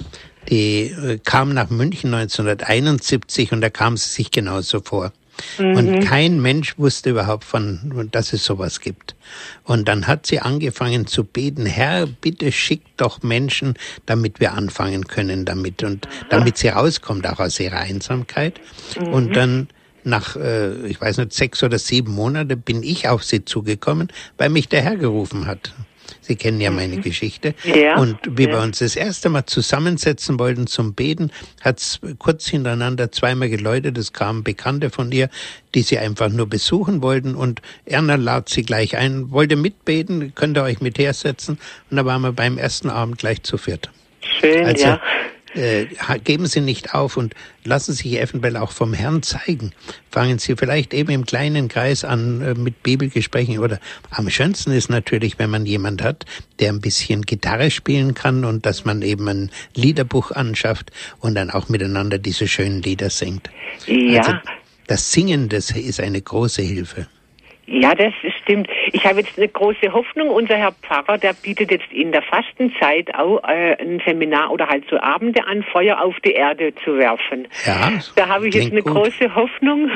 Die 0.48 0.82
äh, 0.90 1.18
kam 1.24 1.54
nach 1.54 1.70
München 1.70 2.12
1971 2.14 3.52
und 3.52 3.60
da 3.60 3.70
kam 3.70 3.96
sie 3.96 4.08
sich 4.08 4.30
genauso 4.30 4.80
vor. 4.80 5.12
Mhm. 5.58 5.76
Und 5.76 6.00
kein 6.00 6.40
Mensch 6.40 6.78
wusste 6.78 7.10
überhaupt 7.10 7.44
von, 7.44 8.08
dass 8.10 8.32
es 8.32 8.44
sowas 8.44 8.80
gibt. 8.80 9.14
Und 9.64 9.88
dann 9.88 10.06
hat 10.06 10.26
sie 10.26 10.40
angefangen 10.40 11.06
zu 11.06 11.24
beten, 11.24 11.66
Herr, 11.66 12.06
bitte 12.06 12.52
schick 12.52 12.82
doch 12.96 13.22
Menschen, 13.22 13.74
damit 14.06 14.40
wir 14.40 14.52
anfangen 14.54 15.06
können 15.06 15.44
damit 15.44 15.82
und 15.82 16.08
damit 16.28 16.58
sie 16.58 16.68
rauskommt 16.68 17.26
auch 17.26 17.40
aus 17.40 17.58
ihrer 17.60 17.78
Einsamkeit. 17.78 18.60
Mhm. 19.00 19.08
Und 19.08 19.36
dann 19.36 19.68
nach, 20.04 20.36
äh, 20.36 20.86
ich 20.86 21.00
weiß 21.00 21.18
nicht, 21.18 21.32
sechs 21.32 21.62
oder 21.62 21.78
sieben 21.78 22.12
Monate 22.12 22.56
bin 22.56 22.82
ich 22.82 23.08
auf 23.08 23.24
sie 23.24 23.44
zugekommen, 23.44 24.08
weil 24.38 24.48
mich 24.48 24.68
der 24.68 24.82
Herr 24.82 24.96
gerufen 24.96 25.46
hat. 25.46 25.72
Sie 26.20 26.36
kennen 26.36 26.60
ja 26.60 26.70
meine 26.70 26.96
mhm. 26.96 27.02
Geschichte. 27.02 27.54
Ja, 27.64 27.98
und 27.98 28.16
wie 28.26 28.44
ja. 28.44 28.50
wir 28.50 28.60
uns 28.60 28.78
das 28.78 28.96
erste 28.96 29.28
Mal 29.28 29.46
zusammensetzen 29.46 30.38
wollten 30.38 30.66
zum 30.66 30.94
Beten, 30.94 31.30
hat's 31.60 32.00
kurz 32.18 32.46
hintereinander 32.46 33.10
zweimal 33.10 33.48
geläutet. 33.48 33.98
Es 33.98 34.12
kamen 34.12 34.44
Bekannte 34.44 34.90
von 34.90 35.10
ihr, 35.10 35.28
die 35.74 35.82
sie 35.82 35.98
einfach 35.98 36.28
nur 36.28 36.48
besuchen 36.48 37.02
wollten. 37.02 37.34
Und 37.34 37.60
Erna 37.86 38.16
lad 38.16 38.48
sie 38.48 38.62
gleich 38.62 38.96
ein, 38.96 39.30
wollte 39.30 39.56
mitbeten, 39.56 40.34
könnt 40.34 40.56
ihr 40.56 40.62
euch 40.62 40.80
mit 40.80 40.98
hersetzen. 40.98 41.58
Und 41.90 41.96
da 41.96 42.04
waren 42.04 42.22
wir 42.22 42.32
beim 42.32 42.58
ersten 42.58 42.90
Abend 42.90 43.18
gleich 43.18 43.42
zu 43.42 43.58
viert. 43.58 43.90
Schön, 44.20 44.64
also, 44.64 44.84
ja 44.84 45.00
äh, 45.54 45.86
geben 46.24 46.46
Sie 46.46 46.60
nicht 46.60 46.94
auf 46.94 47.16
und 47.16 47.34
lassen 47.64 47.92
sich 47.92 48.18
eventuell 48.18 48.56
auch 48.56 48.72
vom 48.72 48.92
Herrn 48.92 49.22
zeigen. 49.22 49.72
Fangen 50.10 50.38
Sie 50.38 50.56
vielleicht 50.56 50.94
eben 50.94 51.10
im 51.10 51.26
kleinen 51.26 51.68
Kreis 51.68 52.04
an 52.04 52.40
äh, 52.40 52.54
mit 52.54 52.82
Bibelgesprächen 52.82 53.58
oder 53.58 53.78
am 54.10 54.28
schönsten 54.30 54.72
ist 54.72 54.90
natürlich, 54.90 55.38
wenn 55.38 55.50
man 55.50 55.66
jemand 55.66 56.02
hat, 56.02 56.24
der 56.60 56.72
ein 56.72 56.80
bisschen 56.80 57.22
Gitarre 57.22 57.70
spielen 57.70 58.14
kann 58.14 58.44
und 58.44 58.66
dass 58.66 58.84
man 58.84 59.02
eben 59.02 59.28
ein 59.28 59.50
Liederbuch 59.74 60.30
anschafft 60.30 60.90
und 61.20 61.34
dann 61.34 61.50
auch 61.50 61.68
miteinander 61.68 62.18
diese 62.18 62.48
schönen 62.48 62.82
Lieder 62.82 63.10
singt. 63.10 63.50
Ja. 63.86 64.20
Also 64.20 64.32
das 64.86 65.12
Singen, 65.12 65.48
das 65.48 65.70
ist 65.70 66.00
eine 66.00 66.20
große 66.20 66.62
Hilfe. 66.62 67.06
Ja, 67.66 67.94
das 67.94 68.12
stimmt. 68.42 68.68
Ich 68.92 69.04
habe 69.04 69.20
jetzt 69.20 69.36
eine 69.36 69.48
große 69.48 69.92
Hoffnung. 69.92 70.28
Unser 70.28 70.56
Herr 70.56 70.72
Pfarrer, 70.72 71.18
der 71.18 71.32
bietet 71.32 71.70
jetzt 71.70 71.90
in 71.92 72.12
der 72.12 72.22
Fastenzeit 72.22 73.14
auch 73.14 73.42
äh, 73.44 73.76
ein 73.80 74.00
Seminar 74.04 74.50
oder 74.50 74.68
halt 74.68 74.84
so 74.90 74.98
Abende 74.98 75.46
an, 75.46 75.62
Feuer 75.62 76.00
auf 76.00 76.14
die 76.24 76.32
Erde 76.32 76.74
zu 76.84 76.96
werfen. 76.96 77.48
Ja, 77.66 77.92
da 78.16 78.28
habe 78.28 78.48
ich 78.48 78.54
jetzt 78.54 78.72
eine 78.72 78.82
gut. 78.82 78.94
große 78.94 79.34
Hoffnung. 79.34 79.90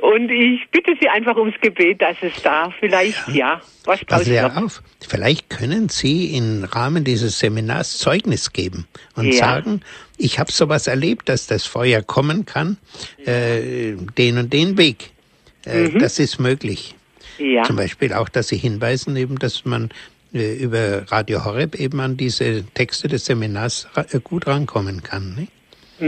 Und 0.00 0.30
ich 0.30 0.68
bitte 0.70 0.94
Sie 1.00 1.08
einfach 1.08 1.36
ums 1.36 1.54
Gebet, 1.60 2.00
dass 2.02 2.16
es 2.22 2.40
da 2.42 2.72
vielleicht, 2.78 3.28
ja, 3.28 3.34
ja 3.34 3.60
was 3.84 4.04
Passen 4.04 4.24
Sie 4.24 4.40
auf. 4.40 4.82
Vielleicht 5.06 5.50
können 5.50 5.88
Sie 5.88 6.36
im 6.36 6.64
Rahmen 6.64 7.04
dieses 7.04 7.38
Seminars 7.38 7.98
Zeugnis 7.98 8.52
geben 8.52 8.86
und 9.16 9.26
ja. 9.26 9.38
sagen, 9.38 9.80
ich 10.16 10.38
habe 10.38 10.52
sowas 10.52 10.86
erlebt, 10.86 11.28
dass 11.28 11.46
das 11.46 11.66
Feuer 11.66 12.02
kommen 12.02 12.44
kann, 12.44 12.76
äh, 13.24 13.94
den 14.16 14.38
und 14.38 14.52
den 14.52 14.76
Weg. 14.76 15.10
Äh, 15.64 15.88
mhm. 15.88 15.98
Das 15.98 16.18
ist 16.18 16.38
möglich. 16.38 16.94
Ja. 17.38 17.62
Zum 17.62 17.76
Beispiel 17.76 18.12
auch, 18.12 18.28
dass 18.28 18.48
Sie 18.48 18.56
hinweisen 18.56 19.16
eben, 19.16 19.38
dass 19.38 19.64
man 19.64 19.90
äh, 20.32 20.54
über 20.54 21.10
Radio 21.10 21.44
Horeb 21.44 21.74
eben 21.76 22.00
an 22.00 22.16
diese 22.16 22.64
Texte 22.74 23.08
des 23.08 23.24
Seminars 23.24 23.88
äh, 23.94 24.20
gut 24.20 24.46
rankommen 24.46 25.02
kann. 25.02 25.34
Ne? 25.34 25.48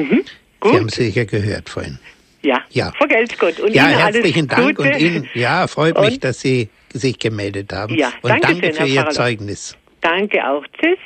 Mhm. 0.03 0.25
Gut. 0.61 0.73
Sie 0.73 0.79
haben 0.79 0.89
sicher 0.89 1.25
gehört 1.25 1.69
vorhin. 1.69 1.99
Ja, 2.43 2.61
ja. 2.71 2.93
vergelt's 2.93 3.39
gut. 3.39 3.61
Und 3.61 3.75
ja, 3.75 3.89
Ihnen 3.89 3.99
herzlichen 3.99 4.49
Dank 4.49 4.77
Gute. 4.77 4.91
und 4.91 5.01
Ihnen, 5.01 5.29
ja, 5.35 5.67
freut 5.67 5.97
und 5.97 6.07
mich, 6.07 6.21
dass 6.21 6.41
Sie 6.41 6.69
sich 6.93 7.19
gemeldet 7.19 7.73
haben. 7.73 7.95
Ja, 7.95 8.13
und 8.23 8.31
danke, 8.31 8.47
danke 8.47 8.73
für 8.73 8.87
Ihr 8.87 9.09
Zeugnis. 9.11 9.77
Danke 10.01 10.47
auch. 10.49 10.65
Tschüss. 10.79 10.99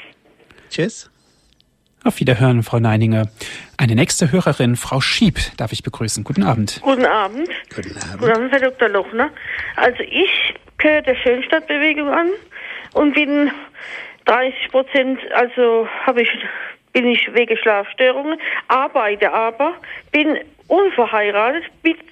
Tschüss. 0.71 1.11
Auf 2.05 2.21
Wiederhören, 2.21 2.63
Frau 2.63 2.81
Neininger. 2.81 3.29
Eine 3.79 3.95
nächste 3.95 4.31
Hörerin, 4.31 4.77
Frau 4.77 5.01
Schieb, 5.01 5.39
darf 5.57 5.73
ich 5.73 5.83
begrüßen. 5.83 6.23
Guten 6.23 6.43
Abend. 6.43 6.81
Guten 6.83 7.07
Abend. 7.07 7.49
Guten 7.75 7.97
Abend. 7.97 8.19
Guten 8.19 8.31
Abend, 8.31 8.53
Herr 8.53 8.61
Dr. 8.61 8.91
Lochner. 8.91 9.31
Also 9.77 10.03
ich 10.03 10.55
gehöre 10.77 11.01
der 11.01 11.15
Schönstadtbewegung 11.15 12.11
an 12.11 12.29
und 12.93 13.15
bin 13.15 13.51
30 14.27 14.71
Prozent, 14.71 15.19
also 15.35 15.89
habe 16.05 16.21
ich, 16.21 16.29
bin 16.93 17.07
ich 17.07 17.27
wegen 17.33 17.57
Schlafstörungen, 17.57 18.39
arbeite 18.69 19.33
aber, 19.33 19.73
bin 20.13 20.39
unverheiratet, 20.69 21.65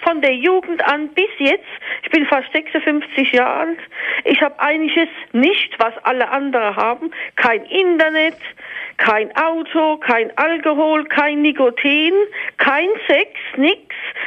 von 0.03 0.21
der 0.21 0.35
Jugend 0.35 0.83
an 0.85 1.09
bis 1.09 1.31
jetzt. 1.39 1.65
Ich 2.03 2.11
bin 2.11 2.27
fast 2.27 2.51
56 2.53 3.33
Jahre 3.33 3.61
alt. 3.61 3.79
Ich 4.25 4.41
habe 4.43 4.59
einiges 4.61 5.09
nicht, 5.33 5.79
was 5.79 5.97
alle 6.05 6.29
anderen 6.29 6.77
haben. 6.77 7.11
Kein 7.37 7.65
Internet, 7.67 8.37
kein 8.97 9.35
Auto, 9.37 9.97
kein 9.99 10.37
Alkohol, 10.37 11.05
kein 11.05 11.43
Nikotin, 11.43 12.13
kein 12.57 12.89
Sex, 13.07 13.31
nix, 13.57 13.81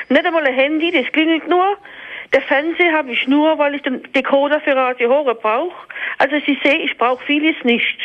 nicht 0.09 0.25
einmal 0.25 0.45
ein 0.45 0.53
Handy, 0.53 0.91
das 0.91 1.11
klingelt 1.11 1.47
nur. 1.47 1.77
Der 2.33 2.41
Fernseher 2.41 2.93
habe 2.93 3.11
ich 3.11 3.27
nur, 3.27 3.57
weil 3.57 3.75
ich 3.75 3.83
den 3.83 4.03
Decoder 4.13 4.59
für 4.59 4.75
Radio 4.75 5.09
Horror 5.09 5.35
brauche. 5.35 5.87
Also 6.17 6.37
Sie 6.45 6.57
sehen, 6.63 6.81
ich 6.81 6.97
brauche 6.97 7.23
vieles 7.25 7.55
nicht. 7.63 7.97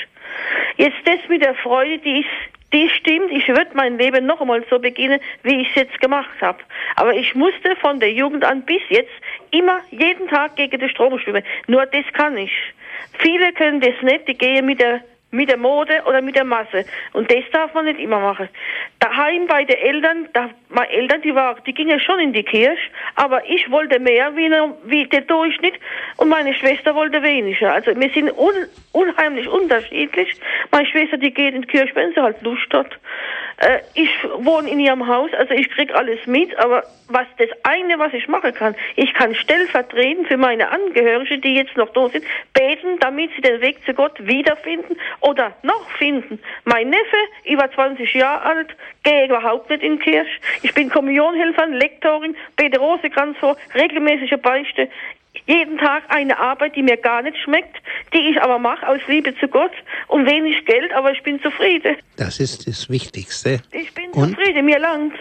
Jetzt 0.76 0.98
das 1.04 1.18
mit 1.28 1.42
der 1.42 1.54
Freude, 1.56 1.98
die 1.98 2.20
ist, 2.20 2.28
die 2.72 2.88
stimmt. 2.90 3.30
Ich 3.32 3.48
würde 3.48 3.70
mein 3.74 3.98
Leben 3.98 4.26
noch 4.26 4.40
einmal 4.40 4.64
so 4.70 4.78
beginnen, 4.78 5.20
wie 5.42 5.62
ich 5.62 5.68
es 5.70 5.74
jetzt 5.74 6.00
gemacht 6.00 6.40
habe. 6.40 6.58
Aber 6.96 7.14
ich 7.14 7.34
musste 7.34 7.76
von 7.76 8.00
der 8.00 8.12
Jugend 8.12 8.44
an 8.44 8.62
bis 8.62 8.82
jetzt 8.88 9.12
immer 9.50 9.80
jeden 9.90 10.28
Tag 10.28 10.56
gegen 10.56 10.78
den 10.78 10.88
Strom 10.88 11.18
schwimmen. 11.18 11.42
Nur 11.66 11.86
das 11.86 12.04
kann 12.12 12.36
ich. 12.36 12.52
Viele 13.18 13.52
können 13.52 13.80
das 13.80 14.00
nicht, 14.02 14.28
die 14.28 14.38
gehen 14.38 14.66
mit 14.66 14.80
der 14.80 15.02
mit 15.30 15.48
der 15.48 15.56
Mode 15.56 16.02
oder 16.06 16.20
mit 16.20 16.36
der 16.36 16.44
Masse. 16.44 16.84
Und 17.12 17.30
das 17.30 17.44
darf 17.52 17.72
man 17.74 17.84
nicht 17.84 18.00
immer 18.00 18.20
machen. 18.20 18.48
Daheim 18.98 19.46
bei 19.46 19.64
den 19.64 19.76
Eltern, 19.76 20.28
da, 20.32 20.50
meine 20.68 20.90
Eltern, 20.90 21.22
die 21.22 21.34
war, 21.34 21.56
die 21.66 21.72
gingen 21.72 22.00
schon 22.00 22.20
in 22.20 22.32
die 22.32 22.42
Kirche, 22.42 22.90
aber 23.16 23.48
ich 23.48 23.70
wollte 23.70 23.98
mehr 23.98 24.36
wie, 24.36 24.50
wie 24.84 25.06
der 25.06 25.22
Durchschnitt 25.22 25.74
und 26.16 26.28
meine 26.28 26.54
Schwester 26.54 26.94
wollte 26.94 27.22
weniger. 27.22 27.72
Also 27.72 27.98
wir 27.98 28.10
sind 28.10 28.30
un, 28.36 28.54
unheimlich 28.92 29.48
unterschiedlich. 29.48 30.40
Meine 30.70 30.86
Schwester, 30.86 31.16
die 31.16 31.32
geht 31.32 31.54
in 31.54 31.62
die 31.62 31.68
Kirche, 31.68 31.94
wenn 31.94 32.12
sie 32.12 32.20
halt 32.20 32.42
Lust 32.42 32.72
hat. 32.72 32.90
Äh, 33.61 33.80
ich 33.92 34.11
wohne 34.38 34.70
in 34.70 34.80
ihrem 34.80 35.06
Haus, 35.06 35.30
also 35.34 35.52
ich 35.52 35.68
krieg 35.70 35.94
alles 35.94 36.26
mit, 36.26 36.58
aber 36.58 36.82
was 37.08 37.26
das 37.36 37.50
eine, 37.62 37.98
was 37.98 38.12
ich 38.14 38.26
machen 38.26 38.54
kann, 38.54 38.74
ich 38.96 39.12
kann 39.12 39.34
stellvertretend 39.34 40.28
für 40.28 40.38
meine 40.38 40.70
Angehörigen, 40.70 41.42
die 41.42 41.56
jetzt 41.56 41.76
noch 41.76 41.90
da 41.90 42.08
sind, 42.08 42.24
beten, 42.54 42.98
damit 43.00 43.30
sie 43.36 43.42
den 43.42 43.61
Weg 43.61 43.84
zu 43.84 43.92
Gott 43.92 44.14
wiederfinden 44.18 44.96
oder 45.20 45.52
noch 45.62 45.90
finden. 45.98 46.40
Mein 46.64 46.88
Neffe, 46.88 47.16
über 47.44 47.70
20 47.70 48.14
Jahre 48.14 48.42
alt, 48.42 48.76
gehe 49.02 49.26
überhaupt 49.26 49.68
nicht 49.68 49.82
in 49.82 49.98
Kirche. 49.98 50.40
Ich 50.62 50.72
bin 50.72 50.88
Kommunionhelferin, 50.88 51.74
Lektorin, 51.74 52.36
bete 52.56 52.78
Rosekranz 52.78 53.36
vor, 53.38 53.58
regelmäßige 53.74 54.40
Beichte 54.40 54.88
jeden 55.46 55.78
Tag 55.78 56.04
eine 56.08 56.38
Arbeit, 56.38 56.76
die 56.76 56.82
mir 56.82 56.96
gar 56.96 57.22
nicht 57.22 57.36
schmeckt, 57.38 57.76
die 58.12 58.30
ich 58.30 58.40
aber 58.40 58.58
mache 58.58 58.86
aus 58.86 59.00
Liebe 59.08 59.34
zu 59.38 59.48
Gott 59.48 59.72
und 60.08 60.26
wenig 60.26 60.64
Geld, 60.64 60.92
aber 60.92 61.12
ich 61.12 61.22
bin 61.22 61.40
zufrieden. 61.40 61.96
Das 62.16 62.40
ist 62.40 62.66
das 62.66 62.88
Wichtigste. 62.88 63.60
Ich 63.72 63.92
bin 63.94 64.10
und, 64.10 64.36
zufrieden, 64.36 64.64
mir 64.64 64.78
langt's. 64.78 65.18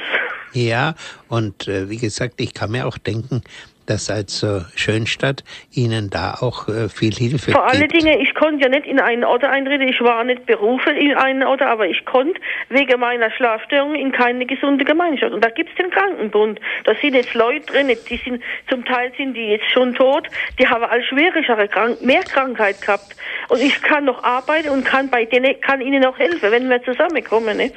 Ja, 0.53 0.95
und 1.28 1.68
äh, 1.68 1.89
wie 1.89 1.97
gesagt, 1.97 2.41
ich 2.41 2.53
kann 2.53 2.72
mir 2.72 2.88
auch 2.88 2.97
denken, 2.97 3.43
dass 3.90 4.10
also 4.10 4.64
Schönstadt 4.76 5.44
Ihnen 5.72 6.10
da 6.10 6.36
auch 6.40 6.68
äh, 6.68 6.90
viel 6.90 7.14
Hilfe 7.14 7.52
Vor 7.52 7.66
gibt. 7.66 7.76
allen 7.76 7.90
Dingen, 7.90 8.22
ich 8.22 8.36
konnte 8.36 8.64
ja 8.64 8.70
nicht 8.70 8.86
in 8.86 9.00
einen 9.00 9.24
Ort 9.24 9.44
eintreten. 9.44 9.88
Ich 9.88 10.00
war 10.02 10.24
nicht 10.24 10.46
berufen 10.46 10.96
in 10.96 11.16
einen 11.16 11.44
Ort, 11.44 11.62
aber 11.62 11.88
ich 11.88 12.06
konnte 12.06 12.40
wegen 12.70 13.00
meiner 13.00 13.32
Schlafstörung 13.32 13.96
in 13.96 14.12
keine 14.12 14.46
gesunde 14.46 14.86
Gemeinschaft. 14.86 15.34
Und 15.34 15.44
da 15.44 15.50
gibt's 15.50 15.76
den 15.76 15.90
Krankenbund. 15.90 16.60
Da 16.86 16.94
sind 17.02 17.16
jetzt 17.16 17.34
Leute 17.34 17.66
drin, 17.66 17.88
die 17.88 18.18
sind, 18.18 18.44
zum 18.70 18.86
Teil 18.86 19.12
sind 19.18 19.34
die 19.34 19.48
jetzt 19.48 19.70
schon 19.72 19.96
tot, 19.96 20.28
die 20.60 20.68
haben 20.68 20.84
als 20.84 21.06
schwierigere 21.06 21.68
Krank 21.68 22.02
mehr 22.02 22.22
Krankheit 22.22 22.82
gehabt. 22.82 23.16
Und 23.50 23.60
ich 23.60 23.82
kann 23.82 24.06
noch 24.06 24.24
arbeiten 24.24 24.70
und 24.70 24.86
kann 24.86 25.10
bei 25.10 25.26
denen, 25.26 25.60
kann 25.62 25.82
ihnen 25.82 26.06
auch 26.06 26.20
helfen, 26.20 26.52
wenn 26.52 26.70
wir 26.70 26.84
zusammenkommen. 26.84 27.58
Ne? 27.58 27.72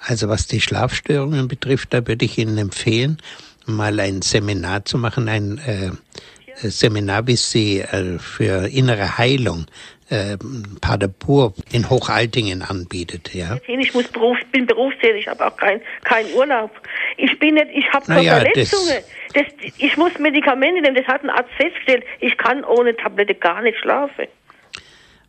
Also 0.00 0.28
was 0.28 0.46
die 0.46 0.60
Schlafstörungen 0.60 1.48
betrifft, 1.48 1.92
da 1.92 2.06
würde 2.06 2.24
ich 2.24 2.38
Ihnen 2.38 2.56
empfehlen, 2.56 3.18
mal 3.70 3.98
ein 4.00 4.22
Seminar 4.22 4.84
zu 4.84 4.98
machen, 4.98 5.28
ein 5.28 5.58
äh, 5.58 5.90
Seminar, 6.68 7.26
wie 7.26 7.36
Sie 7.36 7.80
äh, 7.80 8.18
für 8.18 8.68
innere 8.68 9.18
Heilung 9.18 9.66
äh, 10.10 10.36
Paderborn 10.80 11.54
in 11.72 11.88
Hochaltingen 11.88 12.62
anbietet, 12.62 13.32
ja. 13.32 13.58
Ich 13.66 13.94
muss 13.94 14.08
Beruf, 14.08 14.36
bin 14.50 14.66
berufstätig, 14.66 15.22
ich 15.22 15.28
habe 15.28 15.46
auch 15.46 15.56
keinen 15.56 15.80
kein 16.04 16.26
Urlaub. 16.34 16.70
Ich 17.16 17.38
bin 17.38 17.54
nicht, 17.54 17.68
ich 17.72 17.88
habe 17.92 18.12
naja, 18.12 18.40
Verletzungen. 18.40 18.98
Das, 19.34 19.44
das, 19.44 19.72
ich 19.78 19.96
muss 19.96 20.18
Medikamente 20.18 20.82
nehmen, 20.82 20.96
das 20.96 21.06
hat 21.06 21.22
ein 21.22 21.30
Arzt 21.30 21.50
festgestellt. 21.56 22.04
Ich 22.20 22.36
kann 22.36 22.64
ohne 22.64 22.96
Tablette 22.96 23.34
gar 23.34 23.62
nicht 23.62 23.78
schlafen. 23.78 24.26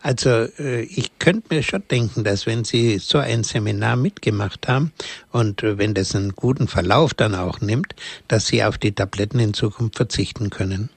Also 0.02 0.48
äh, 0.60 0.82
ich 0.82 1.20
könnte 1.20 1.54
mir 1.54 1.64
schon 1.64 1.84
denken, 1.90 2.24
dass 2.24 2.46
wenn 2.46 2.64
Sie 2.64 2.98
so 2.98 3.20
ein 3.20 3.44
Seminar 3.44 3.96
mitgemacht 3.96 4.68
haben 4.68 4.92
und 5.32 5.64
äh, 5.64 5.78
wenn 5.78 5.94
das 5.94 6.16
einen 6.16 6.36
guten 6.36 6.68
Verlauf 6.68 7.14
dann 7.14 7.36
auch 7.36 7.62
nimmt, 7.62 7.96
dass 8.28 8.48
Sie 8.48 8.64
auf 8.64 8.78
die 8.78 8.94
Tabletten 8.94 9.40
in 9.40 9.54
Zukunft 9.54 9.98
verzichten 9.98 10.50
können. 10.50 10.90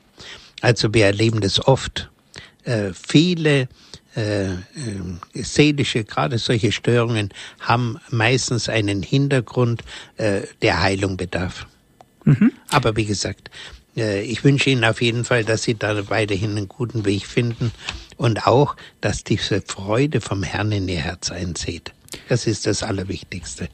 Also 0.63 0.95
wir 0.95 1.07
erleben 1.07 1.41
das 1.41 1.67
oft. 1.67 2.11
Äh, 2.65 2.93
viele 2.95 3.69
äh, 4.17 4.53
äh, 4.53 4.55
seelische, 5.35 6.05
gerade 6.05 6.39
solche 6.39 6.73
Störungen 6.73 7.31
haben 7.61 7.99
meistens 8.11 8.69
einen 8.69 9.03
Hintergrund, 9.03 9.83
äh, 10.17 10.43
der 10.63 10.81
Heilung 10.81 11.17
bedarf. 11.17 11.67
Mhm. 12.25 12.53
Aber 12.71 12.97
wie 12.97 13.05
gesagt, 13.05 13.51
äh, 13.97 14.23
ich 14.23 14.45
wünsche 14.45 14.71
Ihnen 14.71 14.85
auf 14.85 15.03
jeden 15.03 15.25
Fall, 15.25 15.45
dass 15.45 15.65
Sie 15.65 15.75
da 15.75 16.09
weiterhin 16.09 16.53
einen 16.53 16.69
guten 16.69 17.05
Weg 17.05 17.27
finden 17.27 17.73
und 18.17 18.47
auch, 18.47 18.77
dass 19.01 19.25
diese 19.25 19.63
Freude 19.63 20.21
vom 20.21 20.43
Herrn 20.43 20.73
in 20.73 20.89
Ihr 20.89 21.01
Herz 21.01 21.31
einzieht. 21.31 21.93
Das 22.29 22.47
ist 22.47 22.67
das 22.67 22.83
Allerwichtigste. 22.83 23.69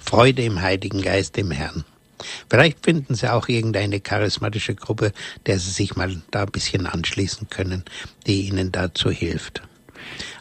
Freude 0.00 0.42
im 0.42 0.60
Heiligen 0.60 1.02
Geist, 1.02 1.36
im 1.38 1.50
Herrn. 1.50 1.84
Vielleicht 2.48 2.84
finden 2.84 3.14
Sie 3.14 3.30
auch 3.30 3.48
irgendeine 3.48 4.00
charismatische 4.00 4.74
Gruppe, 4.74 5.12
der 5.46 5.58
Sie 5.58 5.70
sich 5.70 5.96
mal 5.96 6.22
da 6.30 6.42
ein 6.42 6.50
bisschen 6.50 6.86
anschließen 6.86 7.48
können, 7.50 7.84
die 8.26 8.42
Ihnen 8.42 8.72
dazu 8.72 9.10
hilft. 9.10 9.62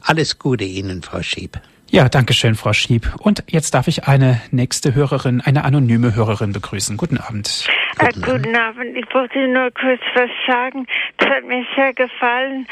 Alles 0.02 0.40
Gute 0.40 0.64
Ihnen, 0.64 1.02
Frau 1.02 1.22
Schieb. 1.22 1.60
Ja, 1.92 2.08
danke 2.08 2.32
schön, 2.32 2.56
Frau 2.56 2.72
Schieb. 2.72 3.14
Und 3.20 3.44
jetzt 3.48 3.74
darf 3.74 3.90
ich 3.90 4.08
eine 4.08 4.42
nächste 4.52 4.96
Hörerin, 4.96 5.42
eine 5.42 5.66
anonyme 5.66 6.16
Hörerin 6.16 6.54
begrüßen. 6.54 6.96
Guten 6.96 7.18
Abend. 7.18 7.68
Guten, 8.00 8.24
äh, 8.24 8.26
guten 8.26 8.56
Abend. 8.56 8.96
Ich 8.96 9.14
wollte 9.14 9.46
nur 9.50 9.72
kurz 9.72 10.00
was 10.16 10.30
sagen. 10.48 10.88
Das 11.18 11.28
hat 11.28 11.46
mir 11.46 11.66
sehr 11.76 11.94
gefallen. 11.94 12.66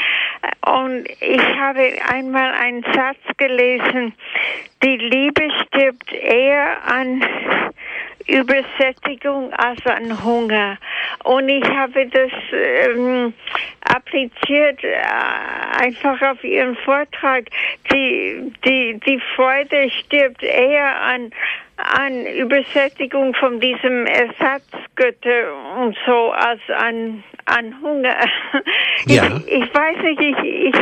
Und 0.65 1.05
ich 1.19 1.41
habe 1.59 1.91
einmal 2.07 2.53
einen 2.53 2.81
Satz 2.83 3.17
gelesen. 3.35 4.13
Die 4.83 4.95
Liebe 4.95 5.49
stirbt 5.67 6.13
eher 6.13 6.77
an 6.87 7.21
Übersättigung 8.27 9.53
als 9.53 9.85
an 9.85 10.23
Hunger. 10.23 10.77
Und 11.23 11.49
ich 11.49 11.63
habe 11.65 12.07
das 12.07 12.31
ähm, 12.51 13.33
appliziert 13.81 14.83
äh, 14.83 15.01
einfach 15.81 16.21
auf 16.21 16.43
Ihren 16.43 16.75
Vortrag. 16.77 17.45
Die, 17.91 18.51
die, 18.65 18.99
die 19.05 19.19
Freude 19.35 19.89
stirbt 19.89 20.43
eher 20.43 21.01
an 21.01 21.31
an 21.79 22.25
Übersättigung 22.25 23.33
von 23.35 23.59
diesem 23.59 24.05
Ersatzgötter 24.05 25.53
und 25.77 25.95
so 26.05 26.31
als 26.31 26.61
an 26.69 27.23
an 27.49 27.75
Hunger. 27.81 28.15
Ja. 29.05 29.23
Ich, 29.23 29.63
ich 29.63 29.73
weiß 29.73 29.97
nicht, 30.03 30.21
ich, 30.21 30.37
ich, 30.43 30.75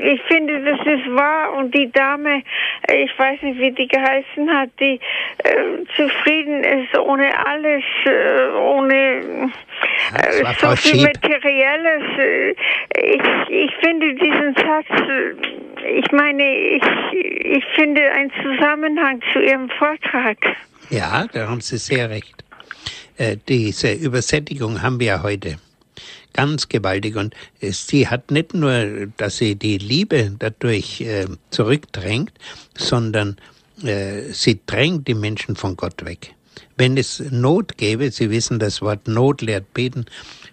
ich 0.00 0.22
finde, 0.22 0.60
das 0.64 0.80
ist 0.80 1.14
wahr 1.14 1.52
und 1.52 1.72
die 1.72 1.90
Dame, 1.92 2.42
ich 2.92 3.16
weiß 3.16 3.40
nicht, 3.42 3.60
wie 3.60 3.70
die 3.70 3.86
geheißen 3.86 4.50
hat, 4.52 4.70
die 4.80 4.98
äh, 5.44 5.84
zufrieden 5.94 6.64
ist 6.64 6.98
ohne 6.98 7.30
alles, 7.46 7.84
äh, 8.04 8.48
ohne 8.58 9.50
äh, 10.14 10.52
so 10.58 10.74
viel 10.74 11.04
Materielles. 11.04 12.02
Ich, 12.96 13.50
ich 13.50 13.74
finde 13.76 14.14
diesen 14.14 14.54
Satz, 14.56 15.00
äh, 15.08 15.90
ich 15.90 16.10
meine, 16.10 16.42
ich, 16.42 16.82
ich 17.12 17.64
finde 17.76 18.02
einen 18.10 18.32
Zusammenhang 18.42 19.22
zu 19.32 19.38
Ihrem 19.40 19.70
Vortrag. 19.70 20.07
Ja, 20.90 21.26
da 21.26 21.48
haben 21.48 21.60
Sie 21.60 21.78
sehr 21.78 22.10
recht. 22.10 22.44
Äh, 23.16 23.36
diese 23.48 23.92
Übersättigung 23.92 24.80
haben 24.82 25.00
wir 25.00 25.06
ja 25.06 25.22
heute 25.22 25.58
ganz 26.32 26.68
gewaltig. 26.68 27.16
Und 27.16 27.34
sie 27.60 28.06
hat 28.06 28.30
nicht 28.30 28.54
nur, 28.54 29.08
dass 29.16 29.38
sie 29.38 29.56
die 29.56 29.78
Liebe 29.78 30.32
dadurch 30.38 31.00
äh, 31.00 31.26
zurückdrängt, 31.50 32.32
sondern 32.76 33.36
äh, 33.82 34.32
sie 34.32 34.60
drängt 34.66 35.08
die 35.08 35.14
Menschen 35.14 35.56
von 35.56 35.76
Gott 35.76 36.04
weg. 36.04 36.34
Wenn 36.76 36.96
es 36.96 37.20
Not 37.30 37.76
gäbe, 37.76 38.10
Sie 38.12 38.30
wissen, 38.30 38.60
das 38.60 38.80
Wort 38.82 39.08
Not 39.08 39.42
lehrt 39.42 39.74
beten, 39.74 40.06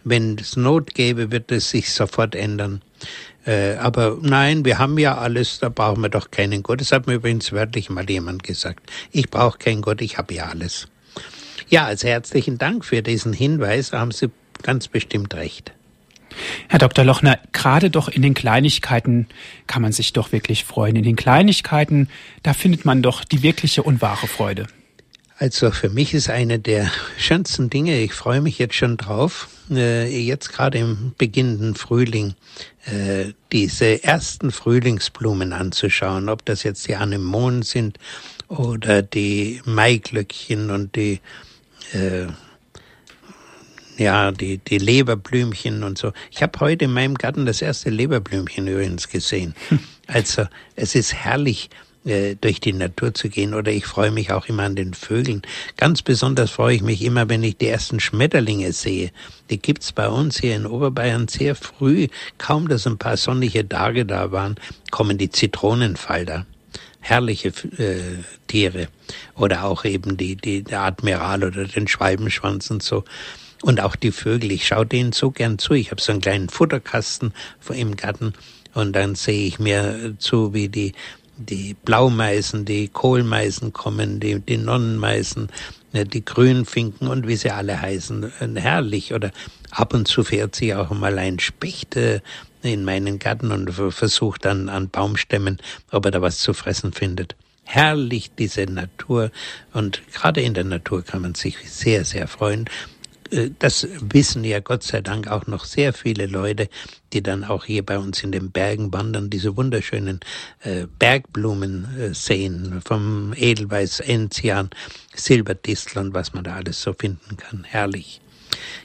wenn 0.04 0.38
es 0.40 0.56
Not 0.56 0.96
gäbe, 0.96 1.32
wird 1.32 1.52
es 1.52 1.70
sich 1.70 1.92
sofort 1.92 2.34
ändern. 2.34 2.82
Äh, 3.46 3.76
aber 3.76 4.18
nein, 4.22 4.66
wir 4.66 4.80
haben 4.80 4.98
ja 4.98 5.18
alles, 5.18 5.60
da 5.60 5.70
brauchen 5.70 6.02
wir 6.02 6.10
doch 6.10 6.32
keinen 6.32 6.64
Gott. 6.64 6.82
Das 6.82 6.92
hat 6.92 7.08
mir 7.08 7.16
übrigens 7.16 7.52
wörtlich 7.52 7.90
mal 7.90 8.10
jemand 8.10 8.44
gesagt. 8.44 8.92
Ich 9.12 9.30
brauche 9.30 9.58
keinen 9.58 9.82
Gott, 9.82 10.02
ich 10.02 10.18
habe 10.18 10.34
ja 10.34 10.46
alles. 10.46 10.88
Ja, 11.70 11.86
also 11.86 12.08
herzlichen 12.08 12.58
Dank 12.58 12.86
für 12.86 13.02
diesen 13.02 13.34
Hinweis. 13.34 13.92
Da 13.92 14.00
haben 14.00 14.12
Sie 14.12 14.30
ganz 14.64 14.88
bestimmt 14.88 15.34
recht. 15.36 15.74
Herr 16.68 16.80
Dr. 16.80 17.06
Lochner, 17.06 17.40
gerade 17.54 17.90
doch 17.90 18.10
in 18.10 18.22
den 18.22 18.34
Kleinigkeiten 18.34 19.28
kann 19.68 19.82
man 19.82 19.92
sich 19.92 20.14
doch 20.14 20.32
wirklich 20.32 20.66
freuen. 20.66 20.96
In 20.96 21.04
den 21.04 21.16
Kleinigkeiten, 21.16 22.10
da 22.44 22.54
findet 22.54 22.86
man 22.86 23.02
doch 23.02 23.24
die 23.24 23.42
wirkliche 23.42 23.84
und 23.84 24.02
wahre 24.02 24.28
Freude. 24.28 24.68
Also 25.38 25.72
für 25.72 25.90
mich 25.90 26.14
ist 26.14 26.30
eine 26.30 26.60
der 26.60 26.90
schönsten 27.18 27.70
Dinge, 27.70 28.00
ich 28.00 28.14
freue 28.14 28.42
mich 28.42 28.58
jetzt 28.58 28.76
schon 28.76 28.98
drauf, 28.98 29.50
äh, 29.70 30.08
jetzt 30.08 30.54
gerade 30.54 30.78
im 30.78 31.14
beginnenden 31.18 31.76
Frühling, 31.76 32.36
diese 33.52 34.04
ersten 34.04 34.52
Frühlingsblumen 34.52 35.54
anzuschauen, 35.54 36.30
ob 36.30 36.46
das 36.46 36.64
jetzt 36.64 36.88
die 36.88 36.96
Anemonen 36.96 37.64
sind 37.64 37.98
oder 38.48 39.02
die 39.02 39.62
Maiglöckchen 39.66 40.70
und 40.70 40.96
die 40.96 41.20
äh, 41.94 42.28
ja, 43.98 44.32
die, 44.32 44.58
die 44.58 44.78
Leberblümchen 44.78 45.84
und 45.84 45.98
so. 45.98 46.12
Ich 46.30 46.44
habe 46.44 46.60
heute 46.60 46.86
in 46.86 46.92
meinem 46.92 47.16
Garten 47.16 47.46
das 47.46 47.62
erste 47.62 47.90
Leberblümchen 47.90 48.68
übrigens 48.68 49.10
gesehen. 49.10 49.56
Also 50.08 50.46
es 50.76 50.94
ist 50.94 51.16
herrlich, 51.16 51.72
äh, 52.06 52.36
durch 52.40 52.60
die 52.60 52.74
Natur 52.74 53.14
zu 53.14 53.30
gehen 53.30 53.54
oder 53.54 53.72
ich 53.72 53.86
freue 53.86 54.12
mich 54.12 54.32
auch 54.32 54.48
immer 54.48 54.64
an 54.64 54.76
den 54.76 54.94
Vögeln. 54.94 55.42
Ganz 55.78 56.02
besonders 56.02 56.52
freue 56.52 56.76
ich 56.76 56.82
mich 56.82 57.02
immer, 57.02 57.30
wenn 57.30 57.44
ich 57.44 57.58
die 57.58 57.68
ersten 57.68 58.00
Schmetterlinge 58.00 58.72
sehe. 58.74 59.12
Die 59.50 59.60
gibt's 59.60 59.92
bei 59.92 60.08
uns 60.08 60.40
hier 60.40 60.56
in 60.56 60.66
Oberbayern 60.66 61.28
sehr 61.28 61.56
früh. 61.56 62.08
Kaum, 62.38 62.68
dass 62.68 62.88
ein 62.88 62.98
paar 62.98 63.18
sonnige 63.18 63.68
Tage 63.68 64.06
da 64.06 64.32
waren, 64.32 64.56
kommen 64.92 65.18
die 65.18 65.30
Zitronenfalter 65.30 66.46
herrliche 67.06 67.50
äh, 67.78 68.24
Tiere 68.48 68.88
oder 69.36 69.66
auch 69.66 69.86
eben 69.86 70.18
die, 70.18 70.36
die 70.36 70.64
der 70.64 70.82
Admiral 70.82 71.44
oder 71.44 71.66
den 71.66 71.88
Schwalbenschwanz 71.88 72.72
und 72.72 72.82
so. 72.82 73.04
Und 73.62 73.80
auch 73.80 73.96
die 73.96 74.12
Vögel, 74.12 74.52
ich 74.52 74.68
schaue 74.68 74.86
denen 74.86 75.12
so 75.12 75.32
gern 75.32 75.60
zu. 75.60 75.74
Ich 75.74 75.92
habe 75.92 76.02
so 76.02 76.12
einen 76.12 76.22
kleinen 76.22 76.50
Futterkasten 76.50 77.34
im 77.70 77.96
Garten 77.96 78.34
und 78.74 78.94
dann 78.94 79.16
sehe 79.16 79.48
ich 79.48 79.60
mir 79.60 80.16
zu, 80.20 80.54
wie 80.54 80.68
die 80.68 80.94
die 81.38 81.74
Blaumeisen, 81.74 82.66
die 82.66 82.88
Kohlmeisen 82.88 83.74
kommen, 83.74 84.20
die, 84.20 84.40
die 84.40 84.58
Nonnenmeisen, 84.58 85.50
ne, 85.94 86.06
die 86.06 86.24
Grünfinken 86.24 87.08
und 87.08 87.28
wie 87.28 87.36
sie 87.36 87.52
alle 87.52 87.82
heißen. 87.82 88.32
Herrlich. 88.56 89.14
Oder 89.14 89.32
ab 89.72 89.94
und 89.94 90.08
zu 90.08 90.24
fährt 90.24 90.56
sich 90.56 90.74
auch 90.76 90.92
mal 90.92 91.18
ein 91.18 91.40
Specht 91.40 91.96
äh, 91.96 92.22
in 92.62 92.84
meinen 92.84 93.20
Garten 93.20 93.52
und 93.52 93.72
versucht 93.72 94.46
dann 94.46 94.70
an 94.70 94.90
Baumstämmen, 94.90 95.58
ob 95.92 96.06
er 96.06 96.12
da 96.12 96.22
was 96.22 96.40
zu 96.40 96.54
fressen 96.54 96.94
findet. 96.94 97.36
Herrlich 97.64 98.32
diese 98.38 98.66
Natur 98.66 99.32
und 99.74 100.02
gerade 100.14 100.42
in 100.42 100.54
der 100.54 100.64
Natur 100.64 101.04
kann 101.04 101.22
man 101.22 101.36
sich 101.36 101.58
sehr, 101.70 102.06
sehr 102.06 102.28
freuen. 102.28 102.66
Äh, 103.32 103.52
das 103.60 103.88
wissen 104.00 104.44
ja 104.44 104.60
Gott 104.60 104.84
sei 104.84 105.02
Dank 105.02 105.28
auch 105.28 105.48
noch 105.48 105.66
sehr 105.66 105.94
viele 105.94 106.26
Leute, 106.26 106.70
die 107.14 107.24
dann 107.24 107.44
auch 107.44 107.66
hier 107.66 107.86
bei 107.86 107.98
uns 107.98 108.24
in 108.24 108.32
den 108.32 108.52
Bergen 108.52 108.94
wandern, 108.94 109.30
diese 109.30 109.56
wunderschönen 109.56 110.20
äh, 110.62 110.88
Bergblumen 111.00 111.88
äh, 111.98 112.14
sehen, 112.14 112.82
vom 112.86 113.34
Edelweiß, 113.36 114.02
Enzian, 114.02 114.70
Silberdistel 115.14 116.00
und 116.02 116.14
was 116.14 116.34
man 116.34 116.44
da 116.44 116.56
alles 116.56 116.82
so 116.82 116.94
finden 116.94 117.38
kann. 117.38 117.64
Herrlich. 117.64 118.22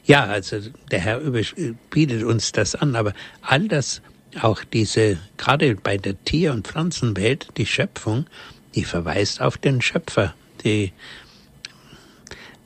Ja, 0.05 0.25
also 0.25 0.59
der 0.91 1.01
Herr 1.01 1.21
bietet 1.91 2.25
uns 2.25 2.53
das 2.53 2.75
an, 2.75 2.97
aber 2.97 3.13
all 3.43 3.69
das, 3.69 4.03
auch 4.41 4.65
diese, 4.65 5.19
gerade 5.37 5.77
bei 5.77 5.97
der 5.97 6.23
Tier- 6.25 6.53
und 6.53 6.67
Pflanzenwelt, 6.67 7.49
die 7.57 7.67
Schöpfung, 7.67 8.27
die 8.75 8.85
verweist 8.85 9.41
auf 9.41 9.59
den 9.59 9.81
Schöpfer. 9.81 10.35
Die, 10.65 10.93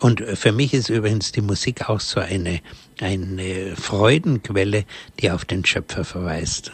und 0.04 0.20
für 0.20 0.52
mich 0.52 0.74
ist 0.74 0.90
übrigens 0.90 1.32
die 1.32 1.40
Musik 1.40 1.88
auch 1.88 1.98
so 1.98 2.20
eine, 2.20 2.60
eine 3.00 3.74
Freudenquelle, 3.74 4.84
die 5.18 5.30
auf 5.30 5.46
den 5.46 5.64
Schöpfer 5.64 6.04
verweist. 6.04 6.72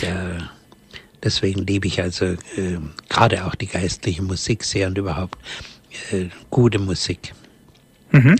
Der, 0.00 0.50
deswegen 1.22 1.64
liebe 1.64 1.86
ich 1.86 2.02
also 2.02 2.24
äh, 2.24 2.78
gerade 3.08 3.44
auch 3.46 3.54
die 3.54 3.68
geistliche 3.68 4.22
Musik 4.22 4.64
sehr 4.64 4.88
und 4.88 4.98
überhaupt 4.98 5.38
äh, 6.10 6.30
gute 6.50 6.80
Musik. 6.80 7.32
Mhm. 8.10 8.34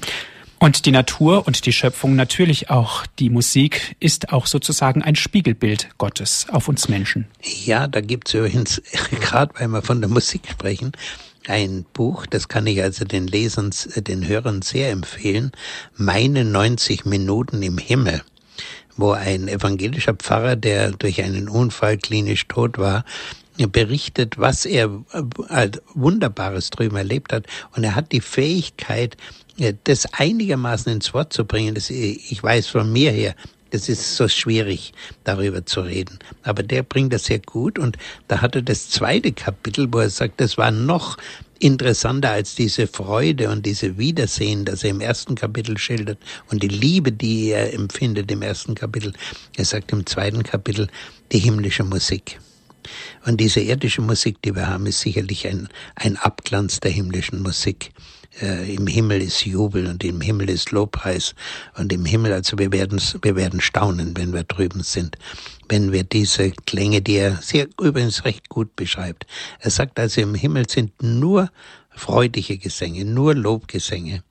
Und 0.58 0.84
die 0.84 0.90
Natur 0.90 1.46
und 1.46 1.64
die 1.64 1.72
Schöpfung, 1.72 2.16
natürlich 2.16 2.70
auch 2.70 3.06
die 3.20 3.30
Musik, 3.30 3.94
ist 4.00 4.32
auch 4.32 4.46
sozusagen 4.46 5.02
ein 5.02 5.14
Spiegelbild 5.14 5.90
Gottes 5.96 6.48
auf 6.50 6.66
uns 6.66 6.88
Menschen. 6.88 7.28
Ja, 7.64 7.86
da 7.86 8.00
gibt's 8.00 8.34
übrigens, 8.34 8.82
gerade 9.20 9.54
weil 9.60 9.68
wir 9.68 9.82
von 9.82 10.00
der 10.00 10.10
Musik 10.10 10.42
sprechen, 10.50 10.90
ein 11.46 11.84
Buch, 11.92 12.26
das 12.26 12.48
kann 12.48 12.66
ich 12.66 12.82
also 12.82 13.04
den 13.04 13.26
Lesern, 13.26 13.70
den 13.96 14.26
Hörern 14.26 14.62
sehr 14.62 14.90
empfehlen, 14.90 15.52
Meine 15.96 16.44
90 16.44 17.04
Minuten 17.06 17.62
im 17.62 17.78
Himmel 17.78 18.22
wo 19.00 19.12
ein 19.12 19.48
evangelischer 19.48 20.14
Pfarrer, 20.14 20.56
der 20.56 20.92
durch 20.92 21.22
einen 21.22 21.48
Unfall 21.48 21.96
klinisch 21.96 22.46
tot 22.48 22.78
war, 22.78 23.04
berichtet, 23.56 24.38
was 24.38 24.64
er 24.64 24.90
äh, 25.12 25.70
Wunderbares 25.94 26.70
drüben 26.70 26.96
erlebt 26.96 27.32
hat. 27.32 27.46
Und 27.74 27.84
er 27.84 27.94
hat 27.94 28.12
die 28.12 28.20
Fähigkeit, 28.20 29.16
das 29.84 30.06
einigermaßen 30.14 30.92
ins 30.92 31.12
Wort 31.12 31.32
zu 31.32 31.44
bringen, 31.44 31.74
das, 31.74 31.90
ich 31.90 32.42
weiß 32.42 32.68
von 32.68 32.90
mir 32.90 33.10
her, 33.10 33.34
das 33.70 33.88
ist 33.88 34.16
so 34.16 34.28
schwierig, 34.28 34.92
darüber 35.24 35.64
zu 35.64 35.80
reden. 35.80 36.18
Aber 36.42 36.62
der 36.62 36.82
bringt 36.82 37.12
das 37.12 37.24
sehr 37.24 37.38
gut 37.38 37.78
und 37.78 37.96
da 38.28 38.40
hat 38.40 38.54
er 38.54 38.62
das 38.62 38.90
zweite 38.90 39.32
Kapitel, 39.32 39.88
wo 39.90 39.98
er 39.98 40.10
sagt, 40.10 40.40
das 40.40 40.58
war 40.58 40.70
noch 40.70 41.16
interessanter 41.60 42.30
als 42.30 42.54
diese 42.54 42.86
Freude 42.86 43.50
und 43.50 43.66
diese 43.66 43.98
Wiedersehen, 43.98 44.64
das 44.64 44.82
er 44.82 44.90
im 44.90 45.00
ersten 45.00 45.34
Kapitel 45.34 45.78
schildert 45.78 46.18
und 46.50 46.62
die 46.62 46.68
Liebe, 46.68 47.12
die 47.12 47.50
er 47.50 47.72
empfindet 47.74 48.30
im 48.30 48.42
ersten 48.42 48.74
Kapitel. 48.74 49.12
Er 49.56 49.64
sagt 49.64 49.92
im 49.92 50.06
zweiten 50.06 50.42
Kapitel 50.42 50.88
die 51.32 51.38
himmlische 51.38 51.84
Musik. 51.84 52.40
Und 53.26 53.40
diese 53.40 53.60
irdische 53.60 54.00
Musik, 54.00 54.40
die 54.42 54.54
wir 54.54 54.68
haben, 54.68 54.86
ist 54.86 55.00
sicherlich 55.00 55.46
ein, 55.46 55.68
ein 55.96 56.16
Abglanz 56.16 56.80
der 56.80 56.90
himmlischen 56.90 57.42
Musik 57.42 57.92
äh, 58.40 58.74
im 58.74 58.86
Himmel 58.86 59.22
ist 59.22 59.44
Jubel 59.44 59.86
und 59.86 60.04
im 60.04 60.20
Himmel 60.20 60.50
ist 60.50 60.70
Lobpreis 60.70 61.34
und 61.76 61.92
im 61.92 62.04
Himmel, 62.04 62.32
also 62.32 62.58
wir 62.58 62.72
werden, 62.72 63.00
wir 63.22 63.36
werden 63.36 63.60
staunen, 63.60 64.16
wenn 64.16 64.32
wir 64.32 64.44
drüben 64.44 64.82
sind, 64.82 65.16
wenn 65.68 65.92
wir 65.92 66.04
diese 66.04 66.50
Klänge, 66.50 67.02
die 67.02 67.16
er 67.16 67.36
sehr 67.42 67.66
übrigens 67.80 68.24
recht 68.24 68.48
gut 68.48 68.74
beschreibt. 68.76 69.26
Er 69.60 69.70
sagt 69.70 69.98
also, 69.98 70.20
im 70.20 70.34
Himmel 70.34 70.68
sind 70.68 71.02
nur 71.02 71.50
freudige 71.90 72.58
Gesänge, 72.58 73.04
nur 73.04 73.34
Lobgesänge. 73.34 74.22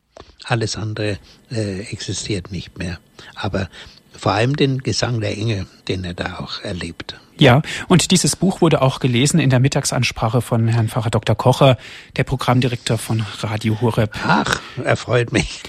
Alles 0.46 0.76
andere 0.76 1.20
äh, 1.52 1.82
existiert 1.82 2.52
nicht 2.52 2.78
mehr. 2.78 3.00
Aber 3.36 3.70
vor 4.14 4.34
allem 4.34 4.56
den 4.56 4.80
Gesang 4.80 5.22
der 5.22 5.38
Engel, 5.38 5.66
den 5.88 6.04
er 6.04 6.14
da 6.14 6.40
auch 6.40 6.62
erlebt. 6.62 7.20
Ja, 7.40 7.62
und 7.88 8.12
dieses 8.12 8.36
Buch 8.36 8.62
wurde 8.62 8.82
auch 8.82 9.00
gelesen 9.00 9.40
in 9.40 9.50
der 9.50 9.60
Mittagsansprache 9.60 10.42
von 10.42 10.68
Herrn 10.68 10.90
Pfarrer 10.90 11.10
Dr. 11.10 11.36
Kocher, 11.36 11.78
der 12.18 12.26
Programmdirektor 12.26 12.98
von 12.98 13.24
Radio 13.42 13.80
Horeb. 13.82 14.14
Ach, 14.28 14.62
erfreut 14.84 15.32
mich. 15.32 15.62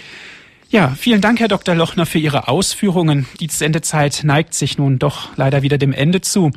Ja, 0.71 0.95
vielen 0.97 1.21
Dank, 1.21 1.41
Herr 1.41 1.49
Dr. 1.49 1.75
Lochner, 1.75 2.07
für 2.07 2.19
Ihre 2.19 2.49
Ausführungen. 2.49 3.27
Die 3.41 3.49
Sendezeit 3.49 4.21
neigt 4.25 4.55
sich 4.55 4.79
nun 4.79 4.99
doch 4.99 5.37
leider 5.37 5.63
wieder 5.63 5.79
dem 5.79 5.93
Ende 5.93 6.21
zu. 6.21 6.51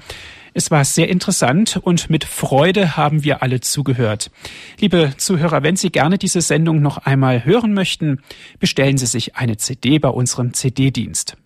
Es 0.54 0.70
war 0.70 0.86
sehr 0.86 1.10
interessant 1.10 1.80
und 1.82 2.12
mit 2.12 2.24
Freude 2.24 2.96
haben 2.96 3.24
wir 3.24 3.42
alle 3.42 3.60
zugehört. 3.60 4.30
Liebe 4.80 5.14
Zuhörer, 5.18 5.64
wenn 5.64 5.76
Sie 5.76 5.90
gerne 5.90 6.20
diese 6.20 6.42
Sendung 6.42 6.82
noch 6.82 6.98
einmal 6.98 7.44
hören 7.44 7.74
möchten, 7.74 8.22
bestellen 8.60 8.98
Sie 8.98 9.08
sich 9.08 9.36
eine 9.36 9.58
CD 9.58 9.98
bei 9.98 10.10
unserem 10.10 10.54
CD-Dienst. 10.54 11.38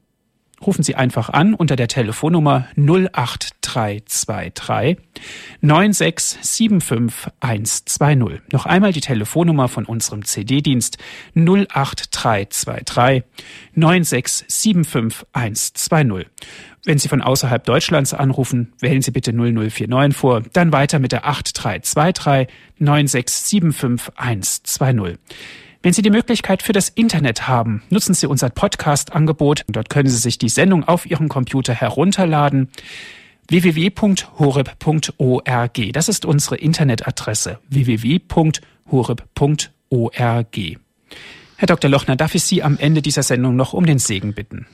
Rufen 0.65 0.81
Sie 0.83 0.95
einfach 0.95 1.29
an 1.29 1.53
unter 1.53 1.75
der 1.75 1.87
Telefonnummer 1.87 2.67
08323 2.75 4.97
9675120. 5.61 8.41
Noch 8.51 8.65
einmal 8.65 8.91
die 8.91 9.01
Telefonnummer 9.01 9.67
von 9.67 9.85
unserem 9.85 10.25
CD-Dienst 10.25 10.97
08323 11.35 13.23
9675120. 13.75 16.25
Wenn 16.85 16.97
Sie 16.97 17.07
von 17.07 17.21
außerhalb 17.21 17.63
Deutschlands 17.63 18.15
anrufen, 18.15 18.73
wählen 18.79 19.03
Sie 19.03 19.11
bitte 19.11 19.33
0049 19.33 20.17
vor, 20.17 20.41
dann 20.53 20.71
weiter 20.71 20.97
mit 20.97 21.11
der 21.11 21.27
8323 21.27 22.47
9675120. 22.79 25.19
Wenn 25.87 25.93
Sie 25.93 26.01
die 26.01 26.09
Möglichkeit 26.09 26.63
für 26.63 26.73
das 26.73 26.89
Internet 26.89 27.47
haben, 27.47 27.81
nutzen 27.89 28.13
Sie 28.13 28.27
unser 28.27 28.49
Podcast-Angebot. 28.49 29.63
Dort 29.69 29.89
können 29.89 30.09
Sie 30.09 30.17
sich 30.17 30.37
die 30.37 30.49
Sendung 30.49 30.83
auf 30.83 31.05
Ihrem 31.05 31.29
Computer 31.29 31.73
herunterladen 31.73 32.67
www.horeb.org. 33.47 35.93
Das 35.93 36.09
ist 36.09 36.25
unsere 36.25 36.57
Internetadresse 36.57 37.59
www.horeb.org. 37.69 40.57
Herr 41.55 41.67
Dr. 41.67 41.89
Lochner, 41.89 42.17
darf 42.17 42.35
ich 42.35 42.43
Sie 42.43 42.63
am 42.63 42.77
Ende 42.77 43.01
dieser 43.01 43.23
Sendung 43.23 43.55
noch 43.55 43.71
um 43.71 43.85
den 43.85 43.99
Segen 43.99 44.33
bitten? 44.33 44.67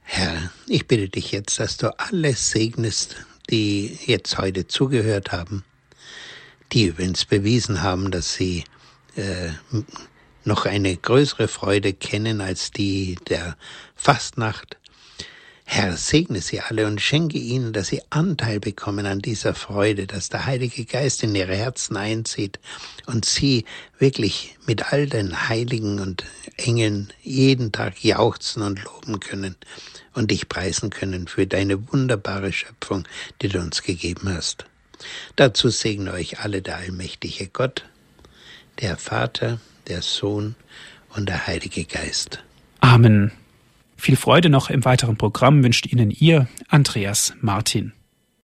Herr, 0.00 0.50
ich 0.66 0.88
bitte 0.88 1.08
dich 1.08 1.30
jetzt, 1.30 1.60
dass 1.60 1.76
du 1.76 1.96
alle 2.00 2.34
segnest, 2.34 3.14
die 3.48 3.96
jetzt 4.06 4.38
heute 4.38 4.66
zugehört 4.66 5.30
haben, 5.30 5.62
die 6.72 6.86
übrigens 6.86 7.24
bewiesen 7.24 7.84
haben, 7.84 8.10
dass 8.10 8.34
sie 8.34 8.64
äh, 9.16 9.50
noch 10.44 10.66
eine 10.66 10.96
größere 10.96 11.48
Freude 11.48 11.92
kennen 11.92 12.40
als 12.40 12.70
die 12.70 13.16
der 13.28 13.56
Fastnacht. 13.94 14.76
Herr, 15.64 15.96
segne 15.96 16.42
sie 16.42 16.60
alle 16.60 16.86
und 16.86 17.00
schenke 17.00 17.38
ihnen, 17.38 17.72
dass 17.72 17.86
sie 17.86 18.02
Anteil 18.10 18.60
bekommen 18.60 19.06
an 19.06 19.20
dieser 19.20 19.54
Freude, 19.54 20.06
dass 20.06 20.28
der 20.28 20.44
Heilige 20.44 20.84
Geist 20.84 21.22
in 21.22 21.34
ihre 21.34 21.56
Herzen 21.56 21.96
einzieht 21.96 22.58
und 23.06 23.24
sie 23.24 23.64
wirklich 23.98 24.56
mit 24.66 24.92
all 24.92 25.06
den 25.06 25.48
Heiligen 25.48 25.98
und 26.00 26.24
Engeln 26.58 27.12
jeden 27.22 27.72
Tag 27.72 28.04
jauchzen 28.04 28.62
und 28.62 28.84
loben 28.84 29.20
können 29.20 29.56
und 30.12 30.30
dich 30.30 30.48
preisen 30.48 30.90
können 30.90 31.26
für 31.26 31.46
deine 31.46 31.90
wunderbare 31.90 32.52
Schöpfung, 32.52 33.04
die 33.40 33.48
du 33.48 33.60
uns 33.60 33.82
gegeben 33.82 34.28
hast. 34.28 34.66
Dazu 35.36 35.70
segne 35.70 36.12
euch 36.12 36.40
alle 36.40 36.60
der 36.60 36.76
allmächtige 36.76 37.48
Gott, 37.48 37.84
der 38.80 38.96
Vater, 38.96 39.60
der 39.88 40.02
Sohn 40.02 40.54
und 41.14 41.28
der 41.28 41.46
Heilige 41.46 41.84
Geist. 41.84 42.42
Amen. 42.80 43.32
Viel 43.96 44.16
Freude 44.16 44.48
noch 44.48 44.70
im 44.70 44.84
weiteren 44.84 45.16
Programm 45.16 45.62
wünscht 45.62 45.86
Ihnen 45.86 46.10
Ihr 46.10 46.48
Andreas 46.68 47.34
Martin. 47.40 47.92